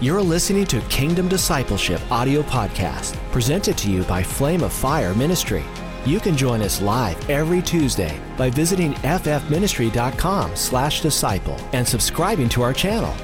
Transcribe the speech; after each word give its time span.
You're 0.00 0.22
listening 0.22 0.64
to 0.66 0.80
Kingdom 0.88 1.28
Discipleship 1.28 2.00
audio 2.10 2.42
podcast, 2.42 3.16
presented 3.32 3.76
to 3.78 3.90
you 3.90 4.04
by 4.04 4.22
Flame 4.22 4.62
of 4.62 4.72
Fire 4.72 5.14
Ministry. 5.14 5.64
You 6.06 6.20
can 6.20 6.36
join 6.36 6.62
us 6.62 6.80
live 6.80 7.18
every 7.28 7.60
Tuesday 7.60 8.18
by 8.36 8.50
visiting 8.50 8.94
ffministry.com 9.02 10.56
slash 10.56 11.00
disciple 11.00 11.56
and 11.72 11.86
subscribing 11.86 12.48
to 12.50 12.62
our 12.62 12.72
channel. 12.72 13.14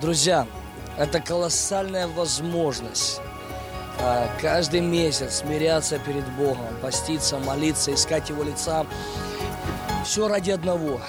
Друзья, 0.00 0.46
это 0.96 1.20
колоссальная 1.20 2.06
возможность 2.06 3.20
а, 4.00 4.28
каждый 4.40 4.80
месяц 4.80 5.38
смиряться 5.38 5.98
перед 5.98 6.24
Богом, 6.36 6.76
поститься, 6.80 7.38
молиться, 7.38 7.92
искать 7.92 8.28
Его 8.28 8.44
лица. 8.44 8.86
Все 10.04 10.28
ради 10.28 10.50
одного. 10.50 11.00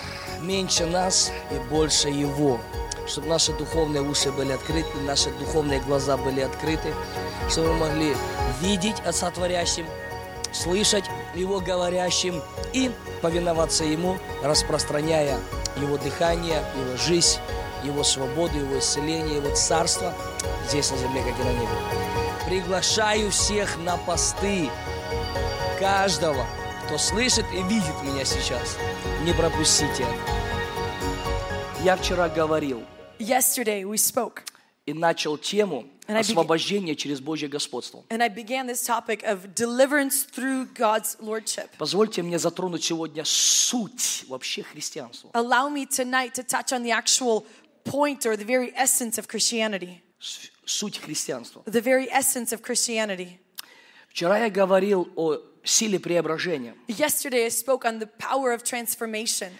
Меньше 0.44 0.84
нас 0.84 1.32
и 1.50 1.58
больше 1.70 2.08
Его. 2.08 2.60
Чтобы 3.06 3.28
наши 3.28 3.52
духовные 3.52 4.02
уши 4.02 4.30
были 4.30 4.52
открыты, 4.52 4.88
наши 5.06 5.30
духовные 5.30 5.80
глаза 5.80 6.18
были 6.18 6.42
открыты, 6.42 6.92
чтобы 7.50 7.72
мы 7.72 7.88
могли 7.88 8.14
видеть 8.60 9.00
Отца 9.06 9.30
Творящим, 9.30 9.86
слышать 10.52 11.04
Его 11.34 11.60
говорящим 11.60 12.42
и 12.74 12.90
повиноваться 13.22 13.84
Ему, 13.84 14.18
распространяя 14.42 15.38
Его 15.80 15.96
дыхание, 15.96 16.62
Его 16.76 16.96
жизнь, 16.98 17.38
Его 17.82 18.04
свободу, 18.04 18.58
Его 18.58 18.78
исцеление, 18.78 19.36
Его 19.36 19.54
царство 19.54 20.12
здесь 20.68 20.90
на 20.90 20.98
земле, 20.98 21.22
как 21.22 21.40
и 21.40 21.42
на 21.42 21.52
небе. 21.52 21.76
Приглашаю 22.46 23.30
всех 23.30 23.78
на 23.78 23.96
посты, 23.96 24.68
каждого, 25.78 26.46
кто 26.86 26.98
слышит 26.98 27.46
и 27.52 27.62
видит 27.62 28.02
меня 28.02 28.24
сейчас. 28.24 28.76
Не 29.24 29.32
пропустите 29.32 30.02
это. 30.02 31.82
Я 31.82 31.96
вчера 31.96 32.28
говорил 32.28 32.82
Yesterday 33.18 33.82
we 33.84 33.96
spoke, 33.96 34.40
и 34.86 34.92
начал 34.92 35.38
тему 35.38 35.86
освобождения 36.06 36.94
через 36.94 37.20
Божье 37.20 37.48
господство. 37.48 38.04
and 38.10 38.22
I 38.22 38.28
began 38.28 38.66
this 38.66 38.84
topic 38.84 39.22
of 39.22 39.54
deliverance 39.54 40.24
through 40.24 40.66
God's 40.74 41.16
lordship. 41.20 41.70
Позвольте 41.78 42.22
мне 42.22 42.38
затронуть 42.38 42.84
сегодня 42.84 43.24
суть 43.24 44.24
вообще 44.28 44.62
христианства. 44.62 45.30
Allow 45.32 45.70
me 45.70 45.86
tonight 45.86 46.34
to 46.34 46.42
touch 46.42 46.72
on 46.72 46.82
the 46.82 46.90
actual 46.90 47.46
point 47.84 48.26
or 48.26 48.36
the 48.36 48.44
very 48.44 48.72
essence 48.76 49.18
of 49.18 49.26
Christianity. 49.28 50.02
Суть 50.66 50.98
христианства. 50.98 51.62
The 51.66 51.80
very 51.82 52.08
essence 52.10 52.52
of 52.52 52.62
Christianity. 52.62 53.38
Вчера 54.08 54.38
я 54.38 54.50
говорил 54.50 55.08
о 55.16 55.38
силе 55.64 55.98
преображения. 55.98 56.74
Yesterday 56.88 57.46
I 57.46 57.50
spoke 57.50 57.84
on 57.84 57.98
the 57.98 58.08
power 58.18 58.52
of 58.52 58.62
transformation. 58.62 59.50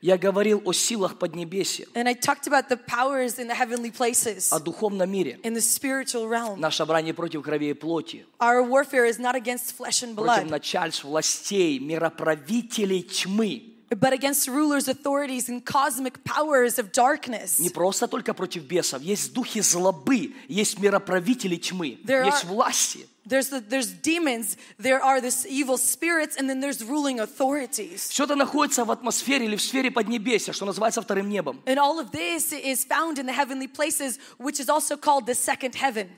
Я 0.00 0.18
говорил 0.18 0.60
о 0.64 0.72
силах 0.72 1.16
Поднебесья, 1.16 1.86
And 1.94 2.08
I 2.08 2.14
talked 2.14 2.48
about 2.48 2.68
the 2.68 2.76
powers 2.76 3.38
in 3.38 3.46
the 3.46 3.54
heavenly 3.54 3.92
places, 3.92 4.48
о 4.50 4.58
духовном 4.58 5.08
мире. 5.08 5.38
in 5.44 5.54
the 5.54 5.60
spiritual 5.60 6.26
realm. 6.28 6.58
Наше 6.58 6.84
брание 6.84 7.14
против 7.14 7.42
крови 7.44 7.70
и 7.70 7.72
плоти, 7.72 8.26
Our 8.40 8.62
warfare 8.68 9.06
is 9.08 9.20
not 9.20 9.36
against 9.36 9.76
flesh 9.76 10.02
and 10.02 10.16
против 10.16 10.44
blood, 10.46 10.50
начальств, 10.50 11.04
властей, 11.04 11.78
мироправителей 11.78 13.02
тьмы. 13.02 13.68
but 13.90 14.12
against 14.14 14.48
rulers, 14.48 14.88
authorities, 14.88 15.48
and 15.50 15.64
cosmic 15.64 16.24
powers 16.24 16.78
of 16.78 16.90
darkness. 16.92 17.60
Не 17.60 17.68
просто 17.70 18.08
только 18.08 18.32
против 18.34 18.62
бесов. 18.64 19.02
Есть 19.02 19.32
духи 19.34 19.60
злобы, 19.60 20.34
есть 20.48 20.78
мироправители 20.80 21.56
тьмы, 21.56 21.98
There 22.04 22.24
есть 22.24 22.44
are- 22.44 22.48
власти. 22.48 23.06
There's, 23.25 23.49
the, 23.49 23.59
there's 23.59 23.91
demons, 23.91 24.55
there 24.79 25.03
are 25.03 25.19
this 25.19 25.45
evil 25.45 25.77
spirits, 25.77 26.37
and 26.37 26.49
then 26.49 26.61
there's 26.61 26.81
ruling 26.81 27.19
authorities. 27.19 28.09
Все 28.09 28.23
это 28.23 28.35
находится 28.35 28.85
в 28.85 28.91
атмосфере 28.91 29.45
или 29.45 29.57
в 29.57 29.61
сфере 29.61 29.91
Поднебесья, 29.91 30.53
что 30.53 30.65
называется 30.65 31.01
вторым 31.01 31.27
небом. 31.29 31.61
And 31.65 31.77
all 31.77 31.99
of 31.99 32.11
this 32.11 32.53
is 32.53 32.85
found 32.85 33.19
in 33.19 33.25
the 33.25 33.33
heavenly 33.33 33.67
places, 33.67 34.17
which 34.37 34.61
is 34.61 34.69
also 34.69 34.95
called 34.95 35.25
the 35.25 35.35
second 35.35 35.75
heaven. 35.75 36.09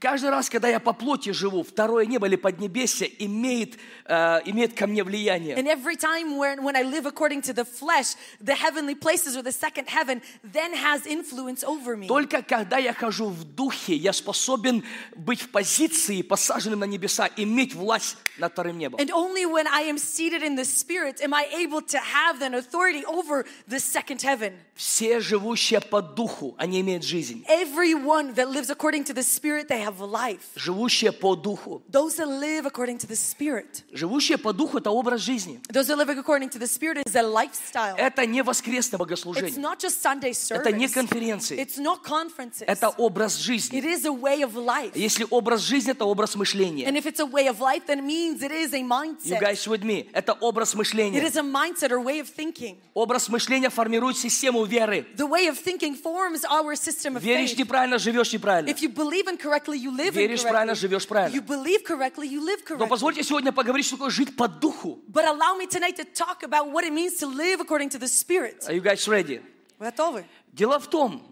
Каждый 0.00 0.30
раз, 0.30 0.48
когда 0.48 0.66
я 0.66 0.80
по 0.80 0.94
плоти 0.94 1.28
живу, 1.28 1.62
второе 1.62 2.06
небо 2.06 2.26
или 2.26 2.36
Поднебесье 2.36 3.06
имеет, 3.22 3.78
э, 4.06 4.40
имеет 4.46 4.72
ко 4.72 4.86
мне 4.86 5.04
влияние. 5.04 5.54
And 5.56 5.66
every 5.66 5.94
time 5.94 6.38
when, 6.38 6.62
when 6.62 6.74
I 6.74 6.82
live 6.82 7.04
according 7.04 7.42
to 7.42 7.52
the 7.52 7.66
flesh, 7.66 8.16
the 8.40 8.54
heavenly 8.54 8.94
places 8.94 9.36
or 9.36 9.42
the 9.42 9.52
second 9.52 9.88
heaven 9.88 10.22
then 10.42 10.72
has 10.72 11.04
influence 11.06 11.62
over 11.62 11.98
me. 11.98 12.06
Только 12.06 12.40
когда 12.40 12.78
я 12.78 12.94
хожу 12.94 13.26
в 13.26 13.44
духе, 13.44 13.94
я 13.94 14.14
способен 14.14 14.82
быть 15.14 15.42
в 15.42 15.50
позиции, 15.50 16.22
посаженным 16.22 16.78
на 16.78 16.84
небеса, 16.84 17.28
иметь 17.36 17.74
власть 17.74 18.16
над 18.38 18.52
вторым 18.52 18.78
небом. 18.78 18.98
And 18.98 19.10
only 19.10 19.44
when 19.44 19.66
I 19.66 19.82
am 19.82 19.98
seated 19.98 20.42
in 20.42 20.56
the 20.56 20.64
spirit 20.64 21.20
am 21.20 21.34
I 21.34 21.46
able 21.52 21.82
to 21.82 21.98
have 21.98 22.40
an 22.40 22.54
authority 22.54 23.04
over 23.04 23.44
the 23.68 23.78
second 23.78 24.22
heaven. 24.22 24.54
Все 24.74 25.20
живущие 25.20 25.82
по 25.82 26.00
духу, 26.00 26.54
они 26.56 26.80
имеют 26.80 27.04
жизнь. 27.04 27.44
Everyone 27.50 28.32
that 28.36 28.48
lives 28.48 28.70
according 28.70 29.04
to 29.04 29.12
the 29.12 29.22
spirit, 29.22 29.68
they 29.68 29.80
have 29.80 29.89
life. 29.98 30.40
Живущие 30.54 31.10
по 31.12 31.34
духу. 31.34 31.82
Those 31.90 32.16
that 32.16 32.28
live 32.28 32.66
according 32.66 32.98
to 32.98 33.06
the 33.08 33.16
spirit, 33.16 33.82
Живущие 33.92 34.38
по 34.38 34.52
духу– 34.52 34.78
это 34.78 34.90
образ 34.90 35.20
жизни. 35.22 35.60
those 35.72 35.88
that 35.88 35.96
live 35.98 36.10
according 36.18 36.48
to 36.50 36.58
the 36.58 36.66
spirit 36.68 36.98
is 37.06 37.16
a 37.16 37.22
lifestyle. 37.22 37.96
Это 37.96 38.26
не 38.26 38.42
воскресное 38.42 38.98
It's 38.98 39.00
богослужение. 39.00 39.58
not 39.58 39.78
just 39.80 40.00
Sunday 40.02 40.30
Это 40.50 40.70
не 40.72 40.86
service. 40.86 40.92
конференции. 40.94 41.58
It's 41.58 41.78
not 41.78 42.02
conferences. 42.04 42.64
Это 42.66 42.88
образ 42.90 43.36
It 43.38 43.42
жизни. 43.42 43.80
is 43.80 44.04
a 44.04 44.12
way 44.12 44.42
of 44.42 44.54
life. 44.54 44.92
Если 44.94 45.26
образ 45.30 45.60
жизни– 45.62 45.90
это 45.92 46.04
образ 46.04 46.34
мышления. 46.36 46.86
And 46.86 46.96
if 46.96 47.06
it's 47.06 47.20
a 47.20 47.26
way 47.26 47.48
of 47.48 47.58
life, 47.60 47.86
then 47.86 47.98
it 48.00 48.04
means 48.04 48.42
it 48.42 48.52
is 48.52 48.72
a 48.74 48.78
You 48.78 48.86
mindset. 48.86 49.40
guys 49.40 49.66
with 49.66 49.82
me? 49.82 50.08
Это 50.12 50.32
образ 50.40 50.74
It 50.74 50.76
мышления. 50.78 51.20
is 51.22 51.36
a 51.36 51.42
mindset 51.42 51.90
or 51.90 52.00
way 52.00 52.20
of 52.20 52.28
thinking. 52.28 52.76
Образ 52.94 53.28
мышления 53.28 53.70
формирует 53.70 54.16
систему 54.16 54.64
веры. 54.64 55.06
The 55.16 55.26
way 55.26 55.48
of 55.48 55.58
thinking 55.58 55.94
forms 55.94 56.44
our 56.44 56.74
system 56.76 57.16
of 57.16 57.22
Веришь 57.22 57.50
faith. 57.50 57.58
неправильно, 57.60 57.98
живешь 57.98 58.32
неправильно. 58.32 58.68
If 58.68 58.82
you 58.82 58.88
believe 58.92 59.28
incorrectly, 59.28 59.78
you 59.80 59.90
live 59.96 60.12
Веришь 60.12 60.42
правильно, 60.42 60.74
живешь 60.74 61.06
правильно. 61.06 61.34
You 61.36 61.44
believe 61.44 61.82
correctly, 61.84 62.28
you 62.28 62.40
live 62.40 62.60
Но 62.68 62.76
correctly. 62.76 62.88
позвольте 62.88 63.22
сегодня 63.22 63.52
поговорить, 63.52 63.86
что 63.86 63.96
такое 63.96 64.10
жить 64.10 64.36
по 64.36 64.48
духу. 64.48 65.00
But 65.08 65.24
allow 65.26 65.56
me 65.58 65.66
tonight 65.66 65.96
to 65.96 66.04
talk 66.04 66.42
about 66.42 66.70
what 66.70 66.84
it 66.84 66.92
means 66.92 67.18
to 67.18 67.26
live 67.26 67.60
according 67.60 67.88
to 67.90 67.98
the 67.98 68.08
Spirit. 68.08 68.64
Are 68.68 68.72
you 68.74 68.82
guys 68.82 69.06
ready? 69.08 69.40
Готовы? 69.78 70.24
Дело 70.52 70.78
в 70.78 70.88
том, 70.88 71.29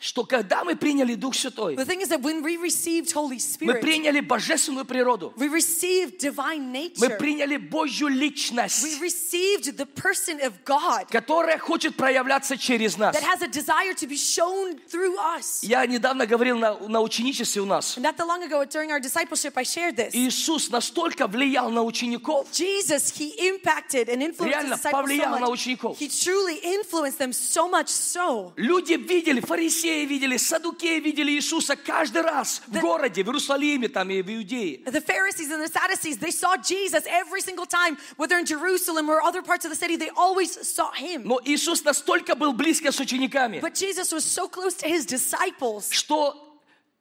что 0.00 0.24
когда 0.24 0.64
мы 0.64 0.76
приняли 0.76 1.14
Дух 1.14 1.34
Святой, 1.34 1.76
The 1.76 1.84
thing 1.86 2.00
is 2.00 2.08
that 2.08 2.20
when 2.22 2.42
we 2.42 2.56
received 2.56 3.12
Holy 3.12 3.36
мы 3.60 3.74
Spirit, 3.74 3.80
приняли 3.80 4.20
божественную 4.20 4.84
природу, 4.84 5.32
we 5.36 5.48
received 5.48 6.18
divine 6.18 6.60
мы 6.70 6.90
nature. 7.08 7.18
приняли 7.18 7.56
Божью 7.56 8.08
We 8.08 8.14
личность, 8.14 9.00
received 9.00 9.76
the 9.76 9.86
person 9.86 10.40
of 10.40 10.52
God 10.64 11.06
которая 11.10 11.58
хочет 11.58 11.96
проявляться 11.96 12.56
через 12.56 12.96
нас. 12.96 13.14
that 13.14 13.22
has 13.22 13.42
a 13.42 13.48
desire 13.48 13.92
to 13.94 14.06
be 14.06 14.16
shown 14.16 14.78
through 14.88 15.16
us. 15.36 15.60
Я 15.62 15.84
недавно 15.86 16.26
говорил 16.26 16.58
на, 16.58 16.74
на 16.88 17.00
ученичестве 17.00 17.60
у 17.62 17.66
нас. 17.66 17.96
Not 17.98 18.16
that 18.16 18.26
long 18.26 18.42
ago, 18.42 18.64
during 18.64 18.90
our 18.90 19.00
discipleship, 19.00 19.52
I 19.56 19.64
shared 19.64 19.96
this. 19.96 20.10
Иисус 20.14 20.70
настолько 20.70 21.26
влиял 21.26 21.70
на 21.70 21.82
учеников, 21.82 22.46
Jesus, 22.52 23.10
he 23.18 23.32
impacted 23.38 24.08
and 24.08 24.22
influenced 24.22 24.40
Реально 24.50 24.74
his 24.74 24.80
disciples 24.80 24.90
so 24.92 25.02
повлиял 25.02 25.38
на 25.38 25.46
much. 25.46 25.52
учеников. 25.52 25.98
He 25.98 26.08
truly 26.08 26.58
influenced 26.62 27.18
them 27.18 27.32
so 27.32 27.68
much 27.68 27.88
so. 27.88 28.52
Люди 28.56 28.94
видели, 28.94 29.40
фарисеи 29.40 29.89
видели, 30.04 30.36
садукеи 30.36 31.00
видели 31.00 31.32
Иисуса 31.32 31.76
каждый 31.76 32.22
раз 32.22 32.62
в 32.66 32.80
городе, 32.80 33.22
в 33.22 33.26
Иерусалиме 33.26 33.88
там 33.88 34.10
и 34.10 34.22
в 34.22 34.28
Иудее. 34.28 34.82
The 34.86 35.04
Pharisees 35.04 35.50
and 35.50 35.62
the 35.62 35.68
Sadducees, 35.68 36.18
they 36.18 36.30
saw 36.30 36.56
Jesus 36.56 37.04
every 37.06 37.40
single 37.40 37.66
time, 37.66 37.96
whether 38.16 38.38
in 38.38 38.46
Jerusalem 38.46 39.08
or 39.10 39.20
other 39.22 39.42
parts 39.42 39.64
of 39.64 39.70
the 39.70 39.76
city, 39.76 39.96
they 39.96 40.10
always 40.16 40.50
saw 40.66 40.90
him. 40.92 41.22
Но 41.24 41.40
Иисус 41.44 41.84
настолько 41.84 42.34
был 42.34 42.52
близко 42.52 42.92
с 42.92 43.00
учениками, 43.00 43.60
But 43.60 43.74
Jesus 43.74 44.12
was 44.12 44.24
so 44.24 44.48
close 44.48 44.74
to 44.76 44.88
his 44.88 45.06
disciples 45.06 45.90
что 45.90 46.49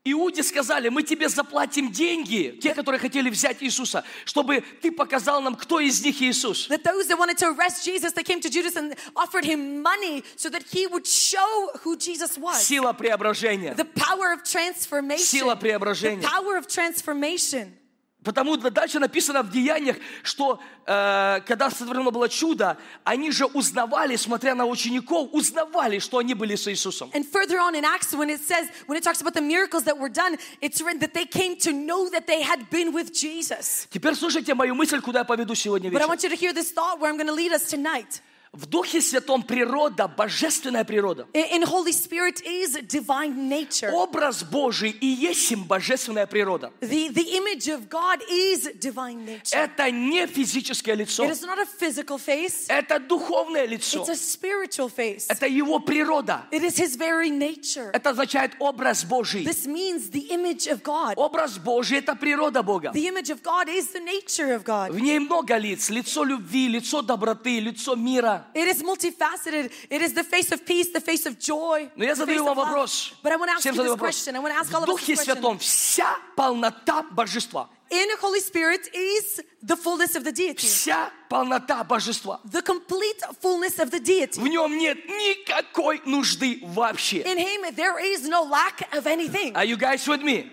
Иуде 0.05 0.43
сказали, 0.43 0.87
мы 0.87 1.03
тебе 1.03 1.27
заплатим 1.27 1.91
деньги, 1.91 2.57
те, 2.61 2.73
которые 2.73 2.99
хотели 2.99 3.29
взять 3.29 3.61
Иисуса, 3.61 4.05
чтобы 4.23 4.63
ты 4.81 4.91
показал 4.91 5.41
нам, 5.41 5.55
кто 5.55 5.79
из 5.81 6.01
них 6.03 6.21
Иисус. 6.21 6.67
that 6.69 6.83
those 6.83 7.07
that 7.07 7.17
wanted 7.19 7.37
to 7.37 7.47
arrest 7.51 7.83
Jesus, 7.83 8.13
they 8.13 8.23
came 8.23 8.39
to 8.39 8.49
Judas 8.49 8.77
and 8.77 8.95
offered 9.15 9.43
him 9.43 9.81
money 9.83 10.23
so 10.37 10.49
that 10.49 10.63
he 10.71 10.87
would 10.87 11.05
show 11.05 11.69
who 11.83 11.97
Jesus 11.97 12.37
was. 12.37 12.63
Сила 12.65 12.93
преображения. 12.93 13.75
The 13.75 13.83
power 13.85 14.31
of 14.31 14.43
transformation. 14.45 15.25
Сила 15.25 15.55
The 15.55 15.59
преображения. 15.67 16.21
power 16.21 16.55
of 16.55 16.65
transformation. 16.67 17.73
Потому 18.21 18.57
дальше 18.57 18.99
написано 18.99 19.43
в 19.43 19.49
Деяниях, 19.49 19.95
что 20.23 20.59
э, 20.85 21.39
когда 21.47 21.69
сотворено 21.69 22.11
было 22.11 22.27
чудо, 22.27 22.77
они 23.05 23.31
же 23.31 23.45
узнавали, 23.45 24.17
смотря 24.17 24.55
на 24.55 24.65
учеников, 24.65 25.29
узнавали, 25.31 25.99
что 25.99 26.17
они 26.17 26.33
были 26.33 26.55
с 26.55 26.67
Иисусом. 26.67 27.09
And 27.13 27.23
further 27.23 27.59
on 27.59 27.75
in 27.75 27.85
Acts, 27.85 28.13
when 28.13 28.29
it 28.29 28.41
says, 28.41 28.67
when 28.87 28.97
it 28.97 29.03
talks 29.03 29.21
about 29.21 29.33
the 29.35 29.41
miracles 29.41 29.85
that 29.85 29.97
were 29.97 30.09
done, 30.09 30.37
it's 30.59 30.81
written 30.81 30.99
that 30.99 31.13
they 31.13 31.25
came 31.25 31.55
to 31.59 31.71
know 31.71 32.09
that 32.09 32.27
they 32.27 32.41
had 32.41 32.69
been 32.69 32.91
with 32.93 33.13
Jesus. 33.13 33.87
Теперь 33.89 34.15
слушайте 34.15 34.53
мою 34.53 34.75
мысль, 34.75 34.99
куда 34.99 35.19
я 35.19 35.25
поведу 35.25 35.55
сегодня 35.55 35.89
But 35.89 36.01
I 36.01 36.05
вечером. 36.05 36.09
want 36.09 36.23
you 36.23 36.29
to 36.29 36.35
hear 36.35 36.51
this 36.51 36.71
thought 36.71 36.99
where 36.99 37.09
I'm 37.09 37.15
going 37.17 37.27
to 37.27 37.33
lead 37.33 37.53
us 37.53 37.69
tonight. 37.69 38.21
В 38.51 38.65
Духе 38.65 38.99
Святом 38.99 39.43
природа, 39.43 40.07
божественная 40.07 40.83
природа. 40.83 41.27
In 41.33 41.63
Holy 41.63 41.91
Spirit 41.93 42.41
is 42.43 42.81
divine 42.87 43.47
nature. 43.47 43.91
Образ 43.91 44.43
Божий 44.43 44.89
и 44.89 45.05
есть 45.05 45.51
им 45.51 45.65
божественная 45.65 46.25
природа. 46.25 46.71
The, 46.81 47.09
the 47.09 47.37
image 47.37 47.67
of 47.67 47.87
God 47.89 48.23
is 48.27 48.67
divine 48.79 49.23
nature. 49.23 49.55
Это 49.55 49.91
не 49.91 50.25
физическое 50.25 50.95
лицо, 50.95 51.25
It 51.25 51.31
is 51.31 51.43
not 51.43 51.59
a 51.59 51.67
physical 51.79 52.17
face, 52.17 52.65
это 52.69 52.99
духовное 52.99 53.67
лицо. 53.67 54.03
it's 54.03 54.09
a 54.09 54.15
spiritual 54.15 54.89
face. 54.89 55.27
Это 55.29 55.45
его 55.45 55.79
природа. 55.79 56.47
It 56.51 56.63
is 56.63 56.79
His 56.79 56.97
very 56.97 57.29
nature. 57.29 57.91
Это 57.93 58.09
означает 58.09 58.53
образ 58.57 59.05
Божий. 59.05 59.45
This 59.45 59.67
means 59.67 60.09
the 60.09 60.27
image 60.31 60.65
of 60.67 60.81
God. 60.81 61.13
Образ 61.17 61.59
Божий– 61.59 61.97
это 61.99 62.15
природа 62.15 62.63
Бога. 62.63 62.91
The 62.95 63.07
image 63.07 63.29
of 63.29 63.43
God 63.43 63.69
is 63.69 63.91
the 63.93 64.01
nature 64.03 64.55
of 64.55 64.63
God. 64.63 64.89
В 64.91 64.99
ней 64.99 65.19
много 65.19 65.55
лиц. 65.57 65.91
Лицо 65.91 66.23
любви, 66.23 66.67
лицо 66.67 67.03
доброты, 67.03 67.59
лицо 67.59 67.95
мира. 67.95 68.38
It 68.54 68.68
is 68.68 68.82
multifaceted. 68.82 69.70
It 69.90 70.02
is 70.02 70.12
the 70.12 70.24
face 70.24 70.52
of 70.52 70.64
peace, 70.64 70.88
the 70.92 71.00
face 71.00 71.26
of 71.26 71.38
joy. 71.38 71.90
Но 71.96 72.04
я 72.04 72.14
the 72.14 72.24
задаю 72.24 72.38
face 72.40 72.44
вам 72.44 72.58
of 72.58 72.58
love. 72.58 72.68
вопрос. 72.68 73.12
But 73.22 73.32
I 73.32 73.36
want 73.36 73.48
to 73.50 73.54
ask 73.56 73.60
Всем 73.60 73.74
you 73.74 73.76
задаю 73.78 73.94
this 73.94 74.00
вопрос. 74.00 74.14
question. 74.24 74.36
I 74.36 74.38
want 74.40 74.52
to 74.54 74.58
ask 74.60 74.74
all 74.74 74.80
В 74.80 74.84
of 74.84 74.88
us 74.88 75.00
Духе 75.00 75.12
this 75.14 75.24
question. 75.24 75.34
Святом 75.34 75.58
вся 75.58 76.16
полнота 76.36 77.02
божества. 77.10 77.68
In 77.90 78.08
the 78.08 78.16
Holy 78.20 78.40
Spirit 78.40 78.88
is 78.94 79.40
the 79.62 79.76
fullness 79.76 80.16
of 80.16 80.24
the 80.24 80.32
deity. 80.32 80.56
Вся 80.66 81.10
полнота 81.28 81.84
божества. 81.84 82.40
The 82.44 82.62
complete 82.62 83.20
fullness 83.40 83.78
of 83.78 83.90
the 83.90 84.00
deity. 84.00 84.40
В 84.40 84.46
нем 84.48 84.76
нет 84.78 84.98
никакой 85.06 86.00
нужды 86.04 86.60
вообще. 86.62 87.22
In 87.22 87.38
Him, 87.38 87.74
there 87.74 87.98
is 87.98 88.26
no 88.28 88.42
lack 88.42 88.88
of 88.92 89.06
anything. 89.06 89.54
Are 89.54 89.64
you 89.64 89.76
guys 89.76 90.08
with 90.08 90.22
me? 90.22 90.50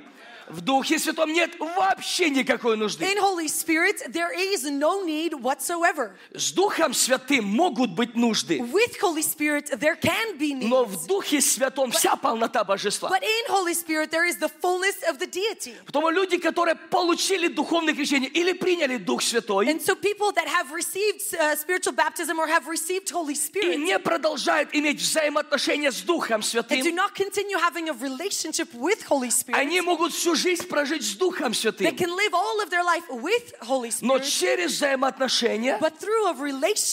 В 0.48 0.60
Духе 0.60 0.98
Святом 0.98 1.32
нет 1.32 1.58
вообще 1.58 2.31
никакой 2.31 2.76
нужды. 2.76 3.04
In 3.04 3.19
Holy 3.19 3.48
Spirit, 3.48 4.12
there 4.12 4.32
is 4.32 4.64
no 4.64 5.04
need 5.04 5.34
whatsoever. 5.40 6.12
С 6.34 6.52
Духом 6.52 6.94
Святым 6.94 7.44
могут 7.44 7.90
быть 7.90 8.14
нужды. 8.14 8.58
With 8.58 8.96
Holy 9.00 9.22
Spirit, 9.22 9.70
there 9.78 9.96
can 10.00 10.38
be 10.38 10.54
Но 10.54 10.84
needs. 10.84 11.04
в 11.04 11.06
Духе 11.06 11.40
Святом 11.40 11.90
вся 11.90 12.14
полнота 12.16 12.62
божества. 12.62 13.08
But 13.08 13.22
in 13.22 13.46
Holy 13.48 13.75
Spirit, 13.75 14.10
there 14.10 14.25
is 14.25 14.38
the 14.38 14.48
fullness 14.62 15.02
of 15.08 15.19
the 15.19 15.26
deity. 15.26 15.75
Потому 15.87 16.10
люди, 16.10 16.37
которые 16.38 16.76
получили 16.76 17.48
духовное 17.48 17.94
крещение 17.94 18.31
или 18.31 18.52
приняли 18.52 18.98
Дух 18.98 19.22
Святой, 19.22 19.66
And 19.66 19.81
so 19.82 19.96
people 19.96 20.31
that 20.32 20.46
have 20.46 20.70
received 20.70 21.22
uh, 21.34 21.56
spiritual 21.56 21.94
baptism 21.94 22.38
or 22.38 22.46
have 22.46 22.69
received 22.69 23.10
Holy 23.10 23.32
и 23.32 23.37
Spirit 23.37 23.76
не 23.78 23.98
продолжают 23.98 24.70
иметь 24.72 25.00
взаимоотношения 25.00 25.90
с 25.90 26.02
Духом 26.02 26.40
and 26.40 26.43
do 26.43 26.46
Святым, 26.46 26.94
not 26.94 27.14
continue 27.14 27.58
having 27.58 27.88
a 27.88 27.94
relationship 27.94 28.72
with 28.75 29.02
Holy 29.08 29.31
Spirit, 29.31 29.58
они 29.58 29.81
могут 29.81 30.12
всю 30.12 30.35
жизнь 30.36 30.66
прожить 30.68 31.02
с 31.04 31.14
Духом 31.16 31.52
they 31.52 31.54
Святым. 31.54 31.96
can 31.96 32.14
live 32.14 32.32
all 32.32 32.60
of 32.62 32.70
their 32.70 32.84
life 32.84 33.04
with 33.08 33.54
Holy 33.62 33.92
Но 34.00 34.18
через 34.18 34.72
взаимоотношения, 34.72 35.78
but 35.80 35.98
through 35.98 36.26
a 36.26 36.34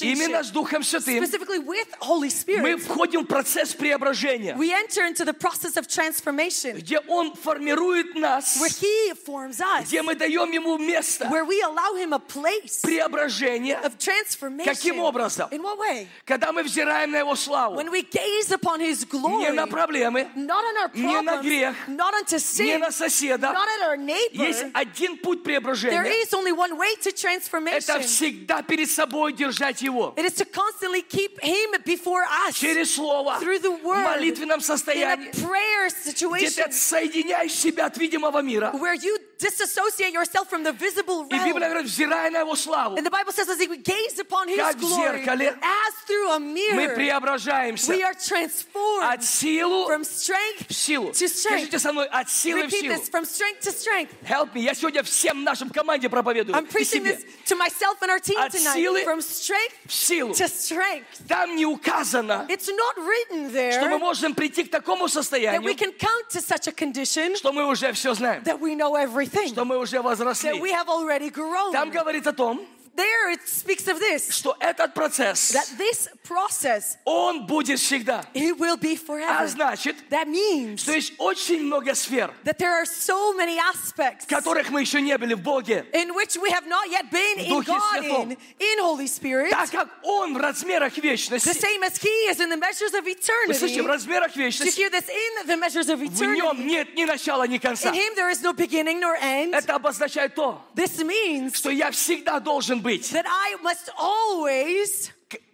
именно 0.02 0.44
с 0.44 0.50
Духом 0.50 0.84
Святым, 0.84 1.24
specifically 1.24 1.60
with 1.60 1.88
Holy 2.00 2.30
мы 2.62 2.78
входим 2.78 3.24
в 3.24 3.28
процесс 3.28 3.74
преображения, 3.74 4.56
we 4.56 4.72
enter 4.72 5.06
into 5.06 5.26
the 5.26 5.34
process 5.34 5.78
of 5.78 5.88
transformation 5.88 6.78
где 6.78 7.00
Он 7.08 7.34
формирует 7.36 8.16
нас, 8.16 8.58
where 8.58 8.70
He 8.70 9.14
forms 9.26 9.60
us, 9.60 9.86
где 9.86 10.02
мы 10.02 10.16
даем 10.16 10.52
Ему 10.52 10.78
место 10.78 11.26
where 11.26 11.46
we 11.46 11.62
allow 11.62 11.94
Him 11.96 12.14
a 12.14 12.20
place 12.20 12.82
преображения. 12.82 13.80
of 13.84 13.98
transformation. 13.98 14.66
Каким 14.66 15.00
образом? 15.00 15.50
In 15.52 15.62
what 15.62 15.78
way? 15.78 16.08
Когда 16.26 16.52
мы 16.52 16.64
взираем 16.64 17.12
на 17.12 17.18
Его 17.18 17.36
славу, 17.36 17.76
When 17.76 17.92
we 17.92 18.04
gaze 18.04 18.52
upon 18.52 18.80
His 18.80 19.06
не 19.06 19.20
glory, 19.20 19.52
на 19.52 19.68
проблемы, 19.68 20.28
not 20.36 20.64
on 20.64 20.78
our 20.84 20.92
не 20.94 21.22
на 21.22 21.34
problems, 21.34 21.44
грех, 21.44 21.76
not 21.88 22.14
onto 22.14 22.36
не 22.36 22.74
sin, 22.74 22.78
на 22.80 22.92
соседа, 22.92 23.33
not 23.53 23.69
at 23.69 23.89
our 23.89 23.97
neighbor. 23.97 24.45
есть 24.47 24.65
один 24.75 25.17
путь 25.19 25.39
There 25.41 25.45
преображения. 25.61 26.23
is 26.23 26.33
only 26.35 26.53
one 26.53 26.77
way 26.79 26.95
to 27.03 27.11
Это 27.11 27.17
transformation. 27.17 28.01
всегда 28.03 28.63
перед 28.63 28.91
собой 28.91 29.33
держать 29.33 29.83
Его. 29.83 30.15
It 30.17 30.25
is 30.25 30.35
to 30.35 30.45
constantly 30.45 31.03
keep 31.03 31.39
Him 31.43 31.75
before 31.85 32.23
us 32.47 32.55
Через 32.59 32.95
Слово, 32.95 33.39
through 33.41 33.59
the 33.61 33.71
в 33.71 33.85
Word, 33.85 34.05
молитвенном 34.05 34.61
in 34.61 34.65
состоянии, 34.65 35.29
a 35.29 35.47
prayer 35.47 35.89
где 35.89 36.11
situation 36.11 36.55
ты 36.57 36.63
отсоединяешь 36.63 37.53
себя 37.53 37.87
от 37.87 37.97
видимого 37.99 38.41
мира. 38.43 38.71
where 38.75 38.95
you 38.95 39.19
disassociate 39.43 40.13
yourself 40.13 40.49
from 40.51 40.65
the 40.65 40.73
visible 40.73 41.25
И 41.31 41.39
Библия 41.39 41.69
realm. 41.69 41.71
говорит, 41.71 41.87
взирая 41.87 42.31
на 42.31 42.41
Его 42.41 42.57
славу, 42.57 42.97
And 42.97 43.07
the 43.07 43.11
Bible 43.11 43.33
says, 43.33 43.49
as 43.49 43.59
we 43.59 43.77
gaze 43.77 44.19
upon 44.19 44.49
His 44.49 44.57
Как 44.57 44.77
в 44.77 44.81
glory, 44.81 45.23
зеркале, 45.25 45.57
as 45.63 45.95
through 46.07 46.31
a 46.33 46.39
мы 46.41 46.55
mirror, 46.75 46.95
преображаемся 46.97 47.93
we 47.93 48.03
are 48.03 48.15
transformed 48.15 49.05
от 49.13 49.23
силу 49.25 49.87
from 49.89 50.03
strength 50.05 50.67
в 50.69 50.75
силу. 50.75 51.11
to 51.11 51.29
strength. 51.29 51.39
Скажите 51.61 51.79
со 51.79 51.93
мной, 51.93 52.07
от 52.09 52.29
силы 52.31 52.63
в 52.63 52.67
Repeat 52.67 52.81
силу. 52.81 52.95
this 52.95 53.09
from 53.09 53.25
strength 53.25 53.61
to 53.61 53.71
strength. 53.71 54.11
Help 54.25 54.55
me. 54.55 54.63
Я 54.63 54.75
сегодня 54.75 55.03
всем 55.05 55.45
нашим 55.45 55.71
команде 55.71 56.09
проповедую. 56.09 56.57
I'm 56.57 56.67
И 56.67 56.71
preaching 56.73 57.05
себе. 57.05 57.13
this 57.13 57.25
to 57.47 57.55
myself 57.57 57.97
and 58.03 58.11
our 58.11 58.19
team 58.19 58.39
От 58.39 58.53
tonight. 58.53 58.75
силы 58.75 59.05
From 59.05 59.21
strength 59.21 59.75
В 59.87 59.93
силу. 59.93 60.33
to 60.35 60.49
strength. 60.49 61.05
Там 61.29 61.55
не 61.55 61.65
указано, 61.65 62.47
It's 62.49 62.69
not 62.69 62.97
written 62.97 63.51
что 63.51 63.87
мы 63.87 63.97
there 63.97 63.99
можем 63.99 64.35
прийти 64.35 64.65
к 64.65 64.71
такому 64.71 65.05
that 65.05 65.09
we 65.09 65.13
состоянию, 65.13 65.77
can 65.77 65.93
count 65.93 66.29
to 66.31 66.41
such 66.41 66.67
a 66.67 66.73
condition 66.73 67.37
что 67.37 67.53
мы 67.53 67.65
уже 67.67 67.93
все 67.93 68.15
знаем, 68.15 68.43
that 68.43 68.59
we 68.59 68.75
know 68.75 68.95
everything, 68.97 69.29
Что 69.48 69.66
мы 69.66 69.78
уже 69.78 69.98
that 69.98 70.04
возросли. 70.04 70.60
we 70.60 70.72
have 70.72 70.88
already 70.88 71.30
grown. 71.30 71.72
Там 71.72 71.90
говорит 71.90 72.28
о 72.28 72.34
том, 72.34 72.62
There 72.99 73.31
it 73.31 73.47
speaks 73.47 73.87
of 73.87 74.01
this, 74.01 74.33
что 74.33 74.57
этот 74.59 74.93
процесс, 74.93 75.53
that 75.53 75.69
this 75.79 76.09
process, 76.25 76.97
он 77.05 77.47
будет 77.47 77.79
всегда. 77.79 78.25
it 78.35 78.59
will 78.59 78.77
be 78.77 78.95
А 78.97 79.07
forever. 79.07 79.47
значит, 79.47 79.95
That 80.11 80.27
means 80.27 80.79
что 80.81 80.91
есть 80.95 81.13
очень 81.19 81.63
много 81.63 81.95
сфер, 81.95 82.35
that 82.43 82.59
there 82.59 82.73
are 82.73 82.85
so 82.85 83.33
many 83.37 83.57
aspects 83.57 84.25
в 84.25 84.27
которых 84.27 84.71
мы 84.71 84.81
еще 84.81 85.01
не 85.01 85.17
были 85.17 85.35
в 85.35 85.43
Боге. 85.43 85.87
in 85.93 86.13
which 86.13 86.37
we 86.39 86.51
have 86.51 86.67
not 86.67 86.91
yet 86.91 87.09
been 87.13 87.39
in 87.39 87.51
Духе 87.51 87.67
God 87.67 87.81
Святом. 88.03 88.31
in, 88.33 88.37
in 88.59 88.79
Holy 88.81 89.07
Spirit, 89.07 89.51
Так 89.51 89.71
как 89.71 89.89
Он 90.03 90.35
в 90.35 90.39
размерах 90.39 90.95
the 90.97 91.01
вечности, 91.01 91.51
same 91.51 91.85
as 91.85 91.97
He 91.99 92.11
is 92.29 92.41
in 92.41 92.51
the 92.51 92.57
measures 92.57 92.95
of 92.95 93.05
вы 93.05 93.13
eternity. 93.13 93.55
слышите, 93.61 93.83
в 93.83 93.87
размерах 93.87 94.33
Do 94.35 94.41
you 94.41 94.47
вечности, 94.47 94.77
hear 94.77 94.91
this? 94.91 95.09
In 95.09 95.47
the 95.47 95.57
measures 95.57 95.89
of 95.89 96.01
в 96.01 96.03
eternity. 96.03 96.35
Нем 96.37 96.67
нет 96.67 96.97
ни 96.97 97.05
начала, 97.05 97.47
ни 97.47 97.59
конца. 97.59 97.91
In 97.91 97.95
Him 97.95 98.17
there 98.17 98.29
is 98.29 98.43
no 98.43 98.53
beginning 98.53 98.99
nor 98.99 99.15
end. 99.23 99.55
Это 99.55 99.77
обозначает 99.77 100.35
то, 100.35 100.61
This 100.75 100.99
means 101.05 101.55
что 101.55 101.71
я 101.71 101.93
всегда 101.93 102.41
должен 102.41 102.81
быть. 102.83 103.11
that 103.13 103.25
I 103.27 103.57
must 103.63 103.91
always, 103.99 105.09
К- 105.09 105.12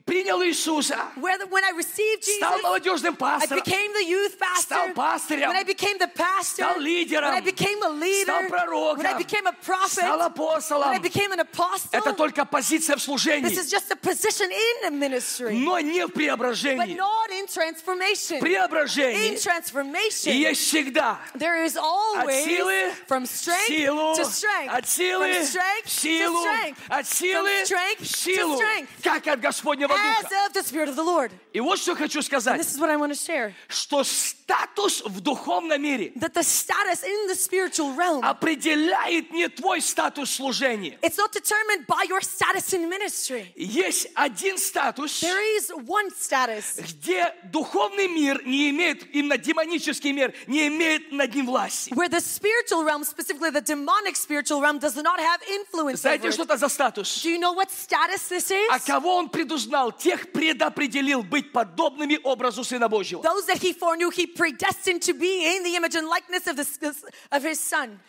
Принял 0.08 0.42
Иисуса, 0.42 0.98
whether 1.16 1.46
when 1.46 1.64
I 1.64 1.70
received 1.70 2.24
Jesus, 2.26 2.36
стал 2.36 2.58
молодежным 2.60 3.14
I 3.14 3.16
пастором, 3.16 3.58
became 3.64 3.90
the 3.94 4.04
youth 4.06 4.38
pastor. 4.38 4.60
Стал 4.64 4.88
пастырем. 4.94 5.48
When 5.48 5.56
I 5.56 5.64
became 5.64 5.96
the 5.98 6.08
pastor. 6.14 6.62
Стал 6.66 6.78
лидером. 6.78 7.30
When 7.30 7.36
I 7.38 7.40
became 7.40 7.82
a 7.82 7.88
leader. 7.88 8.24
стал 8.24 8.42
пророком, 8.50 8.98
When 9.02 9.06
I 9.06 9.14
became 9.14 9.46
a 9.46 9.52
prophet. 9.64 9.92
стал 10.04 10.18
When 10.18 10.22
I 10.22 10.26
апостолом. 10.26 11.00
became 11.02 11.32
an 11.32 11.40
apostle. 11.40 11.88
Это 11.92 12.12
только 12.12 12.44
позиция 12.44 12.96
в 12.96 12.98
This 12.98 13.04
служении, 13.06 13.50
is 13.50 13.70
just 13.70 13.90
a 13.90 13.96
position 13.96 14.50
in 14.52 14.82
the 14.82 14.90
ministry. 14.90 15.54
но 15.54 15.80
не 15.80 16.04
в 16.04 16.10
But 16.10 16.14
преображении. 16.16 16.96
not 16.98 17.30
in 17.30 17.46
transformation. 17.46 18.36
In 18.36 18.40
Преображение 18.40 19.38
transformation. 19.38 20.32
и 20.32 20.36
есть 20.36 20.66
всегда 20.68 21.18
There 21.34 21.64
is 21.64 21.76
от 21.78 22.26
always 22.26 22.44
силы 22.44 22.92
from 23.08 23.24
в 23.24 23.30
strength 23.30 23.66
силу, 23.68 24.14
to 24.16 24.24
strength. 24.26 24.68
от 24.68 24.86
силы 24.86 25.32
from 25.32 25.40
в 25.40 25.48
strength 25.48 25.88
силу, 25.88 26.44
to 26.44 26.44
strength. 26.44 26.76
от 26.90 27.06
силы 27.08 27.48
from 27.48 27.64
strength 27.64 28.02
в 28.02 28.06
силу, 28.06 28.54
to 28.54 28.58
strength. 28.58 28.88
как 29.02 29.26
от 29.28 29.40
Господнего 29.40 29.94
As 29.99 30.23
Духа. 30.23 30.45
of 30.47 30.53
the 30.53 30.63
Spirit 30.63 30.89
of 30.89 30.95
the 30.95 31.03
Lord. 31.03 31.31
И 31.53 31.59
вот 31.59 31.79
что 31.79 31.95
хочу 31.95 32.19
And 32.19 32.23
сказать, 32.25 32.59
this 32.59 32.73
is 32.73 32.79
what 32.79 32.89
I 32.89 32.95
want 32.97 33.11
to 33.11 33.15
share. 33.17 33.53
что 33.67 34.03
статус 34.03 35.01
в 35.05 35.19
духовном 35.21 35.81
мире 35.81 36.11
That 36.15 36.33
the 36.33 36.43
status 36.43 37.03
in 37.03 37.27
the 37.27 37.35
spiritual 37.35 37.93
realm, 37.95 38.23
определяет 38.23 39.31
не 39.31 39.47
твой 39.49 39.81
статус 39.81 40.31
служения. 40.31 40.97
it's 41.01 41.17
not 41.17 41.31
determined 41.31 41.85
by 41.87 42.03
your 42.07 42.21
status 42.21 42.73
in 42.73 42.89
ministry. 42.89 43.51
Есть 43.55 44.07
один 44.15 44.57
статус, 44.57 45.21
There 45.21 45.57
is 45.57 45.71
one 45.85 46.09
status 46.11 46.79
где 46.81 47.33
духовный 47.51 48.07
мир 48.07 48.41
не 48.45 48.69
имеет, 48.69 49.03
именно 49.13 49.37
демонический 49.37 50.11
мир, 50.11 50.33
не 50.47 50.67
имеет 50.67 51.11
над 51.11 51.33
ним 51.33 51.47
власти. 51.47 51.91
where 51.93 52.09
the 52.09 52.21
spiritual 52.21 52.83
realm, 52.83 53.03
specifically 53.03 53.49
the 53.49 53.61
demonic 53.61 54.15
spiritual 54.15 54.61
realm, 54.61 54.79
does 54.79 54.95
not 54.95 55.19
have 55.19 55.41
influence 55.49 56.01
Знаете, 56.01 56.31
что 56.31 56.43
это 56.43 56.57
за 56.57 56.69
статус? 56.69 57.23
Do 57.23 57.29
you 57.29 57.39
know 57.39 57.53
what 57.53 57.69
status 57.71 58.29
this 58.29 58.51
А 58.69 58.77
is? 58.77 58.85
кого 58.85 59.15
он 59.15 59.29
предузнал? 59.29 59.88
Тех 59.91 60.31
предопределил 60.31 61.23
быть 61.23 61.51
подобными 61.51 62.19
образу 62.23 62.63
Сына 62.63 62.89
Божьего. 62.89 63.21
Those 63.21 63.45
that 63.47 63.61
he 63.61 63.73
foreknew, 63.73 64.09
he 64.09 64.25
predestined 64.25 65.01
to 65.03 65.13
be 65.13 65.55
in 65.55 65.63
the 65.63 65.75
image 65.75 65.95
and 65.95 66.07
likeness 66.07 66.47
of, 66.47 66.55
the, 66.55 66.93
of 67.31 67.43
his 67.43 67.59
son. 67.59 67.99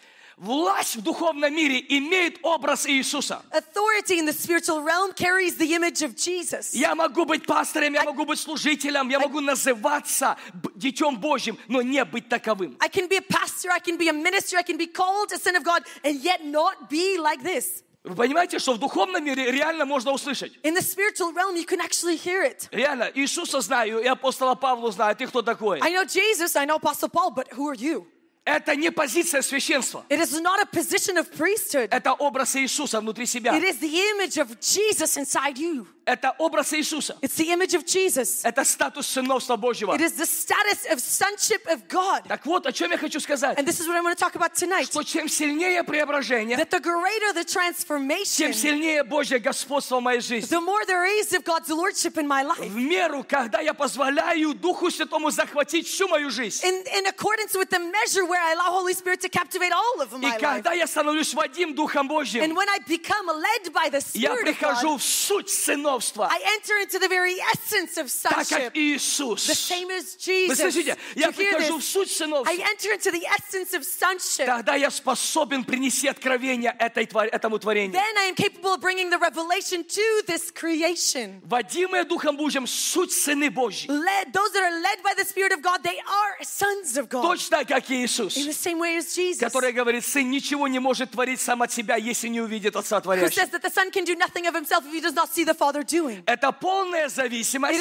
Власть 0.40 0.96
в 0.96 1.02
духовном 1.02 1.54
мире 1.54 1.84
имеет 1.86 2.38
образ 2.42 2.86
Иисуса. 2.86 3.42
Authority 3.52 4.18
in 4.18 4.24
the 4.24 4.32
spiritual 4.32 4.80
realm 4.80 5.12
carries 5.12 5.58
the 5.58 5.74
image 5.74 6.00
of 6.02 6.16
Jesus. 6.16 6.72
Я 6.72 6.94
могу 6.94 7.26
быть 7.26 7.44
пастором, 7.44 7.92
я 7.92 8.04
могу 8.04 8.24
быть 8.24 8.40
служителем, 8.40 9.10
я 9.10 9.20
могу 9.20 9.40
называться 9.40 10.38
Детем 10.76 11.18
Божьим, 11.18 11.58
но 11.68 11.82
не 11.82 12.02
быть 12.06 12.30
таковым. 12.30 12.74
I 12.80 12.88
can 12.88 13.06
be 13.06 13.18
a 13.18 13.20
pastor, 13.20 13.70
I 13.70 13.80
can 13.80 13.98
be 13.98 14.08
a 14.08 14.14
minister, 14.14 14.56
I 14.56 14.62
can 14.62 14.78
be 14.78 14.86
called 14.86 15.30
a 15.30 15.38
son 15.38 15.56
of 15.56 15.62
God, 15.62 15.82
and 16.02 16.18
yet 16.22 16.42
not 16.42 16.88
be 16.88 17.18
like 17.18 17.42
this. 17.42 17.82
Вы 18.03 18.15
понимаете, 18.15 18.59
что 18.59 18.73
в 18.73 18.77
духовном 18.77 19.23
мире 19.25 19.51
реально 19.51 19.85
можно 19.85 20.11
услышать? 20.11 20.53
In 20.61 20.75
the 20.75 20.81
spiritual 20.81 21.33
realm, 21.33 21.55
you 21.55 21.65
can 21.65 21.81
actually 21.81 22.15
hear 22.15 22.43
it. 22.43 22.67
Реально, 22.71 23.09
Иисуса 23.15 23.61
знаю, 23.61 23.99
и 23.99 24.05
апостола 24.05 24.53
Павла 24.53 24.91
знаю, 24.91 25.15
ты 25.15 25.25
кто 25.25 25.41
такой? 25.41 25.79
I 25.81 25.91
know 25.91 26.05
Jesus, 26.05 26.55
I 26.55 26.65
know 26.65 26.77
Apostle 26.77 27.09
Paul, 27.09 27.31
but 27.31 27.47
who 27.53 27.67
are 27.67 27.75
you? 27.75 28.05
Это 28.44 28.74
не 28.74 28.90
позиция 28.90 29.42
священства. 29.42 30.04
It 30.08 30.18
is 30.18 30.40
not 30.40 30.60
a 30.60 30.66
position 30.66 31.18
of 31.18 31.30
priesthood. 31.30 31.88
Это 31.90 32.12
образ 32.14 32.56
Иисуса 32.56 33.00
внутри 33.00 33.26
себя. 33.26 33.52
It 33.52 33.62
is 33.62 33.78
the 33.78 33.94
image 34.12 34.38
of 34.38 34.58
Jesus 34.60 35.16
inside 35.18 35.58
you. 35.58 35.86
Это 36.06 36.34
образ 36.38 36.72
Иисуса. 36.72 37.16
It's 37.20 37.36
the 37.36 37.52
image 37.52 37.74
of 37.74 37.84
Jesus. 37.84 38.40
Это 38.42 38.64
статус 38.64 39.06
сыновства 39.06 39.56
Божьего. 39.56 39.94
It 39.94 40.00
is 40.00 40.14
the 40.14 40.26
status 40.26 40.86
of 40.90 40.98
sonship 40.98 41.64
of 41.66 41.86
God. 41.88 42.26
Так 42.26 42.46
вот, 42.46 42.66
о 42.66 42.72
чем 42.72 42.90
я 42.90 42.98
хочу 42.98 43.20
сказать. 43.20 43.58
And 43.58 43.66
this 43.66 43.78
is 43.78 43.86
what 43.86 43.94
I'm 43.96 44.02
going 44.02 44.16
to 44.16 44.20
talk 44.20 44.34
about 44.34 44.54
tonight. 44.54 44.86
Что 44.86 45.02
чем 45.02 45.28
сильнее 45.28 45.84
преображение, 45.84 46.56
That 46.56 46.70
the 46.70 46.80
greater 46.80 47.32
the 47.34 47.44
тем 47.44 47.60
transformation, 47.62 48.52
сильнее 48.52 49.04
Божье 49.04 49.38
господство 49.38 50.00
в 50.00 50.02
моей 50.02 50.20
жизни. 50.20 50.48
the 50.48 50.60
more 50.60 50.84
there 50.86 51.04
is 51.04 51.32
of 51.34 51.44
God's 51.44 51.68
lordship 51.68 52.16
in 52.16 52.26
my 52.26 52.42
life. 52.42 52.58
В 52.58 52.74
меру, 52.76 53.22
когда 53.22 53.60
я 53.60 53.74
позволяю 53.74 54.54
Духу 54.54 54.90
Святому 54.90 55.30
захватить 55.30 55.86
всю 55.86 56.08
мою 56.08 56.30
жизнь. 56.30 56.64
In, 56.64 56.82
in 56.96 57.06
accordance 57.06 57.54
with 57.54 57.68
the 57.70 57.78
measure 57.78 58.24
where 58.24 58.39
I 58.40 58.52
allow 58.54 58.72
Holy 58.72 58.94
Spirit 58.94 59.20
to 59.22 59.28
captivate 59.28 59.72
all 59.72 60.00
of 60.02 60.12
И 60.12 60.16
my 60.16 60.30
life. 60.30 60.40
когда 60.40 60.72
я 60.72 60.86
становлюсь 60.86 61.32
Вадим 61.34 61.74
Духом 61.74 62.06
And 62.06 62.08
Божьим, 62.08 62.54
when 62.54 62.68
I 62.68 62.78
become 62.86 63.26
led 63.26 63.72
by 63.72 63.88
the 63.90 64.02
я 64.14 64.30
Spirit 64.30 64.48
of 64.48 64.56
прихожу 64.58 64.88
God, 64.94 65.00
в 65.00 65.02
суть 65.02 65.50
сыновства, 65.50 66.28
I 66.30 66.38
enter 66.56 66.78
into 66.82 66.98
the 66.98 67.08
very 67.08 67.36
essence 67.54 67.96
of 67.98 68.06
так 68.22 68.44
sonship. 68.46 68.64
как 68.64 68.76
Иисус. 68.76 69.46
The 69.46 69.54
same 69.54 69.90
as 69.90 70.16
Вы 70.16 70.54
Jesus. 70.54 70.56
слышите? 70.56 70.96
Я 71.14 71.30
прихожу 71.32 71.78
в 71.78 71.84
суть 71.84 72.08
I 72.08 72.14
сыновства. 72.14 72.52
enter 72.52 72.92
into 72.94 73.10
the 73.10 73.26
essence 73.26 73.74
of 73.74 73.84
sonship. 73.84 74.46
Тогда 74.46 74.74
я 74.74 74.90
способен 74.90 75.64
принести 75.64 76.08
откровение 76.08 76.74
этой, 76.78 77.04
этому 77.04 77.58
творению. 77.58 77.92
Then 77.92 78.18
I 78.18 78.24
am 78.30 78.34
capable 78.34 78.72
of 78.74 78.80
bringing 78.80 79.10
the 79.10 79.18
revelation 79.18 79.84
to 79.84 80.22
this 80.26 80.50
creation. 80.50 81.40
Водимые 81.44 82.04
Духом 82.04 82.36
Божьим 82.36 82.66
суть 82.66 83.12
сыны 83.12 83.50
Божьи. 83.50 83.88
Led, 83.88 84.32
those 84.32 84.52
that 84.52 84.62
are 84.62 84.80
led 84.80 85.02
by 85.02 85.14
the 85.14 85.24
Spirit 85.24 85.52
of 85.52 85.62
God, 85.62 85.82
they 85.82 85.98
are 85.98 86.44
sons 86.44 86.96
of 86.96 87.08
God. 87.08 87.22
Точно 87.22 87.64
как 87.64 87.90
и 87.90 88.04
Иисус, 88.28 88.36
In 88.36 88.46
the 88.46 88.52
same 88.52 88.78
way 88.78 88.96
as 88.96 89.14
Jesus. 89.14 89.38
который 89.40 89.72
говорит, 89.72 90.04
сын 90.04 90.30
ничего 90.30 90.68
не 90.68 90.78
может 90.78 91.10
творить 91.10 91.40
сам 91.40 91.62
от 91.62 91.72
себя, 91.72 91.96
если 91.96 92.28
не 92.28 92.40
увидит 92.40 92.76
Отца 92.76 93.00
Творящего. 93.00 93.30
says 93.30 93.50
that 93.50 93.62
the 93.62 93.70
Son 93.70 93.90
can 93.90 94.04
do 94.04 94.14
nothing 94.16 94.46
of 94.46 94.54
himself 94.54 94.84
if 94.86 94.92
he 94.92 95.00
does 95.00 95.14
not 95.14 95.28
see 95.32 95.44
the 95.44 95.54
Father 95.54 95.82
doing. 95.82 96.22
Это 96.26 96.52
полная 96.52 97.08
зависимость 97.08 97.80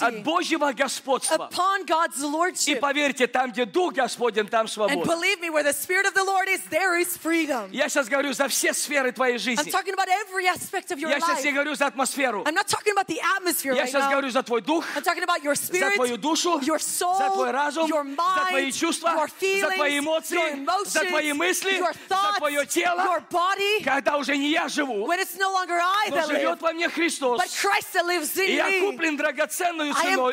от 0.00 0.22
Божьего 0.22 0.72
господства. 0.72 1.48
upon 1.50 1.84
God's 1.86 2.18
И 2.18 2.22
lordship. 2.24 2.80
поверьте, 2.80 3.26
там, 3.26 3.50
где 3.52 3.64
Дух 3.64 3.94
Господень, 3.94 4.46
там 4.48 4.66
And 4.66 4.70
свобода. 4.70 5.04
believe 5.04 5.40
me, 5.40 5.50
where 5.50 5.62
the 5.62 5.72
Spirit 5.72 6.06
of 6.06 6.14
the 6.14 6.24
Lord 6.24 6.48
is, 6.48 6.60
there 6.70 6.96
is 7.00 7.16
freedom. 7.16 7.68
Я 7.72 7.88
сейчас 7.88 8.08
говорю 8.08 8.32
за 8.32 8.48
все 8.48 8.72
сферы 8.72 9.12
твоей 9.12 9.36
I'm 9.36 9.38
жизни. 9.38 9.70
talking 9.70 9.94
about 9.94 10.08
every 10.08 10.46
aspect 10.46 10.90
of 10.90 10.98
your 10.98 11.10
Я 11.10 11.20
сейчас 11.20 11.42
не 11.42 11.50
life. 11.50 11.54
говорю 11.54 11.74
за 11.74 11.86
атмосферу. 11.86 12.42
I'm 12.46 12.54
not 12.54 12.66
talking 12.68 12.92
about 12.92 13.06
the 13.06 13.20
atmosphere 13.38 13.74
Я 13.74 13.82
right 13.82 13.88
сейчас 13.90 14.04
now. 14.04 14.10
говорю 14.10 14.30
за 14.30 14.42
твой 14.42 14.62
дух, 14.62 14.84
I'm 14.96 15.02
talking 15.02 15.22
about 15.24 15.42
your 15.42 15.54
за 15.54 15.62
spirit, 15.66 15.94
твою 15.94 16.16
душу, 16.16 16.58
your 16.60 16.78
soul, 16.78 17.18
за 17.18 17.30
твой 17.30 17.50
разум, 17.50 17.86
your 17.90 18.04
за 18.04 18.46
твои 18.48 18.68
mind, 18.70 18.72
чувства, 18.84 19.08
your 19.08 19.60
за 19.60 19.70
твои 19.70 19.90
feelings, 19.92 19.98
эмоции, 19.98 20.36
emotions, 20.36 20.88
за 20.88 21.04
твои 21.04 21.32
мысли, 21.32 21.78
your 21.78 21.92
за 22.08 22.14
thoughts, 22.14 22.38
твое 22.38 22.66
тело. 22.66 23.24
body. 23.30 23.84
Когда 23.84 24.16
уже 24.16 24.36
не 24.36 24.50
я 24.50 24.68
живу, 24.68 25.06
no 25.06 25.52
но 25.52 26.16
that 26.16 26.26
live, 26.26 26.26
живет 26.26 26.62
во 26.62 26.72
мне 26.72 26.88
Христос. 26.88 27.42
И 28.36 28.54
я 28.54 28.80
куплен 28.80 29.16
драгоценную 29.16 29.94
ценой. 29.94 30.32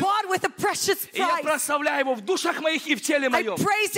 И 1.14 1.20
я 1.20 1.38
прославляю 1.42 2.00
Его 2.00 2.14
в 2.16 2.22
душах 2.22 2.60
моих 2.62 2.88
и 2.88 2.96
в 2.96 3.02
теле 3.02 3.30
моем. 3.30 3.56
praise 3.56 3.92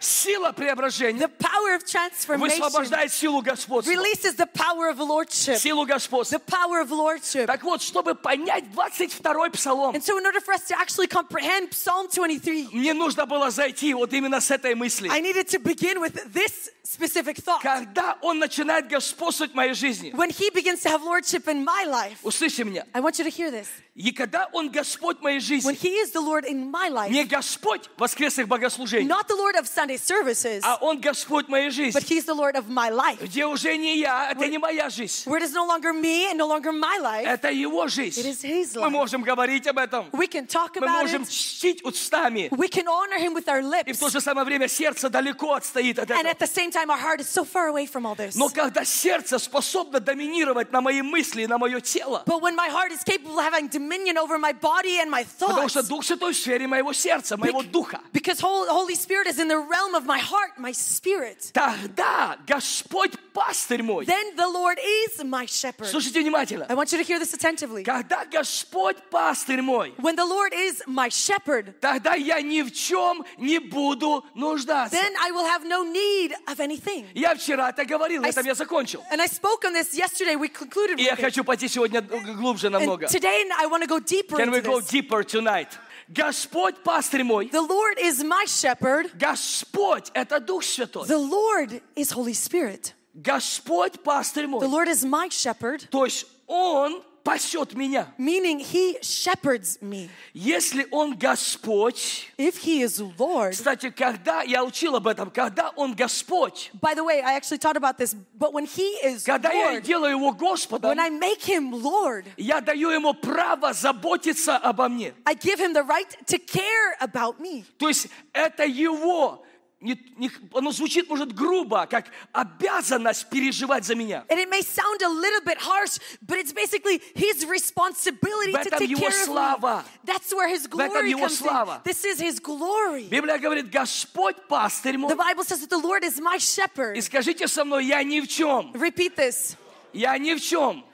Сила 0.00 0.52
преображения 0.52 1.18
The 1.18 1.30
power 1.38 1.74
of 1.76 1.84
transformation 1.84 2.38
высвобождает 2.38 3.12
силу 3.12 3.42
господства. 3.42 3.90
releases 3.90 4.34
the 4.36 4.46
power 4.46 4.88
of 4.90 4.98
lordship. 5.00 5.58
Силу 5.58 5.84
господства. 5.86 6.38
The 6.38 6.44
power 6.44 6.80
of 6.82 6.90
lordship. 6.90 7.46
Так 7.46 7.62
вот, 7.64 7.82
чтобы 7.82 8.14
понять 8.14 8.64
22-й 8.74 9.50
псалом, 9.50 9.94
And 9.94 10.02
so, 10.02 10.18
in 10.18 10.26
order 10.26 10.40
for 10.40 10.54
us 10.54 10.64
to 10.68 10.78
actually 10.78 11.06
comprehend 11.08 11.70
Psalm 11.72 12.08
23, 12.08 12.68
мне 12.72 12.94
нужно 12.94 13.26
было 13.26 13.50
зайти 13.50 13.94
вот 13.94 14.12
именно 14.12 14.40
с 14.40 14.50
этой 14.50 14.74
мысли. 14.74 15.08
I 15.10 15.20
needed 15.20 15.48
to 15.48 15.58
begin 15.58 16.00
with 16.00 16.32
this 16.32 16.70
specific 16.84 17.36
thought. 17.42 17.60
Когда 17.62 18.16
Он 18.22 18.38
начинает 18.38 18.88
господствовать 18.88 19.52
в 19.52 19.54
моей 19.54 19.74
жизни, 19.74 20.10
When 20.14 20.30
He 20.30 20.50
begins 20.50 20.80
to 20.82 20.88
have 20.90 21.02
lordship 21.02 21.46
in 21.48 21.64
my 21.64 21.84
life, 21.86 22.18
услышьте 22.22 22.64
меня, 22.64 22.84
I 22.94 23.00
want 23.00 23.18
you 23.18 23.24
to 23.24 23.30
hear 23.30 23.50
this. 23.50 23.66
и 23.94 24.12
когда 24.12 24.48
Он 24.52 24.70
Господь 24.70 25.18
в 25.18 25.22
моей 25.22 25.38
When 25.38 25.42
жизни, 25.42 25.72
He 25.74 25.94
is 26.02 26.12
the 26.12 26.20
Lord 26.20 26.44
in 26.46 26.70
my 26.70 26.88
life, 26.88 27.10
не 27.10 27.24
Господь 27.24 27.88
воскресных 27.96 28.46
богослужений, 28.48 29.06
not 29.08 29.26
the 29.28 29.36
Lord 29.36 29.56
of 29.56 29.66
Sunday 29.66 29.87
services, 29.87 30.61
а 30.63 30.77
Он 30.81 30.99
Господь 30.99 31.45
в 31.47 31.49
моей 31.49 31.69
but 31.69 31.73
жизни, 31.73 32.01
He's 32.09 32.25
the 32.25 32.33
Lord 32.33 32.55
of 32.55 32.67
my 32.69 32.89
life, 32.91 33.17
где 33.21 33.45
уже 33.45 33.75
не 33.77 33.97
я, 33.97 34.31
это 34.31 34.47
не 34.47 34.57
моя 34.57 34.89
жизнь, 34.89 35.23
where 35.29 35.39
it 35.39 35.43
is 35.43 35.53
no 35.53 35.65
longer 35.65 35.93
me 35.93 36.29
and 36.31 36.37
no 36.37 36.47
longer 36.47 36.71
my 36.71 36.97
life, 36.99 37.25
это 37.25 37.51
Его 37.51 37.85
it 37.85 37.89
жизнь. 37.89 38.21
is 38.27 38.41
His 38.43 38.75
Мы 38.75 38.87
life. 38.87 38.91
можем 38.91 39.21
говорить 39.23 39.67
об 39.67 39.77
этом, 39.77 40.09
We 40.11 40.27
can 40.27 40.47
talk 40.47 40.71
мы 40.75 40.85
about 40.87 41.01
можем 41.03 41.23
it, 41.23 41.29
чтить 41.29 41.83
устами, 41.83 42.49
we 42.51 42.67
can 42.69 42.87
honor 42.87 43.17
Him 43.19 43.33
with 43.33 43.47
our 43.47 43.59
и 43.59 43.93
в 43.93 43.95
lips, 43.95 43.99
то 43.99 44.09
же 44.09 44.21
самое 44.21 44.45
время 44.45 44.67
сердце 44.67 45.09
далеко 45.09 45.53
отстоит 45.53 45.99
от 45.99 46.09
and 46.11 46.19
этого. 46.19 46.31
at 46.31 46.39
the 46.39 46.47
same 46.47 46.71
time, 46.71 46.89
our 46.89 46.97
heart 46.99 47.19
is 47.19 47.27
so 47.29 47.43
far 47.43 47.67
away 47.67 47.85
from 47.85 48.05
all 48.05 48.15
this. 48.15 48.35
Но 48.35 48.49
когда 48.49 48.85
сердце 48.85 49.39
способно 49.39 49.99
доминировать 49.99 50.71
на 50.71 50.81
мои 50.81 51.01
мысли 51.01 51.43
и 51.43 51.47
на 51.47 51.57
мое 51.57 51.79
тело, 51.81 52.23
But 52.25 52.41
when 52.41 52.55
my 52.55 52.69
heart 52.69 52.91
is 52.91 53.03
capable 53.03 53.37
of 53.39 53.43
having 53.45 53.67
dominion 53.67 54.17
over 54.17 54.37
my 54.37 54.53
body 54.53 54.99
and 54.99 55.09
my 55.09 55.23
потому 55.39 55.67
thoughts, 55.67 55.69
что 55.71 55.83
Дух 55.83 56.03
Святой 56.03 56.33
в 56.33 56.37
сфере 56.37 56.67
моего 56.67 56.93
сердца, 56.93 57.37
моего 57.37 57.61
духа, 57.63 57.99
because 58.13 58.39
Hol- 58.39 58.67
Holy 58.69 58.95
Spirit 58.95 59.27
is 59.27 59.39
in 59.39 59.47
the 59.47 59.57
realm 59.57 59.76
of 59.77 60.05
my 60.05 60.17
heart, 60.19 60.57
my 60.57 60.71
spirit, 60.71 61.51
тогда 61.53 62.37
Господь 62.47 63.11
пастырь 63.33 63.83
мой. 63.83 64.05
then 64.05 64.35
the 64.35 64.47
Lord 64.47 64.77
is 64.79 65.23
my 65.23 65.45
shepherd. 65.45 65.87
Слушайте 65.87 66.21
внимательно. 66.21 66.65
I 66.69 66.73
want 66.75 66.91
you 66.91 66.97
to 66.97 67.03
hear 67.03 67.19
this 67.19 67.33
attentively. 67.33 67.83
Когда 67.83 68.25
Господь 68.25 68.97
пастырь 69.11 69.61
мой, 69.61 69.93
When 69.97 70.15
the 70.15 70.25
Lord 70.25 70.53
is 70.53 70.81
my 70.87 71.09
shepherd, 71.09 71.73
тогда 71.79 72.15
я 72.15 72.41
ни 72.41 72.61
в 72.61 72.71
чем 72.71 73.23
не 73.37 73.59
буду 73.59 74.25
нуждаться. 74.35 74.95
then 74.95 75.13
I 75.21 75.31
will 75.31 75.45
have 75.45 75.65
no 75.65 75.83
need 75.83 76.33
of 76.47 76.59
anything. 76.59 77.07
Я 77.13 77.35
вчера 77.35 77.69
это 77.69 77.85
говорил, 77.85 78.21
на 78.21 78.27
I 78.27 78.31
этом 78.31 78.45
я 78.45 78.55
закончил. 78.55 79.03
And 79.11 79.21
I 79.21 79.27
spoke 79.27 79.63
on 79.65 79.73
this 79.73 79.93
yesterday. 79.93 80.35
We 80.35 80.49
concluded 80.49 80.99
И 80.99 81.03
я 81.03 81.13
with 81.13 81.19
it. 81.19 81.21
хочу 81.21 81.43
пойти 81.43 81.67
сегодня 81.67 82.01
глубже 82.01 82.69
намного. 82.69 83.05
And 83.05 83.11
today 83.11 83.43
I 83.57 83.67
want 83.67 83.83
to 83.83 83.87
go 83.87 83.99
deeper 83.99 84.37
Can 84.37 84.51
we 84.51 84.59
into 84.59 84.69
go 84.69 84.79
this. 84.79 84.89
deeper 84.89 85.23
tonight? 85.23 85.69
Господь 86.09 86.77
пастырь 86.83 87.23
мой. 87.23 87.49
The 87.49 87.61
Lord 87.67 87.97
is 87.99 88.23
my 88.23 88.45
shepherd. 88.45 89.11
Господь – 89.17 90.13
это 90.13 90.39
Дух 90.39 90.63
Святой. 90.63 91.07
The 91.07 91.17
Lord 91.17 91.81
is 91.95 92.11
Holy 92.11 92.33
Spirit. 92.33 92.93
Господь 93.13 94.01
пастырь 94.03 94.45
The 94.45 94.47
мой. 94.47 94.67
Lord 94.67 94.87
is 94.89 95.03
my 95.03 95.29
shepherd, 95.29 95.87
То 95.89 96.05
есть 96.05 96.25
Он 96.47 97.03
пасет 97.28 97.74
меня. 97.74 98.06
meaning 98.16 98.58
He 98.58 98.96
shepherds 99.02 99.78
me. 99.82 100.08
Если 100.32 100.86
Он 100.90 101.14
Господь, 101.14 102.26
If 102.38 102.56
He 102.64 102.80
is 102.82 103.00
Lord, 103.18 103.52
кстати, 103.52 103.90
когда, 103.90 104.42
я 104.42 104.64
учил 104.64 104.96
об 104.96 105.06
этом, 105.06 105.30
когда 105.30 105.70
Он 105.76 105.94
Господь, 105.94 106.70
by 106.80 106.94
the 106.94 107.04
way, 107.04 107.20
I 107.20 107.34
actually 107.34 107.58
taught 107.58 107.76
about 107.76 107.98
this, 107.98 108.14
but 108.38 108.54
when 108.54 108.64
He 108.64 108.96
is 109.04 109.24
когда 109.24 109.52
я 109.52 109.72
Lord, 109.72 109.82
делаю 109.82 110.16
Его 110.16 110.32
Господом, 110.32 110.88
when 110.88 110.98
I 110.98 111.10
make 111.10 111.42
Him 111.42 111.70
Lord, 111.70 112.24
я 112.38 112.62
даю 112.62 112.90
Ему 112.90 113.12
право 113.12 113.74
заботиться 113.74 114.56
обо 114.56 114.88
мне. 114.88 115.12
I 115.26 115.34
give 115.34 115.58
Him 115.58 115.74
the 115.74 115.82
right 115.84 116.08
to 116.28 116.38
care 116.38 116.96
about 117.00 117.38
me. 117.40 117.64
То 117.78 117.88
есть 117.88 118.08
это 118.32 118.64
Его, 118.64 119.44
не- 119.80 119.98
не- 120.16 120.30
оно 120.54 120.72
звучит, 120.72 121.08
может, 121.08 121.32
грубо, 121.32 121.86
как 121.86 122.06
обязанность 122.32 123.28
переживать 123.30 123.84
за 123.84 123.94
меня. 123.94 124.24
And 124.28 124.38
it 124.38 124.48
may 124.48 124.60
sound 124.62 125.02
a 125.02 125.08
little 125.08 125.40
bit 125.44 125.58
harsh, 125.58 125.98
but 126.26 126.38
it's 126.38 126.52
basically 126.52 127.00
His 127.14 127.44
responsibility 127.46 128.52
to 128.52 128.70
take 128.70 128.88
Его 128.90 129.00
care 129.00 129.08
of 129.08 129.26
слава. 129.26 129.84
me. 129.84 130.12
That's 130.12 130.32
where 130.34 130.48
His 130.48 130.66
glory 130.66 131.10
Его 131.10 131.20
comes 131.26 131.38
слава. 131.38 131.76
in. 131.76 131.80
This 131.84 132.04
is 132.04 132.20
His 132.20 132.40
glory. 132.40 133.04
Библия 133.08 133.38
говорит, 133.38 133.70
Господь 133.70 134.36
пастырь 134.48 134.98
мой. 134.98 135.10
The 135.10 135.16
Bible 135.16 135.44
says 135.44 135.60
that 135.60 135.70
the 135.70 135.78
Lord 135.78 136.02
is 136.04 136.20
my 136.20 136.38
shepherd. 136.38 136.96
И 136.96 137.00
скажите 137.00 137.46
со 137.46 137.64
мной, 137.64 137.86
я 137.86 138.02
ни 138.02 138.20
в 138.20 138.26
чем. 138.28 138.72
Repeat 138.74 139.14
this. 139.16 139.56
Я 139.92 140.18
ни 140.18 140.34
в 140.34 140.40
чем. 140.40 140.84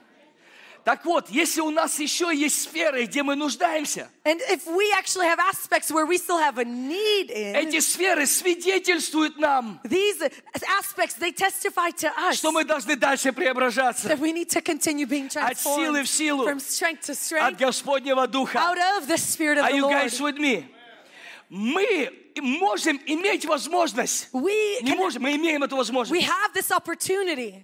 Так 0.85 1.03
вот, 1.03 1.31
если 1.31 1.61
у 1.61 1.71
нас 1.71 1.99
еще 1.99 2.29
есть 2.31 2.61
сферы, 2.61 3.05
где 3.05 3.23
мы 3.23 3.35
нуждаемся, 3.35 4.07
And 4.23 4.39
if 4.51 4.67
we 4.67 4.91
actually 4.93 5.25
have 5.25 5.39
aspects 5.39 5.89
where 5.91 6.05
we 6.05 6.19
still 6.19 6.37
have 6.37 6.59
a 6.59 6.63
need 6.63 7.31
in, 7.31 7.55
эти 7.55 7.79
сферы 7.79 8.27
свидетельствуют 8.27 9.39
нам, 9.39 9.79
these 9.83 10.21
aspects, 10.79 11.15
they 11.15 11.31
testify 11.31 11.89
to 11.89 12.07
us 12.29 12.35
что 12.35 12.51
мы 12.51 12.63
должны 12.65 12.95
дальше 12.95 13.33
преображаться 13.33 14.07
that 14.07 14.19
we 14.19 14.31
need 14.31 14.47
to 14.47 14.61
continue 14.61 15.07
being 15.07 15.25
от 15.35 15.57
силы 15.57 16.01
transformed 16.01 16.03
в 16.03 16.07
силу, 16.07 16.47
from 16.47 16.59
strength 16.59 17.01
to 17.01 17.13
от 17.13 17.17
strength 17.17 17.57
Господнего 17.57 18.27
Духа. 18.27 18.59
out 18.59 18.77
of 18.77 19.07
the 19.07 19.17
Spirit 19.17 19.57
of 19.57 19.65
Are 19.65 19.71
the 19.71 19.77
you 19.77 19.81
Lord. 19.81 19.91
guys 19.93 20.21
with 20.21 20.37
me? 20.37 20.65
Мы 21.49 22.11
можем 22.41 23.01
иметь 23.07 23.45
возможность. 23.45 24.29
We, 24.33 24.81
Не 24.83 24.91
can, 24.91 24.97
можем, 24.97 25.23
мы 25.23 25.35
имеем 25.35 25.63
эту 25.63 25.75
we 25.75 25.77
возможность. 25.79 26.27
have 26.27 26.53
this 26.53 26.69
opportunity. 26.71 27.63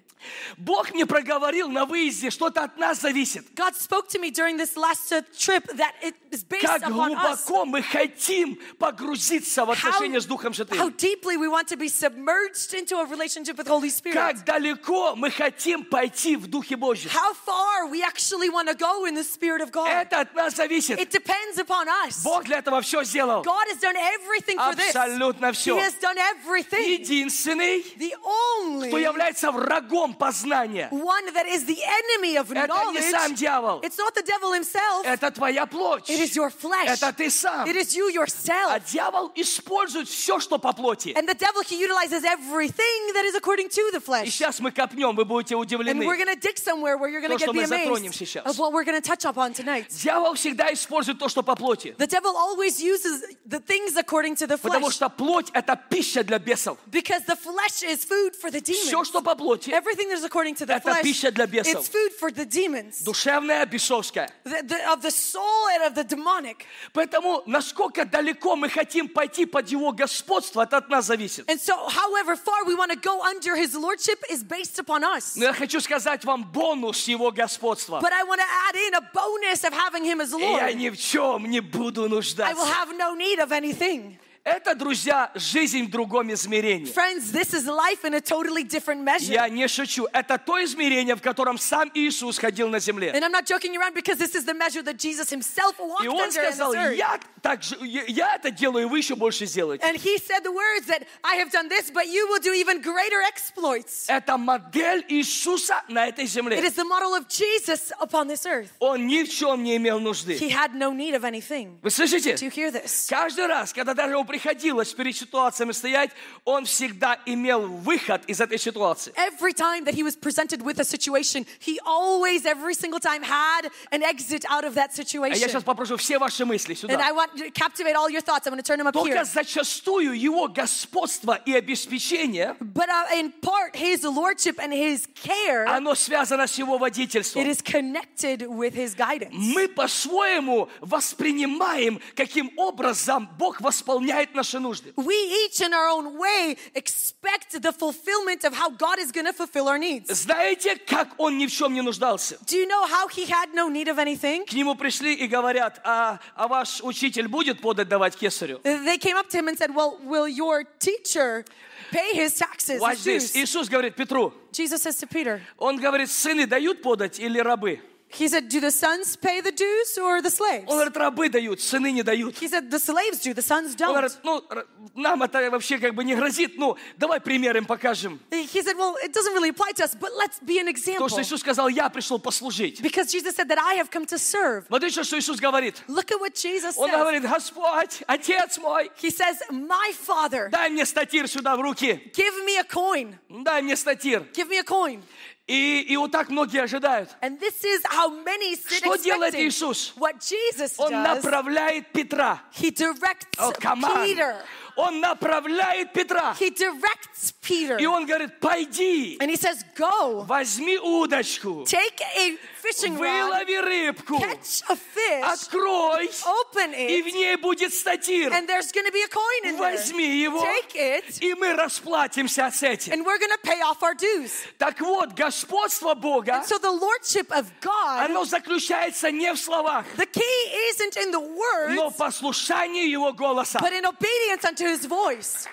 Бог 0.57 0.93
мне 0.93 1.05
проговорил 1.05 1.69
на 1.69 1.85
выезде, 1.85 2.29
что-то 2.29 2.63
от 2.63 2.77
нас 2.77 3.01
зависит. 3.01 3.45
God 3.55 3.75
spoke 3.75 4.07
to 4.09 4.19
me 4.19 4.31
during 4.31 4.57
this 4.57 4.75
last 4.75 5.11
uh, 5.11 5.21
trip 5.37 5.65
that 5.77 5.93
it 6.01 6.15
is 6.31 6.43
based 6.43 6.61
Как 6.65 6.81
upon 6.83 7.13
us. 7.15 7.45
глубоко 7.45 7.65
мы 7.65 7.81
хотим 7.81 8.59
погрузиться 8.77 9.65
в 9.65 9.71
отношения 9.71 10.19
с 10.19 10.25
Духом 10.25 10.51
how 10.51 10.55
Святым. 10.55 10.93
deeply 10.97 11.37
we 11.37 11.47
want 11.47 11.67
to 11.67 11.77
be 11.77 11.87
submerged 11.87 12.73
into 12.73 12.97
a 12.97 13.05
relationship 13.05 13.57
with 13.57 13.67
Holy 13.67 13.89
Spirit. 13.89 14.15
Как 14.15 14.45
далеко 14.45 15.15
мы 15.15 15.31
хотим 15.31 15.83
пойти 15.85 16.35
в 16.35 16.47
Духе 16.47 16.75
Божьем. 16.75 17.09
How 17.11 17.33
far 17.45 17.87
we 17.89 18.03
actually 18.03 18.49
want 18.49 18.67
to 18.67 18.75
go 18.75 19.05
in 19.05 19.15
the 19.15 19.23
Spirit 19.23 19.61
of 19.61 19.71
God. 19.71 19.87
Это 19.87 20.21
от 20.21 20.33
нас 20.35 20.55
зависит. 20.55 20.99
It 20.99 21.09
depends 21.11 21.57
upon 21.57 21.87
us. 22.05 22.23
Бог 22.23 22.43
для 22.45 22.59
этого 22.59 22.81
все 22.81 23.03
сделал. 23.03 23.43
God 23.43 23.67
has 23.69 23.79
done 23.79 23.95
everything 23.95 24.57
for 24.57 24.75
this. 24.75 24.95
Абсолютно 24.95 25.47
He 25.47 25.53
все. 25.53 25.77
has 25.79 25.93
done 26.01 26.17
everything. 26.17 26.99
Единственный, 26.99 27.81
The 27.97 28.11
кто 28.17 28.97
only 28.97 29.01
является 29.01 29.51
врагом 29.51 30.10
врагом 30.10 30.14
познания. 30.14 30.88
one 30.90 31.32
that 31.32 31.46
is 31.46 31.64
the 31.64 31.78
enemy 31.82 32.36
of 32.36 32.50
Это 32.50 32.60
не 32.60 32.66
knowledge. 33.00 33.10
сам 33.10 33.34
дьявол. 33.34 33.80
It's 33.82 33.96
not 33.98 34.14
the 34.14 34.22
devil 34.22 34.52
Это 34.52 34.58
не 34.58 34.64
сам 34.64 34.72
himself. 34.72 35.02
дьявол. 35.02 35.02
It's 35.02 35.04
not 35.04 35.04
the 35.04 35.04
devil 35.04 35.04
himself. 35.04 35.04
Это 35.04 35.30
твоя 35.30 35.66
плоть. 35.66 36.08
It 36.10 36.20
is 36.20 36.34
your 36.36 36.50
flesh. 36.50 36.86
Это 36.88 37.12
ты 37.12 37.30
сам. 37.30 37.66
It 37.68 37.76
is 37.76 37.94
you 37.94 38.08
А 38.08 38.12
yourself. 38.12 38.82
дьявол 38.90 39.32
использует 39.34 40.08
все, 40.08 40.38
что 40.40 40.58
по 40.58 40.72
плоти. 40.72 41.10
And 41.16 41.26
the 41.28 41.34
devil, 41.34 41.62
he 41.62 41.76
utilizes 41.78 42.24
everything 42.24 43.12
that 43.14 43.24
is 43.24 43.34
according 43.34 43.68
to 43.68 43.90
the 43.92 43.98
И 43.98 44.00
flesh. 44.00 44.26
сейчас 44.30 44.60
мы 44.60 44.70
копнем, 44.72 45.14
вы 45.16 45.24
будете 45.24 45.54
And 45.54 45.60
удивлены. 45.62 46.04
we're 46.04 46.16
going 46.16 46.28
to 46.34 46.36
dig 46.40 46.58
somewhere 46.58 46.96
where 46.96 47.08
you're 47.08 47.20
going 47.20 47.32
То, 47.32 47.38
to 47.38 47.44
что 47.44 47.52
get 47.52 47.54
be 47.54 47.60
мы 47.62 47.66
затронем 47.66 48.10
amazed 48.10 48.14
сейчас. 48.18 48.44
of 48.46 48.58
what 48.58 48.72
we're 48.72 48.84
going 48.84 49.00
to 49.00 49.06
touch 49.06 49.24
upon 49.24 49.52
tonight. 49.52 49.86
Дьявол 49.90 50.34
всегда 50.34 50.72
использует 50.72 51.18
то, 51.18 51.28
что 51.28 51.42
по 51.42 51.54
плоти. 51.54 51.94
The 51.98 52.06
devil 52.06 52.36
always 52.36 52.80
uses 52.80 53.22
the 53.46 53.60
things 53.60 53.96
according 53.96 54.36
to 54.36 54.46
the 54.46 54.58
Потому 54.58 54.88
flesh 54.88 54.94
что 54.94 55.08
плоть – 55.08 55.52
это 55.52 55.76
пища 55.88 56.22
для 56.24 56.38
бесов. 56.38 56.78
because 56.90 57.24
the 57.26 57.36
flesh 57.36 57.82
is 57.82 58.04
food 58.04 58.34
for 58.36 58.50
the 58.50 58.60
Все, 58.62 58.90
demons. 58.92 59.04
что 59.06 59.22
по 59.22 59.34
плоти, 59.34 59.70
Everything 59.70 59.99
that 60.00 60.12
is 60.12 60.24
according 60.24 60.54
to 60.56 60.66
the 60.66 60.74
Это 60.74 60.90
flesh, 60.90 61.02
пища 61.02 61.30
для 61.30 61.46
бесов. 61.46 61.74
it's 61.80 61.88
food 61.88 62.12
for 62.18 62.30
the 62.30 62.44
demons, 62.44 63.02
душевная, 63.04 63.64
бесовская. 63.66 64.28
the, 64.44 64.62
the, 64.62 64.90
of 64.92 65.02
the 65.02 65.10
soul 65.10 65.68
and 65.74 65.84
of 65.84 65.94
the 65.94 66.04
demonic. 66.04 66.64
Поэтому, 66.92 67.42
насколько 67.46 68.04
далеко 68.04 68.56
мы 68.56 68.68
хотим 68.68 69.08
пойти 69.08 69.46
под 69.46 69.68
его 69.68 69.92
господство, 69.92 70.62
это 70.62 70.78
от 70.78 70.88
нас 70.88 71.06
зависит. 71.06 71.48
And 71.50 71.60
so, 71.60 71.74
however 71.88 72.36
far 72.36 72.64
we 72.66 72.74
want 72.74 72.90
to 72.90 72.96
go 72.98 73.22
under 73.22 73.56
his 73.56 73.74
lordship 73.74 74.22
is 74.30 74.42
based 74.42 74.78
upon 74.78 75.04
us. 75.04 75.36
Но 75.36 75.44
я 75.44 75.52
хочу 75.52 75.80
сказать 75.80 76.24
вам 76.24 76.44
бонус 76.44 77.06
его 77.08 77.30
господства. 77.30 78.00
But 78.00 78.12
I 78.12 78.24
want 78.24 78.40
to 78.40 78.46
add 78.68 78.76
in 78.76 78.94
a 78.94 79.10
bonus 79.12 79.64
of 79.64 79.72
having 79.72 80.04
him 80.04 80.20
as 80.20 80.32
И 80.32 80.40
я 80.40 80.66
Lord. 80.68 80.74
ни 80.76 80.90
в 80.90 80.96
чем 80.98 81.46
не 81.50 81.60
буду 81.60 82.04
I 82.04 82.08
will 82.08 82.16
нуждаться. 82.16 82.66
have 82.66 82.96
no 82.96 83.14
need 83.14 83.38
of 83.38 83.52
anything. 83.52 84.18
Это, 84.43 84.73
друзья, 84.73 85.31
жизнь 85.35 85.85
в 85.85 85.91
другом 85.91 86.33
измерении. 86.33 86.91
Friends, 86.91 87.31
this 87.31 87.53
is 87.53 87.67
life 87.67 88.03
in 88.03 88.15
a 88.15 88.21
totally 88.21 88.63
different 88.63 89.03
measure. 89.03 89.31
Я 89.31 89.47
не 89.47 89.67
шучу. 89.67 90.07
Это 90.11 90.39
то 90.39 90.63
измерение, 90.63 91.15
в 91.15 91.21
котором 91.21 91.59
сам 91.59 91.91
Иисус 91.93 92.39
ходил 92.39 92.67
на 92.67 92.79
земле. 92.79 93.11
And 93.13 93.23
I'm 93.23 93.31
not 93.31 93.45
joking 93.45 93.77
around 93.77 93.93
because 93.93 94.17
this 94.17 94.33
is 94.33 94.43
the 94.45 94.55
measure 94.55 94.81
that 94.81 94.97
Jesus 94.97 95.29
himself 95.29 95.77
walked 95.77 96.03
И 96.03 96.07
он 96.07 96.31
сказал, 96.31 96.73
я, 96.73 97.19
так 97.43 97.61
я, 97.81 98.35
это 98.35 98.49
делаю, 98.49 98.85
и 98.85 98.89
вы 98.89 98.97
еще 98.97 99.15
больше 99.15 99.45
сделаете. 99.45 99.85
And 99.85 99.95
he 99.95 100.17
said 100.17 100.43
the 100.43 100.51
words 100.51 100.87
that 100.87 101.05
I 101.23 101.35
have 101.35 101.51
done 101.51 101.69
this, 101.69 101.91
but 101.91 102.07
you 102.07 102.27
will 102.27 102.39
do 102.41 102.51
even 102.53 102.81
greater 102.81 103.21
exploits. 103.31 104.05
Это 104.07 104.37
модель 104.37 105.05
Иисуса 105.07 105.83
на 105.87 106.07
этой 106.07 106.25
It 106.25 106.29
земле. 106.29 106.57
is 106.57 106.73
the 106.73 106.85
model 106.85 107.13
of 107.13 107.27
Jesus 107.27 107.91
upon 108.01 108.27
this 108.27 108.47
earth. 108.47 108.69
Он 108.79 109.05
ни 109.05 109.21
в 109.23 109.29
чем 109.29 109.61
не 109.63 109.77
имел 109.77 109.99
нужды. 109.99 110.33
He 110.33 110.49
had 110.49 110.73
no 110.73 110.91
need 110.91 111.13
of 111.13 111.23
anything. 111.23 111.77
Вы 111.83 111.91
слышите? 111.91 112.33
Do 112.33 112.45
you 112.45 112.51
hear 112.51 112.71
this? 112.71 113.07
Каждый 113.07 113.45
раз, 113.45 113.71
когда 113.71 113.93
даже 113.93 114.17
приходилось 114.31 114.93
перед 114.93 115.15
ситуациями 115.15 115.73
стоять, 115.73 116.11
он 116.45 116.63
всегда 116.65 117.19
имел 117.25 117.67
выход 117.67 118.23
из 118.27 118.39
этой 118.39 118.57
ситуации. 118.57 119.13
Every 119.17 119.53
time 119.53 119.83
that 119.83 119.93
he 119.93 120.03
was 120.03 120.15
presented 120.15 120.61
with 120.61 120.79
a 120.79 120.85
situation, 120.85 121.45
he 121.59 121.79
always, 121.85 122.45
every 122.45 122.73
single 122.73 122.99
time, 122.99 123.21
had 123.23 123.69
an 123.91 124.01
exit 124.03 124.45
out 124.49 124.63
of 124.63 124.73
that 124.75 124.91
А 124.91 124.97
я 124.97 125.03
situation. 125.03 125.35
сейчас 125.49 125.63
попрошу 125.63 125.97
все 125.97 126.17
ваши 126.17 126.45
мысли 126.45 126.73
And 126.87 127.01
I 127.01 127.09
сюда. 127.09 127.13
want 127.13 127.35
to 127.37 127.51
captivate 127.51 127.95
all 127.95 128.09
your 128.09 128.21
thoughts. 128.21 128.47
I'm 128.47 128.53
going 128.53 128.63
to 128.63 128.67
turn 128.67 128.77
them 128.79 128.87
up 128.87 128.93
Только 128.93 129.15
here. 129.15 129.25
зачастую 129.25 130.13
его 130.17 130.47
господство 130.47 131.37
и 131.45 131.53
обеспечение, 131.53 132.55
But 132.61 132.87
uh, 132.89 133.17
in 133.19 133.33
part, 133.41 133.75
his 133.75 134.03
lordship 134.03 134.59
and 134.59 134.71
his 134.71 135.07
care, 135.13 135.65
оно 135.67 135.93
связано 135.95 136.47
с 136.47 136.57
его 136.57 136.77
водительством. 136.77 137.41
it 137.43 137.47
is 137.47 137.61
connected 137.61 138.47
with 138.47 138.73
his 138.73 138.95
guidance. 138.95 139.33
Мы 139.33 139.67
по-своему 139.67 140.69
воспринимаем, 140.79 141.99
каким 142.15 142.51
образом 142.57 143.29
Бог 143.37 143.59
восполняет 143.61 144.20
наши 144.33 144.59
нужды. 144.59 144.93
We 144.95 145.15
each, 145.45 145.61
in 145.61 145.73
our 145.73 145.87
own 145.89 146.17
way, 146.17 146.57
expect 146.73 147.61
the 147.61 147.71
fulfillment 147.71 148.43
of 148.43 148.53
how 148.53 148.69
God 148.69 148.99
is 148.99 149.11
going 149.11 149.25
to 149.25 149.33
fulfill 149.33 149.67
our 149.67 149.77
needs. 149.77 150.09
Знаете, 150.11 150.75
как 150.75 151.09
он 151.17 151.37
ни 151.37 151.47
в 151.47 151.51
чем 151.51 151.73
не 151.73 151.81
нуждался? 151.81 152.37
Do 152.45 152.55
you 152.57 152.67
know 152.67 152.85
how 152.87 153.07
he 153.07 153.25
had 153.25 153.53
no 153.53 153.69
need 153.69 153.87
of 153.87 153.97
anything? 153.97 154.45
К 154.45 154.53
нему 154.53 154.75
пришли 154.75 155.13
и 155.13 155.27
говорят, 155.27 155.81
а, 155.83 156.19
а 156.35 156.47
ваш 156.47 156.81
учитель 156.83 157.27
будет 157.27 157.61
подать 157.61 157.87
давать 157.87 158.15
кесарю? 158.15 158.59
They 158.63 158.97
came 158.97 159.17
up 159.17 159.29
to 159.29 159.37
him 159.39 159.47
and 159.47 159.57
said, 159.57 159.73
Well, 159.73 159.97
will 160.03 160.27
your 160.27 160.63
teacher 160.79 161.45
pay 161.91 162.13
his 162.13 162.35
taxes? 162.35 162.79
Watch 162.79 163.03
his 163.03 163.05
this. 163.05 163.31
dues?" 163.33 163.43
Иисус 163.43 163.69
говорит 163.69 163.95
Петру, 163.95 164.33
Jesus 164.51 164.81
says 164.83 164.97
to 164.97 165.07
Peter, 165.07 165.41
он 165.57 165.77
говорит, 165.77 166.09
сыны 166.11 166.45
дают 166.45 166.81
подать 166.81 167.19
или 167.19 167.39
рабы? 167.39 167.79
He 168.10 168.28
said, 168.28 168.48
Do 168.48 168.60
the 168.60 168.70
sons 168.70 169.16
pay 169.16 169.40
the 169.40 169.50
dues 169.50 169.98
or 169.98 170.22
the 170.22 170.30
slaves? 170.30 170.64
Он 170.68 170.76
говорит, 170.76 170.96
рабы 170.96 171.28
дают, 171.28 171.60
сыны 171.60 171.90
не 171.90 172.04
дают. 172.04 172.36
He 172.40 172.46
said, 172.48 172.70
The 172.70 172.78
slaves 172.78 173.18
do, 173.20 173.34
the 173.34 173.42
sons 173.42 173.72
Он 173.72 173.76
don't. 173.76 173.88
говорит, 173.94 174.12
ну, 174.22 174.44
р- 174.48 174.66
нам 174.94 175.24
это 175.24 175.50
вообще 175.50 175.76
как 175.78 175.92
бы 175.96 176.04
не 176.04 176.14
грозит, 176.14 176.52
ну, 176.56 176.76
давай 176.96 177.20
пример 177.20 177.56
им 177.56 177.66
покажем. 177.66 178.20
He 178.30 178.46
said, 178.62 178.76
Well, 178.78 178.94
it 179.02 179.12
doesn't 179.12 179.32
really 179.34 179.48
apply 179.48 179.72
to 179.72 179.84
us, 179.84 179.96
but 179.96 180.12
let's 180.16 180.38
be 180.38 180.60
an 180.60 180.66
То, 180.66 180.70
example. 180.70 181.08
что 181.08 181.20
Иисус 181.20 181.40
сказал, 181.40 181.68
я 181.68 181.90
пришел 181.90 182.20
послужить. 182.20 182.80
Because 182.80 183.10
Jesus 183.10 183.34
said 183.34 183.48
that 183.48 183.58
I 183.58 183.74
have 183.74 183.90
come 183.90 184.06
to 184.06 184.18
serve. 184.18 184.66
Смотрите, 184.68 185.02
что 185.02 185.18
Иисус 185.18 185.40
говорит. 185.40 185.82
Look 185.88 186.12
at 186.12 186.20
what 186.20 186.34
Jesus 186.36 186.76
Он 186.78 186.88
says. 186.88 186.96
говорит, 186.98 187.22
Господь, 187.28 188.02
Отец 188.06 188.56
мой, 188.58 188.88
He 189.02 189.10
says, 189.10 189.42
My 189.50 189.92
Father, 190.06 190.48
дай 190.50 190.70
мне 190.70 190.86
статир 190.86 191.26
сюда 191.28 191.56
в 191.56 191.60
руки. 191.60 192.00
give 192.14 192.34
me 192.46 192.56
a 192.56 192.64
coin. 192.64 193.18
Дай 193.28 193.62
мне 193.62 193.74
статир. 193.74 194.24
Give 194.32 194.48
me 194.48 194.58
a 194.58 194.64
coin. 194.64 195.02
И, 195.50 195.82
и 195.88 195.96
вот 195.96 196.10
так 196.10 196.28
многие 196.28 196.62
ожидают. 196.62 197.10
And 197.22 197.38
this 197.38 197.62
is 197.62 197.80
how 197.84 198.08
many 198.10 198.56
sit 198.56 198.78
Что 198.84 198.96
делает 198.96 199.34
expecting. 199.34 199.46
Иисус? 199.46 199.92
What 199.96 200.18
Jesus 200.18 200.74
Он 200.76 200.90
does, 200.90 201.22
направляет 201.22 201.92
Петра. 201.92 202.42
he 202.52 202.70
directs 202.70 203.38
О, 203.38 203.52
come 203.52 203.84
on. 203.84 204.04
Peter. 204.06 204.34
Он 204.76 205.00
направляет 205.00 205.92
Петра. 205.92 206.34
He 206.38 206.50
directs 206.50 207.32
Peter. 207.40 207.78
И 207.78 207.86
он 207.86 208.06
говорит, 208.06 208.40
пойди, 208.40 209.16
And 209.20 209.30
he 209.30 209.36
says, 209.36 209.64
Go, 209.76 210.24
возьми 210.26 210.78
удочку, 210.78 211.64
take 211.64 212.00
a 212.16 212.36
fishing 212.62 212.96
rod, 212.98 213.00
вылови 213.30 213.58
рыбку, 213.60 214.18
catch 214.18 214.62
a 214.68 214.76
fish, 214.76 215.22
открой, 215.24 216.10
open 216.24 216.74
и 216.74 217.02
в 217.02 217.06
it, 217.06 217.12
ней 217.12 217.36
будет 217.36 217.72
статир. 217.74 218.32
and 218.32 218.48
there's 218.48 218.72
going 218.72 218.86
to 218.86 218.92
be 218.92 219.02
a 219.02 219.08
coin 219.08 219.44
in 219.44 219.56
there. 219.56 219.72
Возьми 219.76 220.06
его, 220.20 220.40
Take 220.40 220.74
it, 220.74 221.18
и 221.20 221.34
мы 221.34 221.54
расплатимся 221.54 222.50
с 222.50 222.62
этим. 222.62 222.92
and 222.92 223.04
we're 223.04 223.18
going 223.18 223.30
to 223.30 223.38
pay 223.42 223.60
off 223.62 223.82
our 223.82 223.94
dues. 223.94 224.32
Так 224.58 224.80
вот, 224.80 225.12
господство 225.14 225.94
Бога, 225.94 226.34
And 226.34 226.44
so 226.46 226.58
the 226.58 226.70
lordship 226.70 227.30
of 227.32 227.46
God, 227.60 228.04
оно 228.10 228.24
заключается 228.24 229.10
не 229.10 229.32
в 229.32 229.38
словах, 229.38 229.84
the 229.96 230.06
key 230.06 230.70
isn't 230.70 230.96
in 230.96 231.10
the 231.12 231.20
но 231.20 231.86
words, 231.88 231.94
в 231.94 231.96
послушании 231.96 232.88
Его 232.88 233.12
голоса. 233.12 233.58
but 233.60 233.72
in 233.72 233.84
obedience 233.86 234.44
unto 234.44 234.64
his 234.66 234.84
voice. 234.86 235.46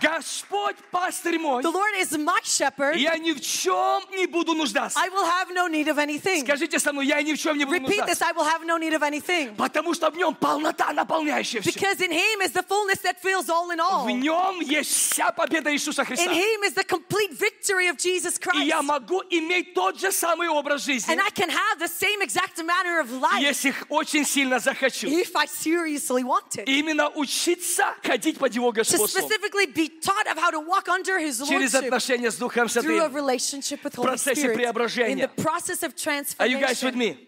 Господь 0.00 0.76
пастырь 0.90 1.38
мой, 1.38 1.62
The 1.62 1.72
Lord 1.72 1.94
is 1.98 2.12
my 2.16 2.38
shepherd. 2.44 2.96
я 2.96 3.16
ни 3.18 3.32
в 3.32 3.40
чем 3.40 4.02
не 4.16 4.26
буду 4.26 4.54
нуждаться. 4.54 4.98
I 5.00 5.08
will 5.08 5.24
have 5.26 5.50
no 5.54 5.68
need 5.68 5.88
of 5.88 5.98
anything. 5.98 6.42
Скажите 6.44 6.78
со 6.78 6.92
мной, 6.92 7.06
я 7.06 7.22
ни 7.22 7.34
в 7.34 7.38
чем 7.38 7.56
не 7.58 7.64
буду 7.64 7.76
Repeat 7.78 8.06
this 8.06 8.20
нуждаться. 8.20 8.26
I 8.26 8.32
will 8.32 8.44
have 8.44 8.64
no 8.64 8.78
need 8.78 8.94
of 8.94 9.02
anything. 9.02 9.54
Потому 9.56 9.94
что 9.94 10.10
в 10.10 10.16
нем 10.16 10.34
полнота, 10.34 10.92
наполняющая 10.92 11.60
все. 11.60 11.70
Because 11.70 12.00
in 12.00 12.10
Him 12.12 12.40
is 12.42 12.52
the 12.52 12.62
fullness 12.62 13.00
that 13.02 13.20
fills 13.20 13.48
all 13.48 13.70
in 13.70 13.80
all. 13.80 14.04
В 14.04 14.08
In 14.08 14.20
нем 14.20 14.60
есть 14.60 14.90
вся 15.12 15.32
победа 15.32 15.72
Иисуса 15.74 16.04
Христа. 16.04 16.30
Him 16.32 16.62
is 16.64 16.74
the 16.74 16.84
complete 16.84 17.32
victory 17.32 17.88
of 17.88 17.96
Jesus 17.98 18.36
И 18.38 18.40
Christ. 18.40 18.64
я 18.66 18.82
могу 18.82 19.22
иметь 19.30 19.74
тот 19.74 19.98
же 19.98 20.12
самый 20.12 20.48
образ 20.48 20.84
жизни, 20.84 21.12
And 21.12 21.20
I 21.20 21.30
can 21.30 21.48
have 21.50 21.78
the 21.78 21.88
same 21.88 22.20
exact 22.22 22.58
manner 22.64 23.00
of 23.00 23.10
life 23.20 23.40
если 23.40 23.74
очень 23.88 24.24
сильно 24.24 24.58
захочу. 24.58 25.06
if 25.08 25.34
I 25.34 25.46
seriously 25.46 26.22
want 26.22 26.56
it. 26.56 26.64
Именно 26.66 27.08
учиться 27.10 27.94
ходить 28.02 28.38
под 28.38 28.54
Его 28.54 28.70
To 28.72 28.76
господством. 28.76 29.22
specifically 29.24 29.66
be 29.66 29.85
taught 29.85 30.27
of 30.27 30.37
how 30.37 30.49
to 30.51 30.59
walk 30.59 30.87
under 30.89 31.17
His 31.19 31.39
Через 31.47 31.73
Lordship 31.73 31.85
отношения 31.87 32.31
с 32.31 32.35
Духом 32.37 32.67
through 32.67 32.97
a 32.99 33.09
Святым. 33.09 33.13
relationship 33.13 33.83
with 33.83 33.95
Holy 33.95 34.07
процессе 34.07 34.41
Spirit. 34.41 34.53
In 34.53 34.57
преображения. 34.57 35.27
the 35.27 35.41
process 35.41 35.83
of 35.83 35.93
Are 36.39 36.47
you 36.47 36.59
guys 36.59 36.81
with 36.83 36.93
transformation. 36.93 36.97
me? 36.97 37.27